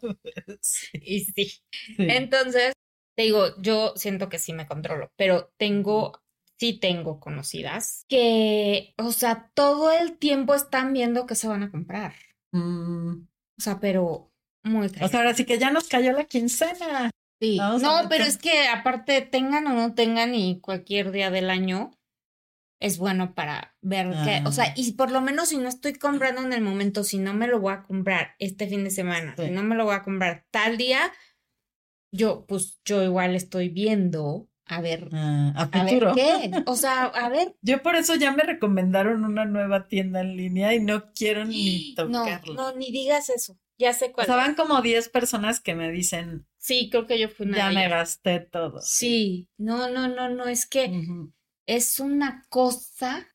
Y 0.92 1.20
sí. 1.20 1.62
Entonces, 1.98 2.72
te 3.16 3.22
digo, 3.22 3.48
yo 3.60 3.92
siento 3.96 4.28
que 4.28 4.38
sí 4.38 4.52
me 4.52 4.66
controlo, 4.66 5.12
pero 5.16 5.52
tengo, 5.56 6.20
sí 6.60 6.74
tengo 6.74 7.18
conocidas 7.20 8.04
que, 8.06 8.92
o 8.98 9.12
sea, 9.12 9.50
todo 9.54 9.90
el 9.92 10.18
tiempo 10.18 10.54
están 10.54 10.92
viendo 10.92 11.26
que 11.26 11.34
se 11.34 11.48
van 11.48 11.62
a 11.62 11.70
comprar. 11.70 12.12
Mm. 12.52 13.22
O 13.22 13.62
sea, 13.62 13.80
pero 13.80 14.30
muy 14.62 14.88
O 15.00 15.08
sea, 15.08 15.20
ahora 15.20 15.34
sí 15.34 15.46
que 15.46 15.58
ya 15.58 15.70
nos 15.70 15.88
cayó 15.88 16.12
la 16.12 16.24
quincena. 16.24 17.10
Sí. 17.40 17.56
no, 17.56 18.02
pero 18.10 18.24
es 18.24 18.36
que 18.36 18.68
aparte 18.68 19.22
tengan 19.22 19.66
o 19.66 19.72
no 19.72 19.94
tengan 19.94 20.34
y 20.34 20.60
cualquier 20.60 21.10
día 21.10 21.30
del 21.30 21.48
año 21.48 21.92
es 22.78 22.98
bueno 22.98 23.34
para 23.34 23.74
ver 23.80 24.10
que, 24.24 24.42
o 24.44 24.52
sea, 24.52 24.66
ah. 24.66 24.74
y 24.76 24.92
por 24.92 25.10
lo 25.10 25.22
menos 25.22 25.48
si 25.48 25.56
no 25.56 25.68
estoy 25.68 25.94
comprando 25.94 26.42
en 26.42 26.52
el 26.52 26.60
momento, 26.60 27.02
si 27.02 27.18
no 27.18 27.32
me 27.32 27.46
lo 27.46 27.58
voy 27.58 27.72
a 27.72 27.82
comprar 27.82 28.34
este 28.38 28.66
fin 28.66 28.84
de 28.84 28.90
semana, 28.90 29.34
si 29.36 29.50
no 29.50 29.62
me 29.62 29.74
lo 29.74 29.86
voy 29.86 29.94
a 29.94 30.02
comprar 30.02 30.44
tal 30.50 30.76
día, 30.76 31.10
yo, 32.12 32.44
pues 32.46 32.82
yo 32.84 33.02
igual 33.02 33.34
estoy 33.34 33.70
viendo 33.70 34.49
a 34.70 34.80
ver, 34.80 35.08
ah, 35.12 35.52
a, 35.56 35.82
futuro. 35.82 36.14
qué, 36.14 36.52
o 36.66 36.76
sea, 36.76 37.06
a 37.06 37.28
ver. 37.28 37.56
Yo 37.60 37.82
por 37.82 37.96
eso 37.96 38.14
ya 38.14 38.30
me 38.30 38.44
recomendaron 38.44 39.24
una 39.24 39.44
nueva 39.44 39.88
tienda 39.88 40.20
en 40.20 40.36
línea 40.36 40.72
y 40.74 40.80
no 40.80 41.10
quiero 41.12 41.44
ni 41.44 41.92
tocarlo. 41.96 42.54
No, 42.54 42.70
no, 42.70 42.76
ni 42.78 42.92
digas 42.92 43.30
eso. 43.30 43.58
Ya 43.78 43.92
sé 43.92 44.12
cuál. 44.12 44.26
O 44.26 44.28
sea, 44.28 44.36
van 44.36 44.54
como 44.54 44.80
10 44.80 45.08
personas 45.08 45.60
que 45.60 45.74
me 45.74 45.90
dicen. 45.90 46.46
Sí, 46.56 46.88
creo 46.88 47.08
que 47.08 47.18
yo 47.18 47.28
fui 47.28 47.46
una. 47.46 47.56
Ya 47.56 47.70
me 47.70 47.88
gasté 47.88 48.38
todo. 48.38 48.80
Sí, 48.80 49.48
no, 49.56 49.90
no, 49.90 50.06
no, 50.06 50.28
no, 50.28 50.46
es 50.46 50.68
que 50.68 51.02
es 51.66 51.98
una 51.98 52.44
cosa. 52.48 53.26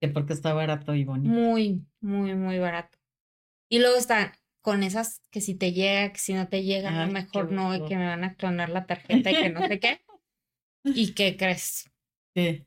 Que 0.00 0.08
porque 0.08 0.32
está 0.32 0.54
barato 0.54 0.94
y 0.94 1.04
bonito. 1.04 1.34
Muy, 1.34 1.84
muy, 2.00 2.34
muy 2.34 2.58
barato. 2.58 2.98
Y 3.68 3.80
luego 3.80 3.98
están 3.98 4.32
con 4.62 4.82
esas 4.82 5.22
que 5.30 5.42
si 5.42 5.54
te 5.54 5.72
llega, 5.72 6.10
que 6.12 6.18
si 6.18 6.32
no 6.32 6.48
te 6.48 6.62
llega, 6.62 7.06
mejor 7.06 7.52
no, 7.52 7.74
y 7.74 7.84
que 7.84 7.96
me 7.96 8.06
van 8.06 8.24
a 8.24 8.34
clonar 8.34 8.70
la 8.70 8.86
tarjeta 8.86 9.30
y 9.30 9.34
que 9.34 9.50
no 9.50 9.66
sé 9.66 9.78
qué. 9.78 10.00
¿Y 10.84 11.12
qué 11.12 11.36
crees? 11.36 11.90
¿Qué? 12.34 12.66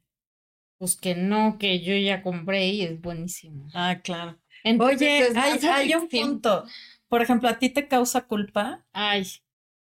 Pues 0.77 0.95
que 0.95 1.15
no, 1.15 1.57
que 1.57 1.81
yo 1.81 1.95
ya 1.95 2.21
compré 2.21 2.67
y 2.67 2.81
es 2.81 2.99
buenísimo. 2.99 3.67
Ah, 3.73 4.01
claro. 4.03 4.39
Oye, 4.79 5.29
hay, 5.35 5.59
hay 5.65 5.95
un 5.95 6.07
punto. 6.07 6.65
Por 7.07 7.21
ejemplo, 7.21 7.49
¿a 7.49 7.59
ti 7.59 7.69
te 7.69 7.87
causa 7.87 8.27
culpa? 8.27 8.85
Ay. 8.91 9.27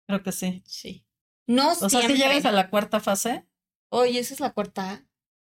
Creo 0.08 0.24
que 0.24 0.32
sí. 0.32 0.62
Sí. 0.66 1.06
No 1.48 1.72
o 1.72 1.90
sea, 1.90 2.02
si 2.02 2.16
llegas 2.16 2.46
a 2.46 2.52
la 2.52 2.70
cuarta 2.70 3.00
fase. 3.00 3.46
Oye, 3.90 4.20
¿esa 4.20 4.34
es 4.34 4.40
la 4.40 4.54
cuarta? 4.54 5.06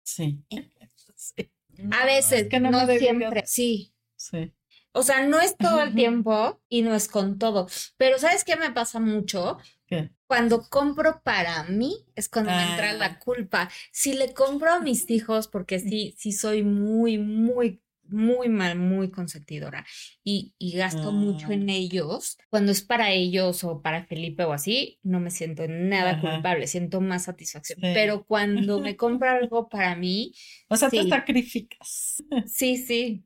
Sí. 0.04 0.44
A 1.92 2.06
veces, 2.06 2.48
que 2.50 2.60
no, 2.60 2.88
siempre. 2.88 3.44
Sí. 3.46 3.94
Sí. 4.16 4.54
O 4.94 5.04
sea, 5.04 5.26
no 5.28 5.40
es 5.42 5.58
todo 5.58 5.82
el 5.82 5.94
tiempo 5.96 6.62
y 6.70 6.82
no 6.82 6.96
es 6.96 7.08
con 7.08 7.38
todo. 7.38 7.68
Pero 7.98 8.18
¿sabes 8.18 8.44
qué 8.44 8.56
me 8.56 8.72
pasa 8.72 9.00
mucho? 9.00 9.58
¿Qué? 9.88 10.12
Cuando 10.28 10.68
compro 10.70 11.22
para 11.24 11.64
mí 11.66 11.96
es 12.16 12.28
cuando 12.28 12.52
me 12.52 12.72
entra 12.72 12.94
la 12.94 13.06
ah. 13.06 13.20
culpa. 13.20 13.70
Si 13.92 14.14
le 14.14 14.34
compro 14.34 14.74
a 14.74 14.80
mis 14.80 15.10
hijos, 15.10 15.48
porque 15.48 15.80
sí, 15.80 16.16
sí 16.18 16.32
soy 16.32 16.64
muy, 16.64 17.18
muy 17.18 17.82
muy 18.08 18.50
mal, 18.50 18.78
muy 18.78 19.10
consentidora 19.10 19.86
y, 20.24 20.54
y 20.58 20.78
gasto 20.78 21.12
mucho 21.12 21.52
en 21.52 21.70
ah. 21.70 21.74
ellos. 21.74 22.38
Cuando 22.50 22.72
es 22.72 22.82
para 22.82 23.12
ellos 23.12 23.64
o 23.64 23.82
para 23.82 24.06
Felipe 24.06 24.44
o 24.44 24.54
así, 24.54 25.00
no 25.04 25.20
me 25.20 25.32
siento 25.32 25.68
nada 25.68 26.20
culpable, 26.22 26.68
siento 26.68 27.02
más 27.02 27.26
satisfacción. 27.26 27.80
Pero 27.82 28.26
cuando 28.26 28.80
me 28.80 28.96
compra 28.98 29.34
algo 29.34 29.70
para 29.70 29.96
mí... 29.96 30.34
O 30.70 30.76
sea, 30.76 30.90
te 30.90 31.08
sacrificas. 31.08 32.24
Sí, 32.46 32.78
sí, 32.78 33.26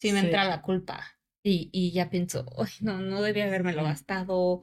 sí 0.00 0.12
me 0.12 0.20
entra 0.20 0.44
la 0.44 0.62
culpa. 0.62 1.04
Y, 1.42 1.70
y 1.72 1.92
ya 1.92 2.10
pienso, 2.10 2.44
no, 2.80 2.98
no 2.98 3.22
debía 3.22 3.44
haberme 3.44 3.72
lo 3.72 3.84
gastado, 3.84 4.62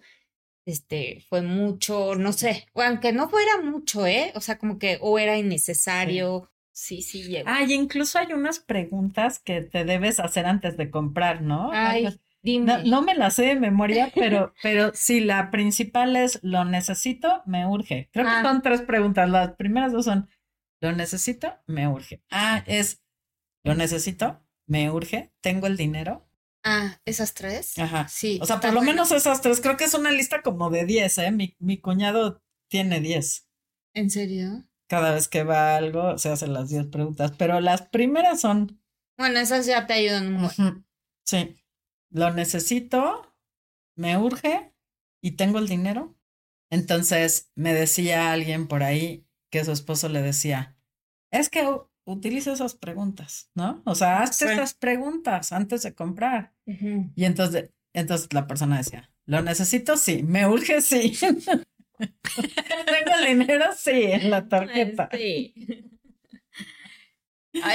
este, 0.66 1.24
fue 1.30 1.42
mucho, 1.42 2.16
no 2.16 2.34
sé, 2.34 2.68
aunque 2.76 3.14
no 3.14 3.30
fuera 3.30 3.62
mucho, 3.62 4.06
¿eh? 4.06 4.32
O 4.36 4.42
sea, 4.42 4.58
como 4.58 4.80
que 4.80 4.98
o 5.02 5.20
era 5.20 5.38
innecesario 5.38 6.50
Sí, 6.74 7.04
sí, 7.04 7.24
llego. 7.24 7.48
Ah, 7.48 7.64
y 7.64 7.72
incluso 7.72 8.18
hay 8.18 8.34
unas 8.34 8.60
preguntas 8.60 9.38
que 9.38 9.62
te 9.62 9.86
debes 9.86 10.20
hacer 10.20 10.48
antes 10.48 10.76
de 10.76 10.90
comprar, 10.90 11.44
¿no? 11.44 11.70
Ay, 11.72 12.20
dime. 12.42 12.84
No, 12.84 13.04
me 13.04 13.14
las 13.14 13.36
sé 13.36 13.44
de 13.46 13.56
memoria, 13.56 14.12
pero, 14.14 14.54
pero 14.64 14.92
sí, 14.96 15.20
la 15.20 15.52
principal 15.52 16.16
es 16.16 16.40
lo 16.42 16.66
necesito, 16.66 17.44
me 17.46 17.68
urge. 17.68 18.10
Creo 18.12 18.26
que 18.26 18.32
ah. 18.32 18.42
son 18.42 18.64
tres 18.64 18.82
preguntas. 18.82 19.30
Las 19.30 19.56
primeras 19.56 19.94
dos 19.94 20.06
son 20.06 20.28
lo 20.82 20.92
necesito, 20.94 21.54
me 21.68 21.88
urge. 21.88 22.24
Ah, 22.32 22.64
es 22.66 23.04
lo 23.64 23.76
necesito, 23.76 24.42
me 24.66 24.90
urge, 24.90 25.32
tengo 25.42 25.68
el 25.68 25.78
dinero. 25.78 26.28
Ah, 26.64 27.00
esas 27.06 27.34
tres. 27.34 27.78
Ajá. 27.78 28.08
Sí. 28.08 28.40
O 28.42 28.46
sea, 28.46 28.60
por 28.60 28.74
lo 28.74 28.82
menos 28.82 29.12
esas 29.12 29.42
tres. 29.42 29.60
Creo 29.62 29.78
que 29.78 29.84
es 29.84 29.94
una 29.94 30.12
lista 30.12 30.42
como 30.42 30.70
de 30.70 30.86
diez, 30.86 31.18
¿eh? 31.18 31.32
Mi, 31.32 31.56
mi 31.60 31.80
cuñado 31.80 32.42
tiene 32.70 33.00
diez. 33.02 33.48
¿En 33.94 34.10
serio? 34.10 34.66
cada 34.94 35.14
vez 35.16 35.28
que 35.28 35.44
va 35.44 35.76
algo 35.76 36.20
se 36.20 36.30
hacen 36.30 36.54
las 36.54 36.70
10 36.70 36.88
preguntas, 36.88 37.34
pero 37.36 37.60
las 37.60 37.82
primeras 37.90 38.42
son... 38.42 38.80
Bueno, 39.18 39.40
esas 39.40 39.66
ya 39.66 39.88
te 39.88 39.94
ayudan 39.94 40.32
mucho. 40.34 40.84
Sí, 41.26 41.56
lo 42.12 42.32
necesito, 42.32 43.34
me 43.96 44.18
urge 44.18 44.76
y 45.20 45.32
tengo 45.32 45.58
el 45.58 45.68
dinero. 45.68 46.16
Entonces 46.70 47.52
me 47.56 47.74
decía 47.74 48.32
alguien 48.32 48.68
por 48.68 48.84
ahí 48.84 49.26
que 49.50 49.66
su 49.66 49.72
esposo 49.72 50.10
le 50.10 50.22
decía, 50.22 50.78
es 51.32 51.50
que 51.50 51.68
utiliza 52.06 52.54
esas 52.54 52.76
preguntas, 52.76 53.50
¿no? 53.56 53.82
O 53.86 53.96
sea, 53.96 54.22
hazte 54.22 54.52
esas 54.52 54.74
preguntas 54.74 55.52
antes 55.52 55.84
de 55.84 55.94
comprar. 55.94 56.54
Y 56.66 57.26
entonces, 57.26 57.72
entonces 57.94 58.34
la 58.34 58.48
persona 58.48 58.78
decía, 58.78 59.10
lo 59.26 59.42
necesito, 59.42 59.98
sí, 59.98 60.24
me 60.24 60.48
urge, 60.48 60.82
sí. 60.82 61.18
Tengo 61.98 63.18
el 63.20 63.40
dinero, 63.40 63.66
sí, 63.78 64.04
en 64.04 64.30
la 64.30 64.48
tarjeta. 64.48 65.10
Sí. 65.12 65.54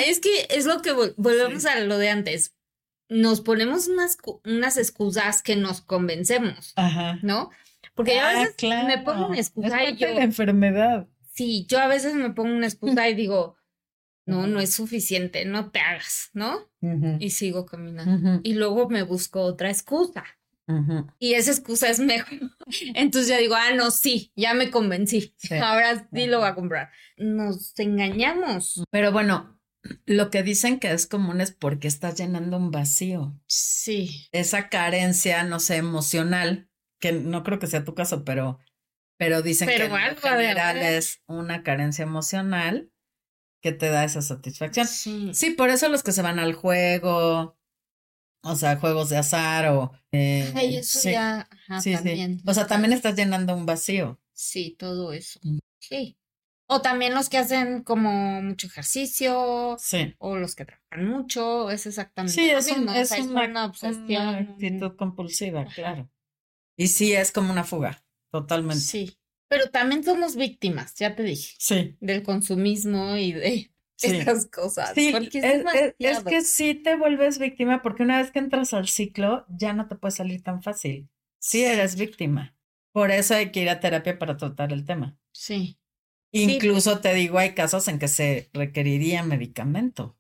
es 0.07 0.21
que 0.21 0.47
es 0.51 0.67
lo 0.67 0.83
que 0.83 0.93
volvemos 0.93 1.65
a 1.67 1.81
lo 1.81 1.99
de 1.99 2.11
antes. 2.11 2.55
Nos 3.09 3.41
ponemos 3.41 3.89
unas, 3.89 4.19
unas 4.45 4.77
excusas 4.77 5.43
que 5.43 5.57
nos 5.57 5.81
convencemos, 5.81 6.75
Ajá. 6.77 7.19
¿no? 7.23 7.51
Porque 7.95 8.21
a 8.21 8.31
ah, 8.31 8.43
veces 8.45 8.85
me 8.85 8.99
pongo 8.99 9.29
una 9.29 9.39
excusa 9.39 9.85
y 9.85 9.97
yo. 9.97 10.09
la 10.09 10.23
enfermedad. 10.23 11.09
Sí, 11.33 11.67
yo 11.69 11.79
a 11.79 11.89
veces 11.89 12.15
me 12.15 12.31
pongo 12.31 12.55
una 12.55 12.67
excusa 12.67 13.09
y 13.09 13.15
digo, 13.15 13.58
no, 14.29 14.47
no 14.47 14.61
es 14.61 14.75
suficiente, 14.75 15.47
no 15.47 15.71
te 15.71 15.81
hagas, 15.81 16.31
¿no? 16.35 16.69
Y 17.19 17.31
sigo 17.31 17.65
caminando. 17.65 18.41
Y 18.45 18.55
luego 18.55 18.89
me 18.91 19.03
busco 19.03 19.41
otra 19.41 19.71
excusa. 19.71 20.25
Y 21.19 21.33
esa 21.33 21.51
excusa 21.51 21.89
es 21.89 21.99
mejor. 21.99 22.39
Entonces 22.95 23.31
ya 23.31 23.39
digo, 23.39 23.55
ah, 23.55 23.73
no, 23.75 23.91
sí, 23.91 24.33
ya 24.37 24.53
me 24.53 24.71
convencí. 24.71 25.35
Ahora 25.63 26.07
sí 26.13 26.27
lo 26.27 26.41
voy 26.41 26.49
a 26.49 26.55
comprar. 26.55 26.91
Nos 27.17 27.79
engañamos. 27.79 28.85
Pero 28.91 29.13
bueno, 29.13 29.59
lo 30.05 30.29
que 30.29 30.43
dicen 30.43 30.79
que 30.79 30.93
es 30.93 31.07
común 31.07 31.41
es 31.41 31.53
porque 31.53 31.89
estás 31.89 32.17
llenando 32.17 32.59
un 32.59 32.71
vacío. 32.71 33.35
Sí. 33.47 34.29
Esa 34.33 34.69
carencia, 34.69 35.43
no 35.45 35.59
sé, 35.59 35.77
emocional, 35.77 36.69
que 37.01 37.13
no 37.13 37.43
creo 37.45 37.59
que 37.59 37.67
sea 37.67 37.85
tu 37.85 37.95
caso, 37.95 38.25
pero, 38.25 38.59
pero 39.17 39.41
dicen 39.41 39.69
que 39.69 39.85
en 39.87 40.17
general 40.17 40.77
es 40.77 41.23
una 41.27 41.63
carencia 41.63 42.03
emocional 42.03 42.91
que 43.61 43.73
te 43.73 43.89
da 43.89 44.05
esa 44.05 44.23
satisfacción. 44.23 44.87
Sí. 44.87 45.31
sí, 45.35 45.51
por 45.51 45.71
eso 45.71 45.89
los 45.89 46.03
que 46.03 46.13
se 46.13 46.23
van 46.23 46.39
al 46.39 46.55
juego, 46.55 47.57
o 48.43 48.57
sea, 48.57 48.77
juegos 48.77 49.09
de 49.09 49.19
azar 49.19 49.69
o... 49.69 49.93
Eh, 50.13 50.53
eso 50.79 51.11
ya, 51.11 51.49
sí, 51.81 51.93
también. 51.93 52.41
O 52.47 52.55
sea, 52.55 52.67
también 52.67 52.93
estás 52.93 53.17
llenando 53.17 53.55
un 53.55 53.67
vacío. 53.67 54.21
Sí, 54.33 54.77
todo 54.79 55.13
eso. 55.13 55.41
Mm. 55.43 55.59
Sí. 55.81 56.17
O 56.71 56.83
también 56.83 57.15
los 57.15 57.29
que 57.29 57.39
hacen 57.39 57.83
como 57.83 58.43
mucho 58.43 58.67
ejercicio. 58.67 59.77
Sí. 59.79 60.15
O 60.19 60.37
los 60.37 60.55
que 60.55 60.67
trabajan 60.67 61.09
mucho. 61.09 61.71
Es 61.71 61.87
exactamente 61.87 62.35
sí, 62.35 62.51
es, 62.51 62.69
es, 62.69 62.77
una, 63.27 63.65
obsesión. 63.65 64.35
actitud 64.35 64.95
compulsiva, 64.97 65.65
claro. 65.65 66.11
Y 66.77 66.89
sí, 66.89 67.15
es 67.15 67.33
como 67.33 67.51
una 67.51 67.65
fuga, 67.65 68.05
totalmente. 68.31 68.81
Sí. 68.81 69.19
Pero 69.49 69.71
también 69.71 70.05
somos 70.05 70.37
víctimas, 70.37 70.95
ya 70.95 71.17
te 71.17 71.23
dije. 71.23 71.55
Sí. 71.59 71.97
Del 72.01 72.23
consumismo 72.23 73.17
y 73.17 73.33
de 73.33 73.71
estas 74.01 74.47
cosas. 74.47 74.93
Sí, 74.95 75.15
es, 75.99 76.23
que 76.25 76.43
sí 76.43 76.75
te 76.75 76.97
vuelves 76.97 77.39
víctima 77.39 77.83
porque 77.83 78.03
una 78.03 78.19
vez 78.19 78.31
que 78.31 78.39
entras 78.39 78.75
al 78.75 78.89
ciclo 78.89 79.47
ya 79.49 79.73
no 79.73 79.89
te 79.89 79.97
puede 79.97 80.13
salir 80.13 80.43
tan 80.43 80.63
fácil. 80.63 81.09
Sí 81.39 81.65
eres 81.65 81.97
víctima. 81.97 82.55
Por 82.93 83.11
eso 83.11 83.35
hay 83.35 83.51
que 83.51 83.63
ir 83.63 83.71
a 83.71 83.81
terapia 83.81 84.19
para 84.19 84.37
tratar 84.37 84.73
el 84.73 84.85
tema. 84.85 85.17
Sí. 85.33 85.79
Incluso 86.31 87.01
te 87.01 87.15
digo, 87.15 87.39
hay 87.39 87.55
casos 87.55 87.89
en 87.89 87.99
que 87.99 88.09
se 88.09 88.51
requeriría 88.53 89.23
medicamento. 89.23 90.17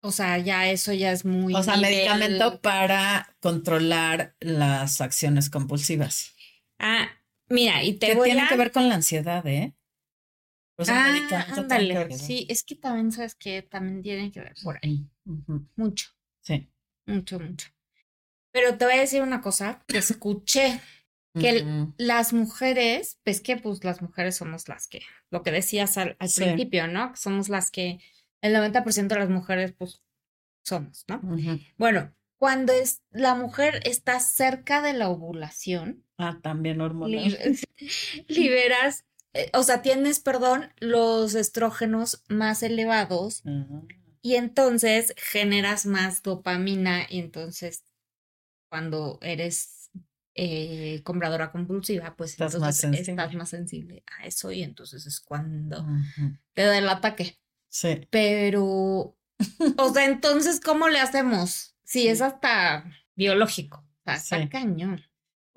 O 0.00 0.12
sea, 0.12 0.38
ya 0.38 0.70
eso 0.70 0.92
ya 0.92 1.12
es 1.12 1.24
muy. 1.24 1.54
O 1.54 1.62
sea, 1.62 1.76
medicamento 1.76 2.60
para 2.60 3.36
controlar 3.40 4.36
las 4.38 5.00
acciones 5.00 5.50
compulsivas. 5.50 6.34
Ah, 6.78 7.08
mira, 7.48 7.82
y 7.82 7.94
te 7.94 8.08
que 8.08 8.22
tiene 8.22 8.46
que 8.48 8.56
ver 8.56 8.72
con 8.72 8.88
la 8.88 8.96
ansiedad, 8.96 9.46
¿eh? 9.46 9.74
ah, 10.88 11.46
ándale. 11.50 12.10
Sí, 12.12 12.46
es 12.48 12.62
que 12.62 12.76
también, 12.76 13.12
¿sabes 13.12 13.34
que 13.34 13.62
También 13.62 14.02
tienen 14.02 14.30
que 14.30 14.40
ver 14.40 14.54
por 14.62 14.78
ahí. 14.82 15.06
Mucho. 15.76 16.10
Sí. 16.40 16.70
Mucho, 17.06 17.40
mucho. 17.40 17.68
Pero 18.52 18.76
te 18.76 18.84
voy 18.84 18.94
a 18.94 19.00
decir 19.00 19.22
una 19.22 19.40
cosa 19.40 19.82
que 19.86 19.98
escuché. 19.98 20.80
Que 21.34 21.86
las 21.98 22.32
mujeres, 22.32 23.20
ves 23.24 23.40
que 23.40 23.56
pues 23.56 23.84
las 23.84 24.02
mujeres 24.02 24.36
somos 24.36 24.66
las 24.66 24.88
que, 24.88 25.02
lo 25.30 25.44
que 25.44 25.52
decías 25.52 25.96
al, 25.96 26.16
principio, 26.16 26.88
¿no? 26.88 27.14
Somos 27.14 27.48
las 27.48 27.70
que, 27.70 28.00
el 28.40 28.56
90% 28.56 29.06
de 29.06 29.18
las 29.20 29.30
mujeres 29.30 29.72
pues 29.72 30.02
somos, 30.64 31.04
¿no? 31.06 31.20
Bueno, 31.76 32.12
cuando 32.38 32.72
es, 32.72 33.02
la 33.10 33.34
mujer 33.34 33.80
está 33.84 34.18
cerca 34.18 34.82
de 34.82 34.94
la 34.94 35.08
ovulación. 35.10 36.04
Ah, 36.18 36.38
también 36.42 36.80
hormonal. 36.80 37.38
liberas, 38.28 39.04
eh, 39.32 39.50
o 39.54 39.62
sea, 39.62 39.82
tienes, 39.82 40.20
perdón, 40.20 40.72
los 40.78 41.34
estrógenos 41.34 42.24
más 42.28 42.62
elevados 42.62 43.42
y 44.20 44.34
entonces 44.34 45.14
generas 45.16 45.86
más 45.86 46.22
dopamina 46.22 47.06
y 47.08 47.20
entonces 47.20 47.84
cuando 48.68 49.18
eres 49.22 49.90
eh, 50.34 51.02
compradora 51.04 51.50
compulsiva, 51.50 52.14
pues 52.16 52.32
estás 52.32 52.54
entonces 52.54 52.90
más 52.90 52.98
estás 52.98 53.34
más 53.34 53.48
sensible 53.48 54.04
a 54.18 54.26
eso 54.26 54.52
y 54.52 54.62
entonces 54.62 55.06
es 55.06 55.20
cuando 55.20 55.86
te 56.54 56.62
da 56.62 56.78
el 56.78 56.88
ataque. 56.88 57.38
Sí. 57.68 58.06
Pero, 58.10 59.16
o 59.78 59.92
sea, 59.92 60.04
entonces, 60.04 60.60
¿cómo 60.60 60.88
le 60.88 61.00
hacemos? 61.00 61.76
Sí, 61.84 62.08
es 62.08 62.20
hasta 62.20 62.84
biológico. 63.14 63.78
O 63.78 64.02
sea, 64.04 64.14
está 64.14 64.48
cañón. 64.48 65.02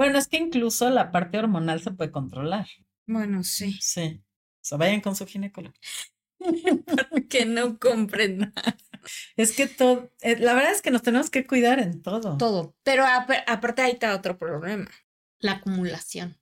Bueno, 0.02 0.18
es 0.18 0.28
que 0.28 0.38
incluso 0.38 0.90
la 0.90 1.12
parte 1.12 1.38
hormonal 1.38 1.80
se 1.80 1.92
puede 1.92 2.10
controlar. 2.10 2.66
Bueno, 3.06 3.44
sí. 3.44 3.78
Sí. 3.80 4.24
O 4.26 4.64
sea, 4.64 4.80
vayan 4.80 5.00
con 5.00 5.16
su 5.16 5.28
ginecólogo. 5.28 5.76
que 7.30 7.46
no 7.46 7.78
compren 7.78 8.52
Es 9.36 9.56
que 9.56 9.68
todo, 9.68 10.10
eh, 10.22 10.38
la 10.40 10.56
verdad 10.56 10.72
es 10.72 10.82
que 10.82 10.90
nos 10.90 11.04
tenemos 11.04 11.30
que 11.30 11.46
cuidar 11.46 11.78
en 11.78 12.02
todo. 12.02 12.36
Todo. 12.38 12.76
Pero 12.82 13.04
aparte 13.06 13.84
ahí 13.84 13.92
está 13.92 14.16
otro 14.16 14.40
problema, 14.40 14.90
la 15.38 15.52
acumulación. 15.52 16.36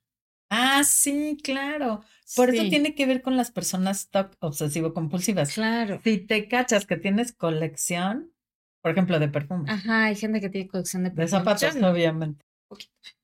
Ah, 0.48 0.82
sí, 0.82 1.36
claro. 1.44 2.02
Por 2.36 2.54
eso 2.54 2.66
tiene 2.70 2.94
que 2.94 3.04
ver 3.04 3.20
con 3.20 3.36
las 3.36 3.50
personas 3.50 4.08
top 4.08 4.36
obsesivo 4.38 4.94
compulsivas. 4.94 5.52
Claro. 5.52 6.00
Si 6.02 6.16
te 6.16 6.48
cachas 6.48 6.86
que 6.86 6.96
tienes 6.96 7.34
colección, 7.34 8.32
por 8.80 8.92
ejemplo, 8.92 9.18
de 9.18 9.28
perfumes. 9.28 9.70
Ajá, 9.70 10.04
hay 10.06 10.16
gente 10.16 10.40
que 10.40 10.48
tiene 10.48 10.66
colección 10.66 11.02
de 11.04 11.10
perfumes. 11.10 11.30
De 11.30 11.38
zapatos, 11.38 11.76
obviamente. 11.76 12.42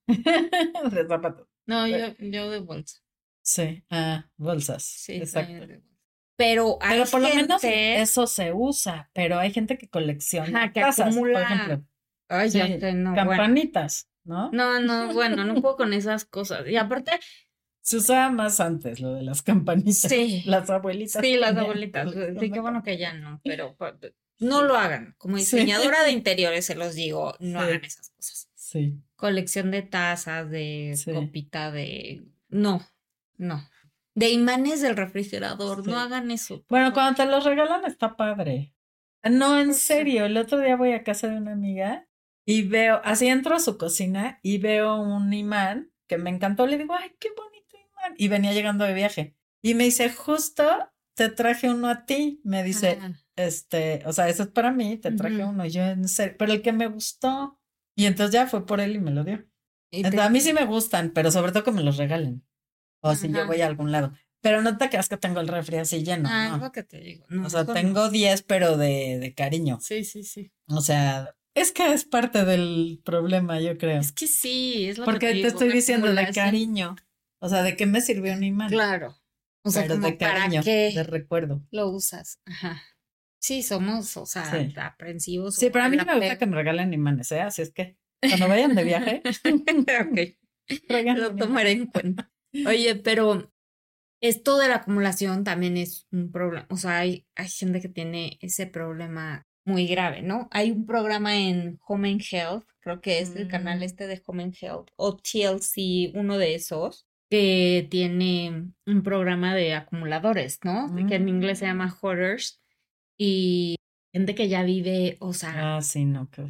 de 0.92 1.06
zapatos. 1.08 1.48
No, 1.66 1.86
yo, 1.86 2.14
yo 2.18 2.50
de 2.50 2.60
bolsa. 2.60 3.00
Sí, 3.42 3.84
ah, 3.90 4.28
bolsas. 4.36 4.82
Sí, 4.82 5.14
exacto. 5.14 5.66
Pero, 6.36 6.78
hay 6.80 6.98
pero 6.98 7.10
por 7.10 7.22
lo 7.22 7.34
menos 7.34 7.62
eso 7.64 8.26
se 8.26 8.52
usa, 8.52 9.10
pero 9.14 9.38
hay 9.38 9.52
gente 9.52 9.78
que 9.78 9.88
colecciona 9.88 10.64
Ajá, 10.64 10.72
que 10.72 10.80
casas, 10.80 11.16
por 11.16 11.30
ejemplo. 11.30 11.84
Ay, 12.28 12.50
ya 12.50 12.92
no, 12.92 13.14
campanitas, 13.14 14.10
¿no? 14.24 14.50
No, 14.52 14.80
no, 14.80 15.12
bueno, 15.14 15.44
no 15.44 15.54
puedo 15.62 15.76
con 15.76 15.92
esas 15.92 16.24
cosas. 16.24 16.68
Y 16.68 16.76
aparte, 16.76 17.12
se 17.80 17.98
usaba 17.98 18.30
más 18.30 18.58
antes 18.58 18.98
lo 18.98 19.14
de 19.14 19.22
las 19.22 19.42
campanitas. 19.42 20.10
Sí. 20.10 20.42
Las 20.44 20.68
abuelitas. 20.68 21.22
Sí, 21.22 21.36
las 21.36 21.56
abuelitas. 21.56 22.12
Sí, 22.40 22.50
qué 22.50 22.58
bueno 22.58 22.82
que 22.82 22.98
ya 22.98 23.14
no, 23.14 23.40
pero 23.44 23.76
no 24.40 24.62
lo 24.62 24.76
hagan. 24.76 25.14
Como 25.18 25.36
diseñadora 25.36 26.02
de 26.02 26.10
interiores 26.10 26.66
se 26.66 26.74
los 26.74 26.96
digo, 26.96 27.36
no 27.38 27.60
hagan 27.60 27.84
esas 27.84 28.10
cosas. 28.10 28.50
Sí. 28.56 29.00
Colección 29.16 29.70
de 29.70 29.82
tazas, 29.82 30.50
de 30.50 30.98
copita, 31.12 31.70
de... 31.70 32.24
No, 32.48 32.80
no. 33.36 33.68
De 34.14 34.30
imanes 34.30 34.80
del 34.80 34.96
refrigerador, 34.96 35.86
no 35.86 35.98
hagan 35.98 36.30
eso. 36.30 36.64
Bueno, 36.68 36.92
cuando 36.92 37.22
te 37.22 37.30
los 37.30 37.44
regalan 37.44 37.84
está 37.84 38.16
padre. 38.16 38.74
No, 39.22 39.58
en 39.58 39.74
serio, 39.74 40.24
el 40.26 40.36
otro 40.36 40.58
día 40.58 40.76
voy 40.76 40.92
a 40.92 41.02
casa 41.02 41.28
de 41.28 41.36
una 41.36 41.52
amiga 41.52 42.06
y 42.44 42.62
veo, 42.62 43.00
así 43.04 43.26
entro 43.26 43.56
a 43.56 43.60
su 43.60 43.76
cocina 43.76 44.38
y 44.42 44.58
veo 44.58 45.00
un 45.00 45.32
imán 45.32 45.90
que 46.06 46.16
me 46.16 46.30
encantó. 46.30 46.66
Le 46.66 46.78
digo, 46.78 46.94
ay, 46.94 47.10
qué 47.18 47.30
bonito 47.36 47.76
imán. 47.76 48.14
Y 48.16 48.28
venía 48.28 48.52
llegando 48.52 48.84
de 48.84 48.94
viaje. 48.94 49.36
Y 49.62 49.74
me 49.74 49.84
dice, 49.84 50.10
justo 50.10 50.64
te 51.14 51.28
traje 51.28 51.68
uno 51.68 51.88
a 51.88 52.06
ti. 52.06 52.40
Me 52.44 52.62
dice, 52.62 52.98
este, 53.34 54.02
o 54.06 54.12
sea, 54.12 54.28
eso 54.28 54.44
es 54.44 54.48
para 54.50 54.70
mí, 54.70 54.96
te 54.96 55.10
traje 55.10 55.44
uno. 55.44 55.66
Y 55.66 55.70
yo, 55.70 55.82
en 55.82 56.08
serio, 56.08 56.36
pero 56.38 56.52
el 56.52 56.62
que 56.62 56.72
me 56.72 56.86
gustó. 56.86 57.55
Y 57.96 58.06
entonces 58.06 58.32
ya 58.32 58.46
fue 58.46 58.66
por 58.66 58.80
él 58.80 58.94
y 58.94 59.00
me 59.00 59.10
lo 59.10 59.24
dio. 59.24 59.44
A 60.20 60.28
mí 60.28 60.40
sí 60.40 60.52
me 60.52 60.66
gustan, 60.66 61.10
pero 61.10 61.30
sobre 61.30 61.52
todo 61.52 61.64
que 61.64 61.72
me 61.72 61.82
los 61.82 61.96
regalen. 61.96 62.44
O 63.00 63.14
si 63.14 63.30
yo 63.30 63.46
voy 63.46 63.62
a 63.62 63.66
algún 63.66 63.90
lado. 63.90 64.12
Pero 64.42 64.62
no 64.62 64.76
te 64.76 64.88
creas 64.88 65.08
que 65.08 65.16
tengo 65.16 65.40
el 65.40 65.48
refri 65.48 65.78
así 65.78 66.04
lleno. 66.04 66.28
Ah, 66.30 66.52
es 66.54 66.62
lo 66.62 66.70
que 66.70 66.82
te 66.82 67.00
digo. 67.00 67.24
o 67.44 67.50
sea, 67.50 67.64
tengo 67.64 68.10
10, 68.10 68.42
pero 68.42 68.76
de, 68.76 69.18
de 69.18 69.34
cariño. 69.34 69.78
Sí, 69.80 70.04
sí, 70.04 70.22
sí. 70.22 70.52
O 70.68 70.80
sea, 70.80 71.34
es 71.54 71.72
que 71.72 71.92
es 71.92 72.04
parte 72.04 72.44
del 72.44 73.00
problema, 73.04 73.60
yo 73.60 73.78
creo. 73.78 74.00
Es 74.00 74.12
que 74.12 74.26
sí, 74.26 74.88
es 74.88 74.98
lo 74.98 75.04
Porque 75.04 75.28
que 75.28 75.34
te, 75.34 75.42
te 75.42 75.48
estoy 75.48 75.72
diciendo 75.72 76.12
de 76.12 76.32
cariño. 76.32 76.96
O 77.40 77.48
sea, 77.48 77.62
¿de 77.62 77.76
qué 77.76 77.86
me 77.86 78.00
sirvió 78.00 78.34
un 78.34 78.44
imán? 78.44 78.68
Claro. 78.68 79.16
O 79.62 79.70
sea, 79.70 79.82
pero 79.82 79.98
de 79.98 80.16
cariño, 80.16 80.62
de 80.62 81.02
recuerdo. 81.02 81.66
Lo 81.70 81.88
usas. 81.88 82.40
Ajá. 82.44 82.82
Sí, 83.46 83.62
somos, 83.62 84.16
o 84.16 84.26
sea, 84.26 84.50
aprensivos. 84.78 85.54
Sí, 85.54 85.70
pero 85.70 85.84
a 85.84 85.88
mí 85.88 85.96
no 85.96 86.04
me 86.04 86.16
gusta 86.16 86.36
que 86.36 86.46
me 86.46 86.56
regalen 86.56 86.92
imanes, 86.92 87.30
¿eh? 87.30 87.42
Así 87.42 87.62
es 87.62 87.72
que 87.72 87.96
cuando 88.20 88.48
vayan 88.48 88.74
de 88.74 88.82
viaje. 88.82 89.22
ok. 90.90 91.16
Lo 91.16 91.36
tomaré 91.36 91.70
en 91.70 91.86
cuenta. 91.86 92.28
Oye, 92.66 92.96
pero 92.96 93.52
esto 94.20 94.58
de 94.58 94.66
la 94.66 94.78
acumulación 94.78 95.44
también 95.44 95.76
es 95.76 96.08
un 96.10 96.32
problema. 96.32 96.66
O 96.70 96.76
sea, 96.76 96.98
hay, 96.98 97.24
hay 97.36 97.48
gente 97.48 97.80
que 97.80 97.88
tiene 97.88 98.36
ese 98.40 98.66
problema 98.66 99.46
muy 99.64 99.86
grave, 99.86 100.22
¿no? 100.22 100.48
Hay 100.50 100.72
un 100.72 100.84
programa 100.84 101.36
en 101.36 101.78
Home 101.86 102.10
and 102.10 102.22
Health, 102.28 102.64
creo 102.80 103.00
que 103.00 103.20
es 103.20 103.36
el 103.36 103.46
canal 103.46 103.78
mm. 103.78 103.82
este 103.84 104.08
de 104.08 104.20
Home 104.26 104.42
and 104.42 104.56
Health, 104.60 104.88
o 104.96 105.16
TLC, 105.16 106.10
uno 106.14 106.36
de 106.36 106.56
esos, 106.56 107.06
que 107.30 107.86
tiene 107.92 108.72
un 108.86 109.02
programa 109.04 109.54
de 109.54 109.74
acumuladores, 109.74 110.58
¿no? 110.64 110.92
Que 111.06 111.14
en 111.14 111.28
inglés 111.28 111.60
se 111.60 111.66
llama 111.66 111.86
mm. 111.86 111.94
hoarders. 112.00 112.60
Y 113.18 113.76
gente 114.12 114.34
que 114.34 114.48
ya 114.48 114.62
vive, 114.62 115.16
o 115.20 115.32
sea. 115.32 115.76
Ah, 115.76 115.82
sí, 115.82 116.04
no, 116.04 116.30
qué 116.30 116.42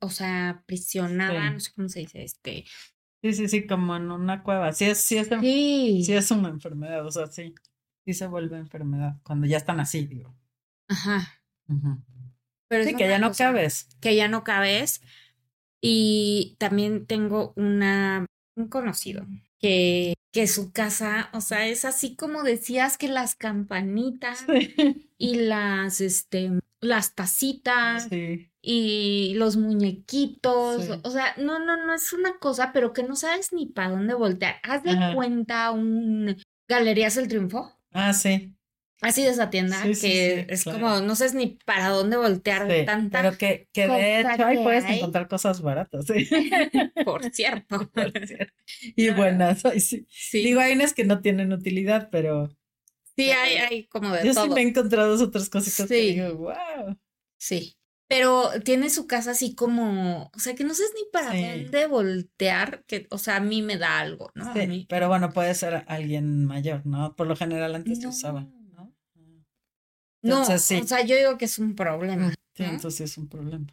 o 0.00 0.10
sea, 0.10 0.50
aprisionada, 0.50 1.50
no 1.50 1.60
sé 1.60 1.72
cómo 1.74 1.88
se 1.88 2.00
dice, 2.00 2.22
este, 2.22 2.66
Sí, 3.22 3.34
sí, 3.34 3.48
sí, 3.48 3.66
como 3.66 3.96
en 3.96 4.10
una 4.10 4.42
cueva. 4.42 4.72
Sí 4.72 4.86
es, 4.86 4.98
sí 4.98 5.18
es, 5.18 5.28
sí. 5.28 6.02
sí 6.04 6.12
es 6.14 6.30
una 6.30 6.48
enfermedad, 6.48 7.04
o 7.06 7.10
sea, 7.10 7.26
sí. 7.26 7.54
Sí 8.06 8.14
se 8.14 8.26
vuelve 8.26 8.56
enfermedad 8.56 9.16
cuando 9.22 9.46
ya 9.46 9.58
están 9.58 9.78
así, 9.78 10.06
digo. 10.06 10.34
Ajá. 10.88 11.42
Pero 12.68 12.84
sí, 12.84 12.96
que 12.96 13.08
ya 13.08 13.18
no 13.18 13.32
cabes. 13.32 13.88
Que 14.00 14.16
ya 14.16 14.28
no 14.28 14.42
cabes. 14.42 15.02
Y 15.82 16.56
también 16.58 17.06
tengo 17.06 17.52
una, 17.56 18.24
un 18.56 18.68
conocido 18.68 19.26
que, 19.58 20.14
que 20.32 20.46
su 20.46 20.72
casa, 20.72 21.28
o 21.32 21.40
sea, 21.40 21.66
es 21.66 21.84
así 21.84 22.14
como 22.14 22.42
decías 22.42 22.98
que 22.98 23.08
las 23.08 23.34
campanitas 23.34 24.44
y 25.18 25.34
las, 25.34 26.00
este, 26.00 26.52
las 26.80 27.14
tacitas 27.14 28.08
y 28.62 29.34
los 29.36 29.56
muñequitos, 29.56 31.00
o 31.02 31.10
sea, 31.10 31.34
no, 31.36 31.58
no, 31.58 31.84
no 31.84 31.94
es 31.94 32.12
una 32.12 32.38
cosa, 32.38 32.72
pero 32.72 32.92
que 32.92 33.02
no 33.02 33.16
sabes 33.16 33.52
ni 33.52 33.66
para 33.66 33.90
dónde 33.90 34.14
voltear. 34.14 34.56
Haz 34.62 34.82
de 34.82 34.96
cuenta 35.14 35.70
un 35.72 36.36
Galerías 36.68 37.16
El 37.16 37.28
Triunfo. 37.28 37.72
Ah, 37.92 38.12
sí. 38.12 38.54
Así 39.02 39.22
de 39.22 39.30
esa 39.30 39.48
tienda, 39.48 39.82
que 39.82 40.46
es 40.48 40.64
como, 40.64 41.00
no 41.00 41.16
sabes 41.16 41.34
ni 41.34 41.58
para 41.64 41.88
dónde 41.88 42.16
voltear 42.16 42.68
tanta. 42.84 43.22
Pero 43.22 43.38
que, 43.38 43.68
que 43.72 43.88
de 43.88 44.20
hecho 44.20 44.44
ahí 44.44 44.56
puedes 44.62 44.84
encontrar 44.84 45.26
cosas 45.28 45.62
baratas, 45.62 46.06
¿sí? 46.06 46.28
Por 47.04 47.24
cierto. 47.32 47.90
Y 48.96 49.10
buenas, 49.10 49.62
sí. 49.78 50.06
Digo, 50.32 50.60
hay 50.60 50.72
unas 50.74 50.92
que 50.92 51.04
no 51.04 51.20
tienen 51.20 51.52
utilidad, 51.52 52.08
pero 52.10 52.50
Sí, 53.16 53.30
hay, 53.30 53.56
hay 53.56 53.86
como 53.86 54.10
de 54.10 54.24
Yo 54.24 54.34
todo. 54.34 54.44
sí 54.44 54.50
me 54.50 54.60
he 54.62 54.68
encontrado 54.68 55.22
otras 55.22 55.50
cositas 55.50 55.88
que 55.88 55.94
digo, 55.94 56.36
wow. 56.36 56.96
Sí. 57.38 57.76
Pero 58.08 58.50
tiene 58.64 58.90
su 58.90 59.06
casa 59.06 59.30
así 59.32 59.54
como, 59.54 60.30
o 60.34 60.38
sea, 60.38 60.54
que 60.56 60.64
no 60.64 60.74
sé 60.74 60.82
ni 60.96 61.02
para 61.12 61.28
dónde 61.28 61.86
voltear, 61.86 62.82
que, 62.86 63.06
o 63.10 63.18
sea, 63.18 63.36
a 63.36 63.40
mí 63.40 63.62
me 63.62 63.76
da 63.76 64.00
algo, 64.00 64.32
¿no? 64.34 64.52
Sí, 64.52 64.86
pero 64.88 65.06
bueno, 65.08 65.30
puede 65.30 65.54
ser 65.54 65.84
alguien 65.86 66.44
mayor, 66.44 66.84
¿no? 66.86 67.14
Por 67.14 67.28
lo 67.28 67.36
general 67.36 67.74
antes 67.76 68.00
se 68.00 68.08
usaba, 68.08 68.48
¿no? 70.22 70.44
no, 70.46 70.54
o 70.54 70.58
sea, 70.58 71.04
yo 71.04 71.16
digo 71.16 71.38
que 71.38 71.46
es 71.46 71.58
un 71.58 71.74
problema. 71.74 72.32
Sí, 72.54 72.64
entonces 72.64 73.10
es 73.10 73.18
un 73.18 73.28
problema. 73.28 73.66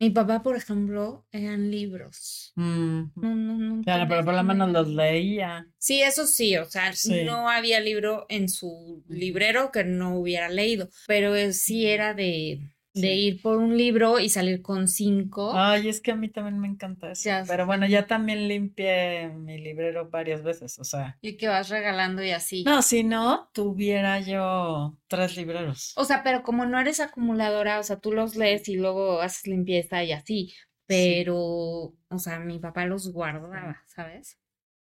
Mi 0.00 0.08
papá, 0.08 0.42
por 0.42 0.56
ejemplo, 0.56 1.26
eran 1.30 1.70
libros. 1.70 2.52
Mm. 2.56 3.02
No, 3.16 3.34
no, 3.34 3.58
no. 3.58 3.82
Claro, 3.82 4.06
pero 4.08 4.24
por 4.24 4.32
lo 4.32 4.42
menos 4.42 4.70
los 4.70 4.88
leía. 4.88 5.66
Sí, 5.76 6.00
eso 6.00 6.26
sí, 6.26 6.56
o 6.56 6.64
sea, 6.64 6.90
no 7.26 7.50
había 7.50 7.80
libro 7.80 8.24
en 8.30 8.48
su 8.48 9.04
librero 9.08 9.70
que 9.70 9.84
no 9.84 10.18
hubiera 10.18 10.48
leído, 10.48 10.88
pero 11.06 11.34
sí 11.52 11.86
era 11.86 12.14
de, 12.14 12.62
de 12.92 13.14
ir 13.14 13.40
por 13.40 13.58
un 13.58 13.76
libro 13.76 14.18
y 14.18 14.28
salir 14.28 14.62
con 14.62 14.88
cinco. 14.88 15.52
Ay, 15.54 15.88
es 15.88 16.00
que 16.00 16.12
a 16.12 16.16
mí 16.16 16.28
también 16.28 16.58
me 16.58 16.68
encanta 16.68 17.12
eso. 17.12 17.30
Pero 17.46 17.66
bueno, 17.66 17.86
ya 17.86 18.06
también 18.06 18.48
limpié 18.48 19.28
mi 19.28 19.58
librero 19.58 20.08
varias 20.10 20.42
veces, 20.42 20.78
o 20.78 20.84
sea. 20.84 21.18
Y 21.20 21.36
que 21.36 21.48
vas 21.48 21.68
regalando 21.68 22.22
y 22.22 22.30
así. 22.30 22.64
No, 22.64 22.82
si 22.82 23.04
no, 23.04 23.50
tuviera 23.52 24.20
yo 24.20 24.98
tres 25.06 25.36
libreros. 25.36 25.92
O 25.96 26.04
sea, 26.04 26.22
pero 26.22 26.42
como 26.42 26.66
no 26.66 26.80
eres 26.80 27.00
acumuladora, 27.00 27.78
o 27.78 27.82
sea, 27.82 28.00
tú 28.00 28.12
los 28.12 28.36
lees 28.36 28.68
y 28.68 28.76
luego 28.76 29.20
haces 29.20 29.46
limpieza 29.46 30.02
y 30.02 30.12
así. 30.12 30.52
Pero, 30.86 31.36
o 31.38 32.18
sea, 32.18 32.40
mi 32.40 32.58
papá 32.58 32.84
los 32.84 33.12
guardaba, 33.12 33.82
¿sabes? 33.86 34.38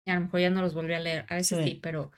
Y 0.06 0.12
a 0.12 0.16
lo 0.16 0.22
mejor 0.22 0.40
ya 0.40 0.50
no 0.52 0.62
los 0.62 0.76
volví 0.76 0.94
a 0.94 1.00
leer. 1.00 1.26
A 1.28 1.36
veces 1.36 1.64
sí 1.64 1.80
pero 1.82 2.12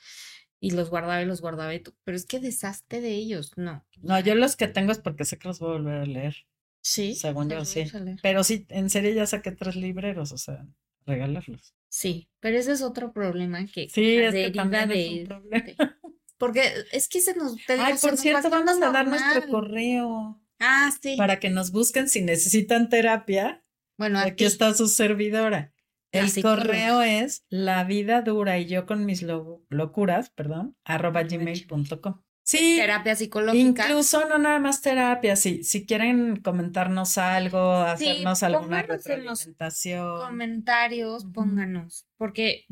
y 0.59 0.71
los 0.71 0.89
guardaba 0.89 1.21
y 1.21 1.25
los 1.25 1.41
guardaba 1.41 1.73
y 1.73 1.79
tú, 1.79 1.93
pero 2.03 2.17
es 2.17 2.25
que 2.25 2.39
deshazte 2.39 3.01
de 3.01 3.11
ellos, 3.11 3.53
no. 3.55 3.85
No, 4.01 4.19
yo 4.19 4.35
los 4.35 4.55
que 4.55 4.67
tengo 4.67 4.91
es 4.91 4.99
porque 4.99 5.25
sé 5.25 5.37
que 5.37 5.47
los 5.47 5.59
voy 5.59 5.69
a 5.69 5.73
volver 5.73 6.01
a 6.01 6.05
leer. 6.05 6.35
Sí. 6.81 7.15
Según 7.15 7.49
yo, 7.49 7.65
sí. 7.65 7.85
Pero 8.21 8.43
sí, 8.43 8.65
en 8.69 8.89
serio 8.89 9.11
ya 9.11 9.25
saqué 9.25 9.51
tres 9.51 9.75
libreros, 9.75 10.31
o 10.31 10.37
sea, 10.37 10.65
regalarlos. 11.05 11.73
Sí, 11.89 12.29
pero 12.39 12.57
ese 12.57 12.73
es 12.73 12.81
otro 12.81 13.13
problema 13.13 13.65
que 13.65 13.89
sí, 13.89 14.17
es 14.17 14.33
que 14.33 14.51
también 14.51 14.89
de, 14.89 15.05
es 15.05 15.21
un 15.21 15.27
problema. 15.27 15.99
porque 16.37 16.73
es 16.91 17.07
que 17.07 17.21
se 17.21 17.35
nos 17.35 17.55
Ay, 17.67 17.95
por 18.01 18.17
cierto, 18.17 18.49
vamos 18.49 18.81
a 18.81 18.91
dar 18.91 19.07
nuestro 19.07 19.47
correo. 19.49 20.41
Ah, 20.59 20.91
sí. 21.01 21.15
Para 21.17 21.39
que 21.39 21.49
nos 21.49 21.71
busquen 21.71 22.09
si 22.09 22.21
necesitan 22.21 22.89
terapia. 22.89 23.63
Bueno, 23.97 24.19
aquí 24.19 24.45
está 24.45 24.73
su 24.73 24.87
servidora. 24.87 25.73
El 26.11 26.41
correo 26.41 27.01
es 27.01 27.45
la 27.49 27.83
vida 27.83 28.21
dura 28.21 28.57
y 28.57 28.65
yo 28.65 28.85
con 28.85 29.05
mis 29.05 29.23
locuras, 29.23 30.31
perdón, 30.31 30.75
arroba 30.83 31.23
gmail.com. 31.23 32.21
Sí. 32.41 32.77
Terapia 32.79 33.15
psicológica. 33.15 33.83
Incluso 33.85 34.27
no 34.27 34.39
nada 34.39 34.57
más 34.57 34.81
terapia, 34.81 35.35
sí. 35.35 35.63
Si 35.63 35.85
quieren 35.85 36.37
comentarnos 36.37 37.19
algo, 37.19 37.73
hacernos 37.73 38.41
alguna 38.41 38.81
retroalimentación. 38.81 40.21
comentarios, 40.21 41.25
pónganos, 41.25 42.07
porque 42.17 42.65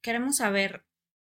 queremos 0.00 0.36
saber 0.36 0.84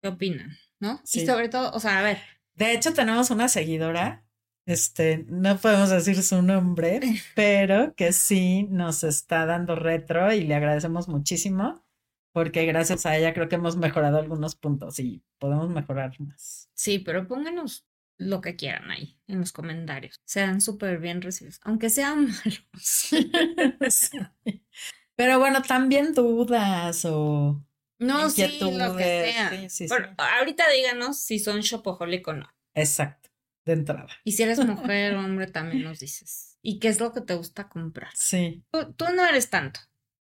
qué 0.02 0.08
opinan, 0.08 0.50
¿no? 0.80 1.00
Sí. 1.04 1.20
Y 1.20 1.26
sobre 1.26 1.48
todo, 1.48 1.70
o 1.70 1.78
sea, 1.78 2.00
a 2.00 2.02
ver. 2.02 2.18
De 2.54 2.72
hecho, 2.72 2.92
tenemos 2.92 3.30
una 3.30 3.46
seguidora 3.46 4.25
este, 4.66 5.24
no 5.28 5.56
podemos 5.58 5.90
decir 5.90 6.20
su 6.22 6.42
nombre, 6.42 7.00
pero 7.34 7.94
que 7.94 8.12
sí 8.12 8.64
nos 8.64 9.04
está 9.04 9.46
dando 9.46 9.76
retro 9.76 10.32
y 10.32 10.42
le 10.44 10.54
agradecemos 10.56 11.08
muchísimo 11.08 11.84
porque 12.32 12.66
gracias 12.66 13.06
a 13.06 13.16
ella 13.16 13.32
creo 13.32 13.48
que 13.48 13.54
hemos 13.54 13.76
mejorado 13.76 14.18
algunos 14.18 14.56
puntos 14.56 14.98
y 14.98 15.22
podemos 15.38 15.70
mejorar 15.70 16.20
más. 16.20 16.68
Sí, 16.74 16.98
pero 16.98 17.26
pónganos 17.26 17.86
lo 18.18 18.42
que 18.42 18.56
quieran 18.56 18.90
ahí 18.90 19.18
en 19.26 19.40
los 19.40 19.52
comentarios. 19.52 20.20
Sean 20.26 20.60
súper 20.60 20.98
bien 20.98 21.22
recibidos, 21.22 21.60
aunque 21.62 21.88
sean 21.88 22.28
malos. 22.44 24.10
Pero 25.16 25.38
bueno, 25.38 25.62
también 25.62 26.12
dudas 26.12 27.06
o 27.06 27.64
no, 27.98 28.28
sí, 28.28 28.58
lo 28.60 28.96
que 28.96 29.70
sea. 29.78 30.06
ahorita 30.38 30.64
díganos 30.68 31.18
si 31.18 31.38
son 31.38 31.60
shopaholic 31.60 32.28
o 32.28 32.34
no. 32.34 32.46
Exacto 32.74 33.30
de 33.66 33.72
entrada. 33.74 34.08
Y 34.24 34.32
si 34.32 34.44
eres 34.44 34.64
mujer 34.64 35.14
o 35.16 35.20
hombre, 35.24 35.48
también 35.48 35.82
nos 35.82 35.98
dices. 35.98 36.56
¿Y 36.62 36.78
qué 36.78 36.88
es 36.88 37.00
lo 37.00 37.12
que 37.12 37.20
te 37.20 37.34
gusta 37.34 37.68
comprar? 37.68 38.10
Sí. 38.14 38.64
Tú, 38.70 39.04
no 39.14 39.26
eres 39.26 39.50
tanto. 39.50 39.80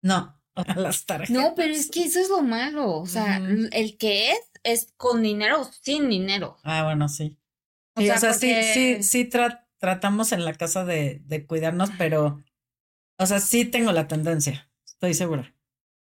No, 0.00 0.40
las 0.76 1.04
tarjetas. 1.04 1.30
No, 1.30 1.54
pero 1.54 1.74
es 1.74 1.90
que 1.90 2.04
eso 2.04 2.20
es 2.20 2.30
lo 2.30 2.40
malo. 2.40 2.98
O 2.98 3.06
sea, 3.06 3.36
el 3.36 3.98
que 3.98 4.30
es, 4.30 4.40
es 4.62 4.92
con 4.96 5.22
dinero 5.22 5.60
o 5.60 5.70
sin 5.82 6.08
dinero. 6.08 6.56
Ah, 6.62 6.84
bueno, 6.84 7.08
sí. 7.08 7.36
O, 7.94 8.00
sea, 8.00 8.34
sí, 8.34 8.54
sí, 8.74 9.02
sí 9.02 9.28
tratamos 9.78 10.32
en 10.32 10.44
la 10.44 10.52
casa 10.52 10.84
de, 10.84 11.22
de 11.24 11.46
cuidarnos, 11.46 11.90
pero, 11.96 12.44
o 13.16 13.26
sea, 13.26 13.40
sí 13.40 13.64
tengo 13.64 13.90
la 13.92 14.06
tendencia, 14.06 14.70
estoy 14.84 15.14
segura. 15.14 15.54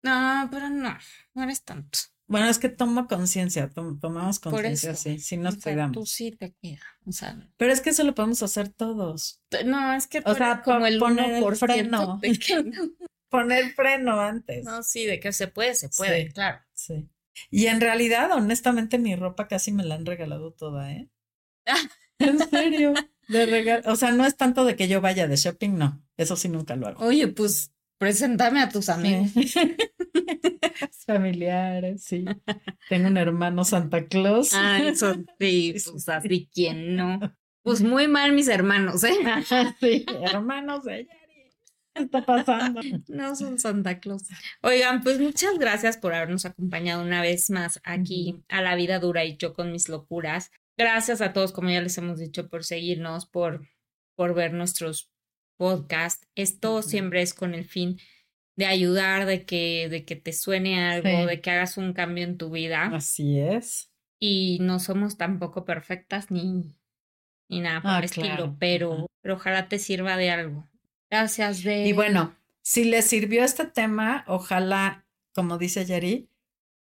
No, 0.04 0.48
pero 0.52 0.70
no, 0.70 0.96
no 1.34 1.44
eres 1.44 1.64
tanto. 1.64 1.98
Bueno, 2.32 2.48
es 2.48 2.60
que 2.60 2.70
tomo 2.70 3.10
conciencia, 3.10 3.70
tomamos 3.70 4.40
conciencia, 4.40 4.96
sí, 4.96 5.20
sí 5.20 5.36
nos 5.36 5.58
cuidamos. 5.58 5.92
Tú 5.92 6.06
sí 6.06 6.32
te 6.32 6.54
cuidas, 6.54 6.80
o 7.06 7.12
sea. 7.12 7.38
Pero 7.58 7.74
es 7.74 7.82
que 7.82 7.90
eso 7.90 8.06
lo 8.06 8.16
podemos 8.16 8.42
hacer 8.42 8.70
todos. 8.70 9.42
No, 9.66 9.94
es 9.94 10.08
que 10.08 10.22
o 10.24 10.34
sea, 10.34 10.62
como 10.62 10.86
el 10.86 10.98
poner 10.98 11.44
el 11.44 11.56
freno. 11.58 12.22
poner 13.30 13.74
freno 13.74 14.22
antes. 14.22 14.64
No, 14.64 14.82
sí, 14.82 15.06
de 15.06 15.20
que 15.20 15.34
se 15.34 15.50
puede, 15.50 15.76
se 15.76 15.90
puede, 15.90 16.32
claro. 16.32 16.62
Sí. 16.74 17.10
Y 17.50 17.66
en 17.66 17.82
realidad, 17.82 18.32
honestamente, 18.32 18.98
mi 18.98 19.14
ropa 19.18 19.50
casi 19.50 19.74
me 19.74 19.84
la 19.84 19.96
han 19.96 20.06
regalado 20.06 20.54
toda, 20.54 20.90
¿eh? 20.94 21.10
en 22.20 22.40
serio. 22.50 22.94
De 23.28 23.46
regal 23.46 23.84
o 23.88 23.98
sea, 23.98 24.14
no 24.14 24.26
es 24.26 24.38
tanto 24.38 24.64
de 24.64 24.78
que 24.78 24.88
yo 24.88 25.02
vaya 25.02 25.28
de 25.28 25.36
shopping, 25.36 25.78
no. 25.78 26.02
Eso 26.16 26.38
sí 26.38 26.48
nunca 26.48 26.78
lo 26.78 26.88
hago. 26.88 27.06
Oye, 27.06 27.28
pues 27.28 27.74
preséntame 28.02 28.60
a 28.60 28.68
tus 28.68 28.90
amigos. 28.90 29.30
Familiares, 31.06 32.04
sí. 32.04 32.26
Tengo 32.90 33.10
un 33.10 33.18
hermano 33.18 33.64
Santa 33.64 34.08
Claus. 34.08 34.56
Ah, 34.56 34.80
eso 34.82 35.14
sí, 35.40 35.76
pues 35.92 36.10
así 36.10 36.50
quien 36.52 36.96
no. 36.96 37.20
Pues 37.62 37.84
muy 37.84 38.08
mal 38.08 38.32
mis 38.32 38.48
hermanos, 38.48 39.04
¿eh? 39.04 39.14
sí, 39.80 40.04
hermanos 40.24 40.84
de 40.86 41.06
Yari. 41.06 41.52
¿Qué 41.94 42.04
está 42.04 42.26
pasando? 42.26 42.82
No 43.10 43.36
son 43.36 43.60
Santa 43.60 44.00
Claus. 44.00 44.24
Oigan, 44.64 45.04
pues 45.04 45.20
muchas 45.20 45.60
gracias 45.60 45.98
por 45.98 46.16
habernos 46.16 46.46
acompañado 46.46 47.04
una 47.04 47.22
vez 47.22 47.52
más 47.52 47.80
aquí 47.84 48.42
a 48.48 48.64
La 48.64 48.76
Vida 48.76 48.98
Dura 48.98 49.26
y 49.26 49.38
yo 49.38 49.54
con 49.54 49.72
mis 49.72 49.90
locuras. 49.90 50.50
Gracias 50.76 51.22
a 51.22 51.34
todos, 51.34 51.52
como 51.52 51.70
ya 51.70 51.82
les 51.82 52.00
hemos 52.00 52.18
dicho, 52.18 52.50
por 52.50 52.64
seguirnos, 52.64 53.28
por, 53.28 53.68
por 54.16 54.34
ver 54.34 54.54
nuestros 54.54 55.12
podcasts. 55.62 56.28
Esto 56.34 56.82
siempre 56.82 57.22
es 57.22 57.36
con 57.36 57.54
el 57.54 57.66
fin 57.66 58.00
de 58.56 58.66
ayudar, 58.66 59.28
de 59.28 59.46
que, 59.46 59.90
de 59.90 60.06
que 60.06 60.16
te 60.16 60.34
suene 60.34 60.84
algo, 60.84 61.28
de 61.28 61.40
que 61.40 61.52
hagas 61.52 61.78
un 61.78 61.94
cambio 61.94 62.24
en 62.24 62.40
tu 62.40 62.50
vida. 62.50 62.90
Así 62.92 63.38
es. 63.40 63.92
Y 64.18 64.58
no 64.62 64.80
somos 64.80 65.18
tampoco 65.18 65.64
perfectas 65.64 66.32
ni, 66.32 66.76
ni 67.48 67.60
nada 67.60 67.80
por 67.84 67.92
ah, 67.92 68.00
el 68.00 68.06
estilo, 68.06 68.56
pero, 68.58 69.06
pero 69.22 69.36
ojalá 69.36 69.70
te 69.70 69.78
sirva 69.78 70.18
de 70.18 70.32
algo. 70.32 70.68
Gracias, 71.12 71.62
de. 71.62 71.86
Y 71.86 71.94
bueno, 71.94 72.36
si 72.64 72.86
le 72.86 73.04
sirvió 73.04 73.44
este 73.44 73.66
tema, 73.66 74.26
ojalá, 74.26 75.06
como 75.36 75.60
dice 75.60 75.86
Yeri, 75.86 76.28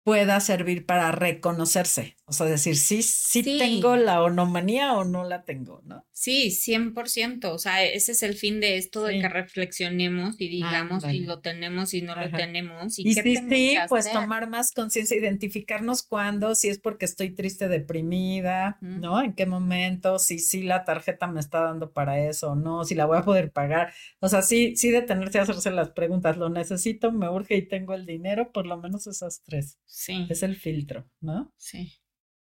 pueda 0.05 0.39
servir 0.41 0.85
para 0.85 1.11
reconocerse. 1.13 2.17
O 2.27 2.33
sea, 2.33 2.47
decir, 2.47 2.77
sí, 2.77 3.03
sí, 3.03 3.43
tengo 3.43 3.97
la 3.97 4.23
onomanía 4.23 4.95
o 4.95 5.05
no 5.05 5.25
la 5.25 5.45
tengo, 5.45 5.83
¿no? 5.85 6.07
Sí, 6.13 6.51
100%. 6.51 7.53
O 7.53 7.59
sea, 7.59 7.85
ese 7.85 8.13
es 8.13 8.23
el 8.23 8.35
fin 8.35 8.61
de 8.61 8.79
esto, 8.79 9.05
de 9.05 9.21
que 9.21 9.29
reflexionemos 9.29 10.37
y 10.39 10.49
digamos 10.49 11.03
si 11.05 11.21
lo 11.21 11.41
tenemos 11.41 11.93
y 11.93 12.01
no 12.01 12.15
lo 12.17 12.31
tenemos. 12.31 12.99
Y, 12.99 13.13
sí, 13.13 13.37
sí, 13.37 13.77
pues 13.89 14.11
tomar 14.11 14.49
más 14.49 14.73
conciencia, 14.73 15.19
identificarnos 15.19 16.03
cuándo, 16.03 16.55
si 16.55 16.69
es 16.69 16.79
porque 16.79 17.05
estoy 17.05 17.31
triste, 17.35 17.69
deprimida, 17.69 18.79
¿no? 18.81 19.23
En 19.23 19.35
qué 19.35 19.45
momento, 19.45 20.19
si 20.19 20.39
sí 20.39 20.63
la 20.63 20.85
tarjeta 20.85 21.27
me 21.27 21.41
está 21.41 21.61
dando 21.61 21.93
para 21.93 22.27
eso 22.27 22.53
o 22.53 22.55
no, 22.55 22.85
si 22.85 22.95
la 22.95 23.05
voy 23.05 23.19
a 23.19 23.23
poder 23.23 23.53
pagar. 23.53 23.93
O 24.21 24.29
sea, 24.29 24.41
sí, 24.41 24.77
sí 24.77 24.91
detenerse 24.91 25.41
a 25.41 25.43
hacerse 25.43 25.71
las 25.71 25.91
preguntas, 25.91 26.39
¿lo 26.39 26.49
necesito, 26.49 27.13
me 27.13 27.29
urge 27.29 27.57
y 27.57 27.69
tengo 27.69 27.93
el 27.93 28.07
dinero? 28.07 28.51
Por 28.51 28.67
lo 28.67 28.79
menos 28.79 29.07
esas 29.07 29.43
tres. 29.45 29.79
Sí. 29.95 30.27
Es 30.29 30.43
el 30.43 30.57
filtro, 30.57 31.09
¿no? 31.21 31.55
Sí. 31.57 31.93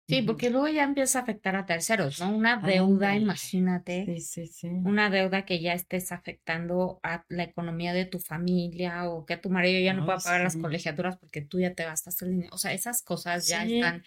Sí, 0.07 0.23
porque 0.23 0.51
luego 0.51 0.69
ya 0.69 0.83
empieza 0.83 1.21
a 1.21 1.23
afectar 1.23 1.57
a 1.57 1.67
terceros, 1.67 2.21
¿no? 2.21 2.37
Una 2.37 2.57
deuda, 2.59 3.17
imagínate. 3.17 4.05
Sí, 4.05 4.21
sí, 4.21 4.47
sí. 4.47 4.69
Una 4.69 5.09
deuda 5.09 5.47
que 5.47 5.61
ya 5.61 5.73
estés 5.73 6.11
afectando 6.13 6.99
a 7.03 7.25
la 7.29 7.45
economía 7.45 7.93
de 7.95 8.07
tu 8.07 8.19
familia 8.19 9.09
o 9.09 9.25
que 9.25 9.37
tu 9.37 9.51
marido 9.51 9.81
ya 9.81 9.95
no, 9.95 10.05
pueda 10.05 10.19
pagar 10.19 10.43
las 10.43 10.57
colegiaturas 10.57 11.17
porque 11.17 11.43
tú 11.43 11.61
ya 11.61 11.75
te 11.75 11.85
gastaste 11.85 12.25
el 12.25 12.33
dinero. 12.33 12.51
O 12.53 12.59
sea, 12.59 12.73
esas 12.73 13.03
cosas 13.03 13.47
ya 13.47 13.65
están 13.65 14.03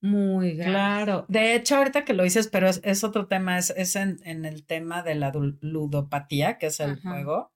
muy 0.00 0.52
graves. 0.52 0.74
Claro. 0.74 1.26
De 1.28 1.54
hecho, 1.54 1.76
ahorita 1.76 2.04
que 2.04 2.12
lo 2.12 2.22
dices, 2.22 2.48
pero 2.48 2.68
es, 2.68 3.02
otro 3.02 3.26
tema, 3.26 3.58
es, 3.58 3.70
es 3.70 3.96
en, 3.96 4.18
en, 4.24 4.44
el 4.44 4.64
tema 4.66 5.02
de 5.02 5.14
la 5.14 5.32
ludopatía, 5.32 6.58
que 6.58 6.66
es 6.66 6.80
el 6.80 7.00
juego. 7.00 7.50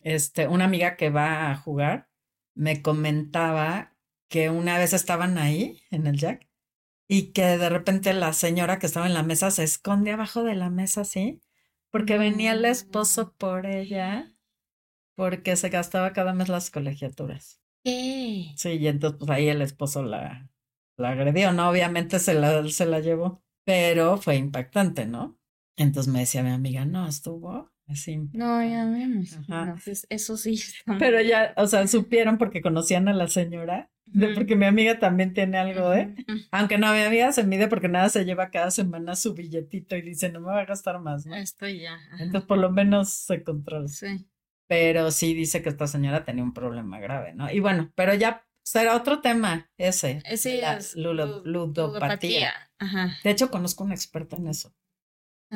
Este, 0.00 0.48
una 0.48 0.64
amiga 0.64 0.96
que 0.96 1.10
va 1.10 1.50
a 1.50 1.56
jugar 1.56 2.08
me 2.54 2.82
comentaba 2.82 3.93
que 4.28 4.50
una 4.50 4.78
vez 4.78 4.92
estaban 4.92 5.38
ahí 5.38 5.82
en 5.90 6.06
el 6.06 6.16
Jack 6.16 6.48
y 7.08 7.32
que 7.32 7.42
de 7.42 7.68
repente 7.68 8.12
la 8.14 8.32
señora 8.32 8.78
que 8.78 8.86
estaba 8.86 9.06
en 9.06 9.14
la 9.14 9.22
mesa 9.22 9.50
se 9.50 9.64
esconde 9.64 10.12
abajo 10.12 10.42
de 10.42 10.54
la 10.54 10.70
mesa, 10.70 11.04
¿sí? 11.04 11.42
Porque 11.90 12.18
venía 12.18 12.52
el 12.52 12.64
esposo 12.64 13.26
mm. 13.26 13.38
por 13.38 13.66
ella 13.66 14.34
porque 15.16 15.56
se 15.56 15.68
gastaba 15.68 16.12
cada 16.12 16.32
mes 16.32 16.48
las 16.48 16.70
colegiaturas. 16.70 17.60
Sí, 17.84 18.54
y 18.56 18.86
entonces 18.88 19.18
pues 19.18 19.30
ahí 19.30 19.48
el 19.48 19.62
esposo 19.62 20.02
la, 20.02 20.50
la 20.96 21.10
agredió, 21.10 21.52
¿no? 21.52 21.68
Obviamente 21.68 22.18
se 22.18 22.34
la, 22.34 22.66
se 22.68 22.86
la 22.86 23.00
llevó, 23.00 23.42
pero 23.64 24.16
fue 24.16 24.36
impactante, 24.36 25.06
¿no? 25.06 25.38
Entonces 25.76 26.12
me 26.12 26.20
decía 26.20 26.42
mi 26.42 26.50
amiga, 26.50 26.84
no, 26.84 27.06
estuvo 27.06 27.73
Así. 27.86 28.16
No, 28.32 28.62
ya 28.62 28.86
vemos. 28.86 29.36
eso 30.08 30.36
sí. 30.36 30.60
Pero 30.98 31.20
ya, 31.20 31.54
o 31.56 31.66
sea, 31.66 31.86
supieron 31.86 32.38
porque 32.38 32.62
conocían 32.62 33.08
a 33.08 33.12
la 33.12 33.28
señora. 33.28 33.90
De 34.06 34.28
porque 34.28 34.54
mi 34.54 34.66
amiga 34.66 34.98
también 34.98 35.32
tiene 35.32 35.58
algo, 35.58 35.92
¿eh? 35.92 36.14
Aunque 36.52 36.78
no, 36.78 36.92
mi 36.92 37.00
amiga 37.00 37.32
se 37.32 37.42
mide 37.42 37.68
porque 37.68 37.88
nada 37.88 38.10
se 38.10 38.24
lleva 38.24 38.50
cada 38.50 38.70
semana 38.70 39.16
su 39.16 39.34
billetito 39.34 39.96
y 39.96 40.02
dice, 40.02 40.28
no 40.30 40.40
me 40.40 40.48
va 40.48 40.60
a 40.60 40.66
gastar 40.66 41.00
más, 41.00 41.26
¿no? 41.26 41.34
Estoy 41.34 41.80
ya. 41.80 41.98
Entonces, 42.12 42.42
por 42.46 42.58
lo 42.58 42.70
menos 42.70 43.08
se 43.10 43.42
controla. 43.42 43.88
Sí. 43.88 44.26
Pero 44.68 45.10
sí 45.10 45.34
dice 45.34 45.62
que 45.62 45.70
esta 45.70 45.86
señora 45.86 46.24
tenía 46.24 46.44
un 46.44 46.52
problema 46.52 47.00
grave, 47.00 47.34
¿no? 47.34 47.50
Y 47.50 47.60
bueno, 47.60 47.92
pero 47.96 48.14
ya 48.14 48.46
será 48.62 48.94
otro 48.94 49.20
tema 49.20 49.70
ese. 49.78 50.22
Ese 50.26 50.60
la 50.60 50.78
ludopatía. 51.44 52.52
Ajá. 52.78 53.16
De 53.24 53.30
hecho, 53.30 53.50
conozco 53.50 53.84
una 53.84 53.94
experta 53.94 54.36
en 54.36 54.48
eso 54.48 54.74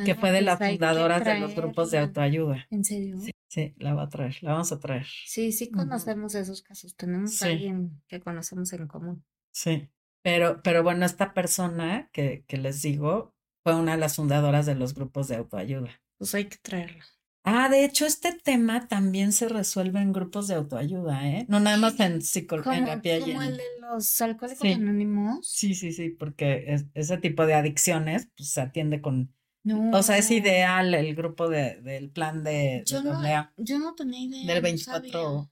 que 0.05 0.14
fue 0.14 0.30
de 0.32 0.42
las 0.42 0.59
fundadoras 0.59 1.24
de 1.24 1.40
los 1.40 1.55
grupos 1.55 1.90
de 1.90 1.99
autoayuda. 1.99 2.66
¿En 2.70 2.84
serio? 2.84 3.16
Sí, 3.49 3.74
la 3.78 3.94
va 3.94 4.05
a 4.05 4.09
traer, 4.09 4.36
la 4.42 4.53
vamos 4.53 4.72
a 4.72 4.78
traer. 4.78 5.07
Sí, 5.26 5.53
sí 5.53 5.70
conocemos 5.70 6.34
esos 6.34 6.62
casos, 6.62 6.96
tenemos 6.96 7.42
a 7.42 7.46
alguien 7.46 8.03
que 8.07 8.20
conocemos 8.20 8.72
en 8.72 8.86
común. 8.86 9.24
Sí, 9.53 9.88
pero, 10.22 10.61
pero 10.62 10.82
bueno, 10.82 11.07
esta 11.07 11.32
persona 11.32 12.11
que, 12.12 12.44
que 12.46 12.59
les 12.59 12.82
digo 12.82 13.34
fue 13.62 13.74
una 13.74 13.92
de 13.92 13.99
las 13.99 14.16
fundadoras 14.16 14.66
de 14.66 14.74
los 14.74 14.94
grupos 14.94 15.28
de 15.28 15.36
autoayuda. 15.36 15.90
Pues 16.18 16.34
hay 16.34 16.46
que 16.46 16.59
traerla. 16.59 17.05
Ah, 17.51 17.70
de 17.70 17.84
hecho, 17.84 18.05
este 18.05 18.32
tema 18.32 18.88
también 18.88 19.32
se 19.32 19.49
resuelve 19.49 20.01
en 20.01 20.12
grupos 20.12 20.49
de 20.49 20.55
autoayuda, 20.55 21.26
¿eh? 21.28 21.46
No 21.49 21.61
nada 21.61 21.78
más 21.78 21.99
en 21.99 22.20
psicología. 22.20 23.01
Como 23.20 23.42
el 23.42 23.57
de 23.57 23.62
los 23.80 24.20
alcohólicos 24.20 24.64
anónimos. 24.64 25.49
Sí, 25.49 25.74
sí, 25.74 25.92
sí, 25.92 26.11
porque 26.11 26.76
ese 26.92 27.16
tipo 27.16 27.46
de 27.46 27.55
adicciones 27.55 28.28
pues, 28.36 28.51
se 28.51 28.61
atiende 28.61 29.01
con 29.01 29.32
o 29.64 30.02
sea, 30.02 30.18
es 30.18 30.30
ideal 30.30 30.94
el 30.94 31.14
grupo 31.14 31.48
de, 31.48 31.80
del 31.82 32.11
plan 32.11 32.42
de, 32.44 32.82
yo, 32.86 33.02
no, 33.02 33.22
yo 33.56 33.78
no 33.78 33.94
tenía 33.94 34.20
idea. 34.20 34.54
Del 34.54 34.62
24 34.62 35.50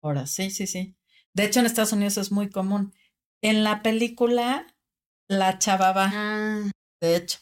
horas, 0.00 0.30
sí, 0.30 0.50
sí, 0.50 0.66
sí. 0.66 0.96
De 1.34 1.44
hecho, 1.44 1.60
en 1.60 1.66
Estados 1.66 1.92
Unidos 1.92 2.16
es 2.16 2.32
muy 2.32 2.48
común. 2.48 2.94
En 3.42 3.62
la 3.62 3.82
película, 3.82 4.66
la 5.28 5.58
chava 5.58 5.92
va, 5.92 6.10
ah. 6.12 6.70
de 7.00 7.16
hecho. 7.16 7.38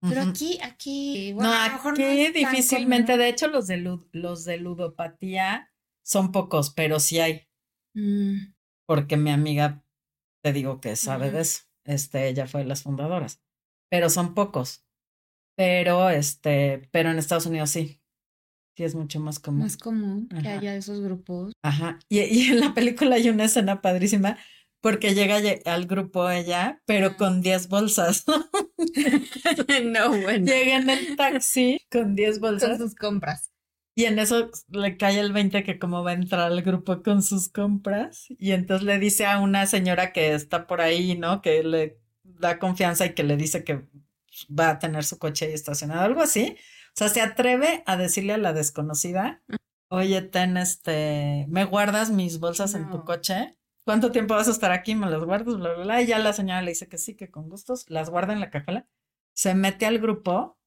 Pero 0.00 0.22
aquí, 0.22 0.58
aquí, 0.62 1.32
bueno, 1.32 1.50
no, 1.50 1.90
aquí 1.90 2.32
difícilmente, 2.32 3.16
de 3.16 3.28
hecho, 3.28 3.46
los 3.46 3.68
de, 3.68 3.76
los 4.10 4.44
de 4.44 4.56
ludopatía 4.56 5.72
son 6.04 6.32
pocos, 6.32 6.70
pero 6.70 6.98
sí 6.98 7.20
hay. 7.20 7.48
Mm. 7.94 8.52
Porque 8.86 9.16
mi 9.16 9.30
amiga, 9.30 9.84
te 10.42 10.52
digo 10.52 10.80
que 10.80 10.96
sabe 10.96 11.30
de 11.30 11.42
eso. 11.42 11.62
Este, 11.84 12.28
ella 12.28 12.46
fue 12.46 12.62
de 12.62 12.66
las 12.66 12.82
fundadoras. 12.82 13.42
Pero 13.90 14.10
son 14.10 14.34
pocos. 14.34 14.81
Pero, 15.56 16.10
este, 16.10 16.88
pero 16.90 17.10
en 17.10 17.18
Estados 17.18 17.46
Unidos 17.46 17.70
sí. 17.70 18.00
Sí, 18.76 18.84
es 18.84 18.94
mucho 18.94 19.20
más 19.20 19.38
común. 19.38 19.60
Más 19.60 19.76
común 19.76 20.28
que 20.28 20.48
haya 20.48 20.74
esos 20.74 21.00
grupos. 21.00 21.52
Ajá. 21.62 21.98
Y, 22.08 22.20
y, 22.20 22.50
en 22.50 22.60
la 22.60 22.72
película 22.72 23.16
hay 23.16 23.28
una 23.28 23.44
escena 23.44 23.82
padrísima 23.82 24.38
porque 24.82 25.14
llega 25.14 25.40
al 25.66 25.86
grupo 25.86 26.28
ella, 26.28 26.82
pero 26.86 27.16
con 27.16 27.40
10 27.40 27.68
bolsas. 27.68 28.24
no, 29.84 30.08
bueno. 30.08 30.46
Llega 30.46 30.76
en 30.76 30.90
el 30.90 31.16
taxi 31.16 31.80
con 31.90 32.16
10 32.16 32.40
bolsas. 32.40 32.70
Con 32.70 32.78
sus 32.78 32.94
compras. 32.94 33.52
Y 33.94 34.06
en 34.06 34.18
eso 34.18 34.50
le 34.68 34.96
cae 34.96 35.20
el 35.20 35.32
20 35.32 35.62
que 35.64 35.78
como 35.78 36.02
va 36.02 36.10
a 36.10 36.14
entrar 36.14 36.50
al 36.50 36.62
grupo 36.62 37.02
con 37.02 37.22
sus 37.22 37.48
compras. 37.48 38.26
Y 38.38 38.52
entonces 38.52 38.84
le 38.84 38.98
dice 38.98 39.26
a 39.26 39.38
una 39.38 39.66
señora 39.66 40.12
que 40.12 40.34
está 40.34 40.66
por 40.66 40.80
ahí, 40.80 41.16
¿no? 41.16 41.42
Que 41.42 41.62
le 41.62 42.00
da 42.24 42.58
confianza 42.58 43.06
y 43.06 43.14
que 43.14 43.22
le 43.22 43.36
dice 43.36 43.64
que 43.64 43.84
va 44.48 44.70
a 44.70 44.78
tener 44.78 45.04
su 45.04 45.18
coche 45.18 45.46
ahí 45.46 45.52
estacionado, 45.52 46.02
algo 46.02 46.22
así. 46.22 46.56
O 46.88 46.94
sea, 46.94 47.08
se 47.08 47.20
atreve 47.20 47.82
a 47.86 47.96
decirle 47.96 48.34
a 48.34 48.38
la 48.38 48.52
desconocida, 48.52 49.42
oye, 49.88 50.22
ten 50.22 50.56
este, 50.56 51.46
¿me 51.48 51.64
guardas 51.64 52.10
mis 52.10 52.38
bolsas 52.38 52.74
en 52.74 52.90
tu 52.90 53.04
coche? 53.04 53.56
¿Cuánto 53.84 54.12
tiempo 54.12 54.34
vas 54.34 54.48
a 54.48 54.52
estar 54.52 54.72
aquí? 54.72 54.94
¿Me 54.94 55.10
las 55.10 55.24
guardas? 55.24 55.56
Bla, 55.56 55.74
bla, 55.74 55.84
bla. 55.84 56.02
Y 56.02 56.06
ya 56.06 56.18
la 56.18 56.32
señora 56.32 56.62
le 56.62 56.70
dice 56.70 56.88
que 56.88 56.98
sí, 56.98 57.14
que 57.16 57.30
con 57.30 57.48
gustos, 57.48 57.86
las 57.88 58.10
guarda 58.10 58.32
en 58.32 58.40
la 58.40 58.50
cajuela. 58.50 58.86
Se 59.34 59.54
mete 59.54 59.86
al 59.86 59.98
grupo 59.98 60.58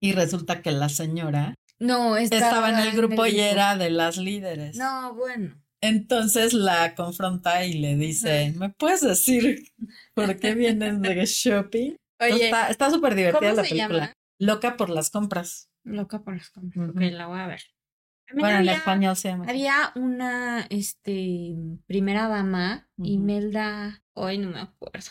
y 0.00 0.12
resulta 0.12 0.62
que 0.62 0.70
la 0.70 0.88
señora 0.88 1.54
no 1.78 2.16
estaba, 2.16 2.70
en 2.70 2.78
el 2.78 2.92
grupo 2.92 3.26
y 3.26 3.40
era 3.40 3.76
de 3.76 3.90
las 3.90 4.18
líderes. 4.18 4.76
No, 4.76 5.14
bueno. 5.14 5.56
Entonces 5.80 6.52
la 6.52 6.94
confronta 6.94 7.64
y 7.64 7.74
le 7.74 7.96
dice, 7.96 8.52
¿me 8.56 8.68
puedes 8.68 9.00
decir 9.00 9.72
por 10.14 10.38
qué 10.38 10.54
vienes 10.54 11.00
de 11.00 11.24
shopping? 11.24 11.94
Oye, 12.20 12.50
está 12.68 12.90
súper 12.90 13.14
divertida 13.14 13.52
la 13.52 13.62
película. 13.62 14.14
Loca 14.38 14.76
por 14.76 14.90
las 14.90 15.10
compras. 15.10 15.70
Loca 15.84 16.22
por 16.22 16.34
las 16.34 16.50
compras. 16.50 16.90
Ok, 16.90 17.00
la 17.00 17.26
voy 17.26 17.40
a 17.40 17.46
ver. 17.46 17.62
bueno, 18.34 18.58
en 18.58 18.68
español 18.68 19.16
se 19.16 19.28
llama. 19.28 19.46
Había 19.48 19.92
una 19.94 20.66
este, 20.70 21.54
primera 21.86 22.28
dama, 22.28 22.88
Imelda, 22.98 24.02
hoy 24.14 24.38
no 24.38 24.50
me 24.50 24.60
acuerdo. 24.60 25.10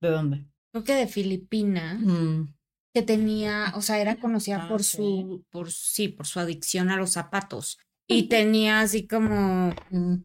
¿De 0.00 0.10
dónde? 0.10 0.46
Creo 0.72 0.84
que 0.84 0.94
de 0.94 1.06
Filipinas. 1.06 2.00
Mm. 2.00 2.54
Que 2.94 3.02
tenía, 3.02 3.74
o 3.74 3.82
sea, 3.82 3.98
era 3.98 4.16
conocida 4.16 4.64
ah, 4.64 4.68
por 4.68 4.82
su, 4.82 5.44
por 5.50 5.70
sí, 5.70 6.08
por 6.08 6.26
su 6.26 6.40
adicción 6.40 6.88
a 6.88 6.96
los 6.96 7.10
zapatos. 7.10 7.78
Y 8.08 8.28
tenía 8.28 8.80
así 8.80 9.06
como 9.06 9.74
mm 9.90 10.16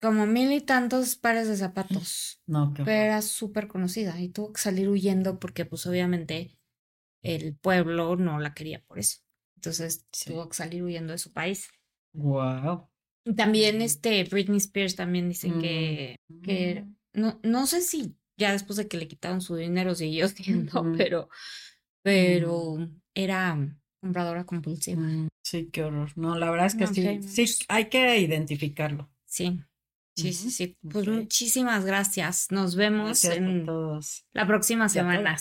como 0.00 0.26
mil 0.26 0.52
y 0.52 0.60
tantos 0.60 1.16
pares 1.16 1.48
de 1.48 1.56
zapatos. 1.56 2.40
No, 2.46 2.72
Pero 2.74 2.90
era 2.90 3.22
súper 3.22 3.68
conocida 3.68 4.20
y 4.20 4.28
tuvo 4.28 4.52
que 4.52 4.60
salir 4.60 4.88
huyendo 4.88 5.38
porque 5.38 5.64
pues 5.64 5.86
obviamente 5.86 6.56
el 7.22 7.56
pueblo 7.56 8.16
no 8.16 8.38
la 8.38 8.54
quería 8.54 8.82
por 8.84 8.98
eso. 8.98 9.18
Entonces 9.56 10.06
tuvo 10.24 10.48
que 10.48 10.56
salir 10.56 10.82
huyendo 10.82 11.12
de 11.12 11.18
su 11.18 11.32
país. 11.32 11.68
Wow. 12.12 12.88
También 13.36 13.82
este 13.82 14.24
Britney 14.24 14.58
Spears 14.58 14.96
también 14.96 15.28
dicen 15.28 15.60
que, 15.60 16.16
mm. 16.28 16.40
que 16.42 16.86
no, 17.12 17.40
no 17.42 17.66
sé 17.66 17.80
si 17.80 18.16
ya 18.36 18.52
después 18.52 18.76
de 18.76 18.88
que 18.88 18.96
le 18.96 19.08
quitaron 19.08 19.40
su 19.40 19.56
dinero 19.56 19.94
siguió 19.94 20.28
siendo, 20.28 20.92
pero, 20.96 21.28
pero 22.02 22.76
mm. 22.76 23.00
era 23.14 23.76
compradora 24.00 24.44
compulsiva. 24.44 25.02
Mm, 25.02 25.28
sí, 25.42 25.68
qué 25.72 25.82
horror. 25.82 26.12
No, 26.16 26.38
la 26.38 26.50
verdad 26.50 26.66
es 26.66 26.76
que 26.76 26.86
sí, 26.86 27.22
sí, 27.22 27.64
hay 27.68 27.88
que 27.88 28.20
identificarlo. 28.20 29.10
Sí. 29.26 29.60
Sí, 30.18 30.32
sí, 30.32 30.50
sí. 30.50 30.76
Pues 30.90 31.06
muchísimas 31.06 31.84
gracias. 31.84 32.48
Nos 32.50 32.74
vemos 32.74 33.24
en 33.24 33.64
la 34.32 34.46
próxima 34.46 34.88
semana. 34.88 35.36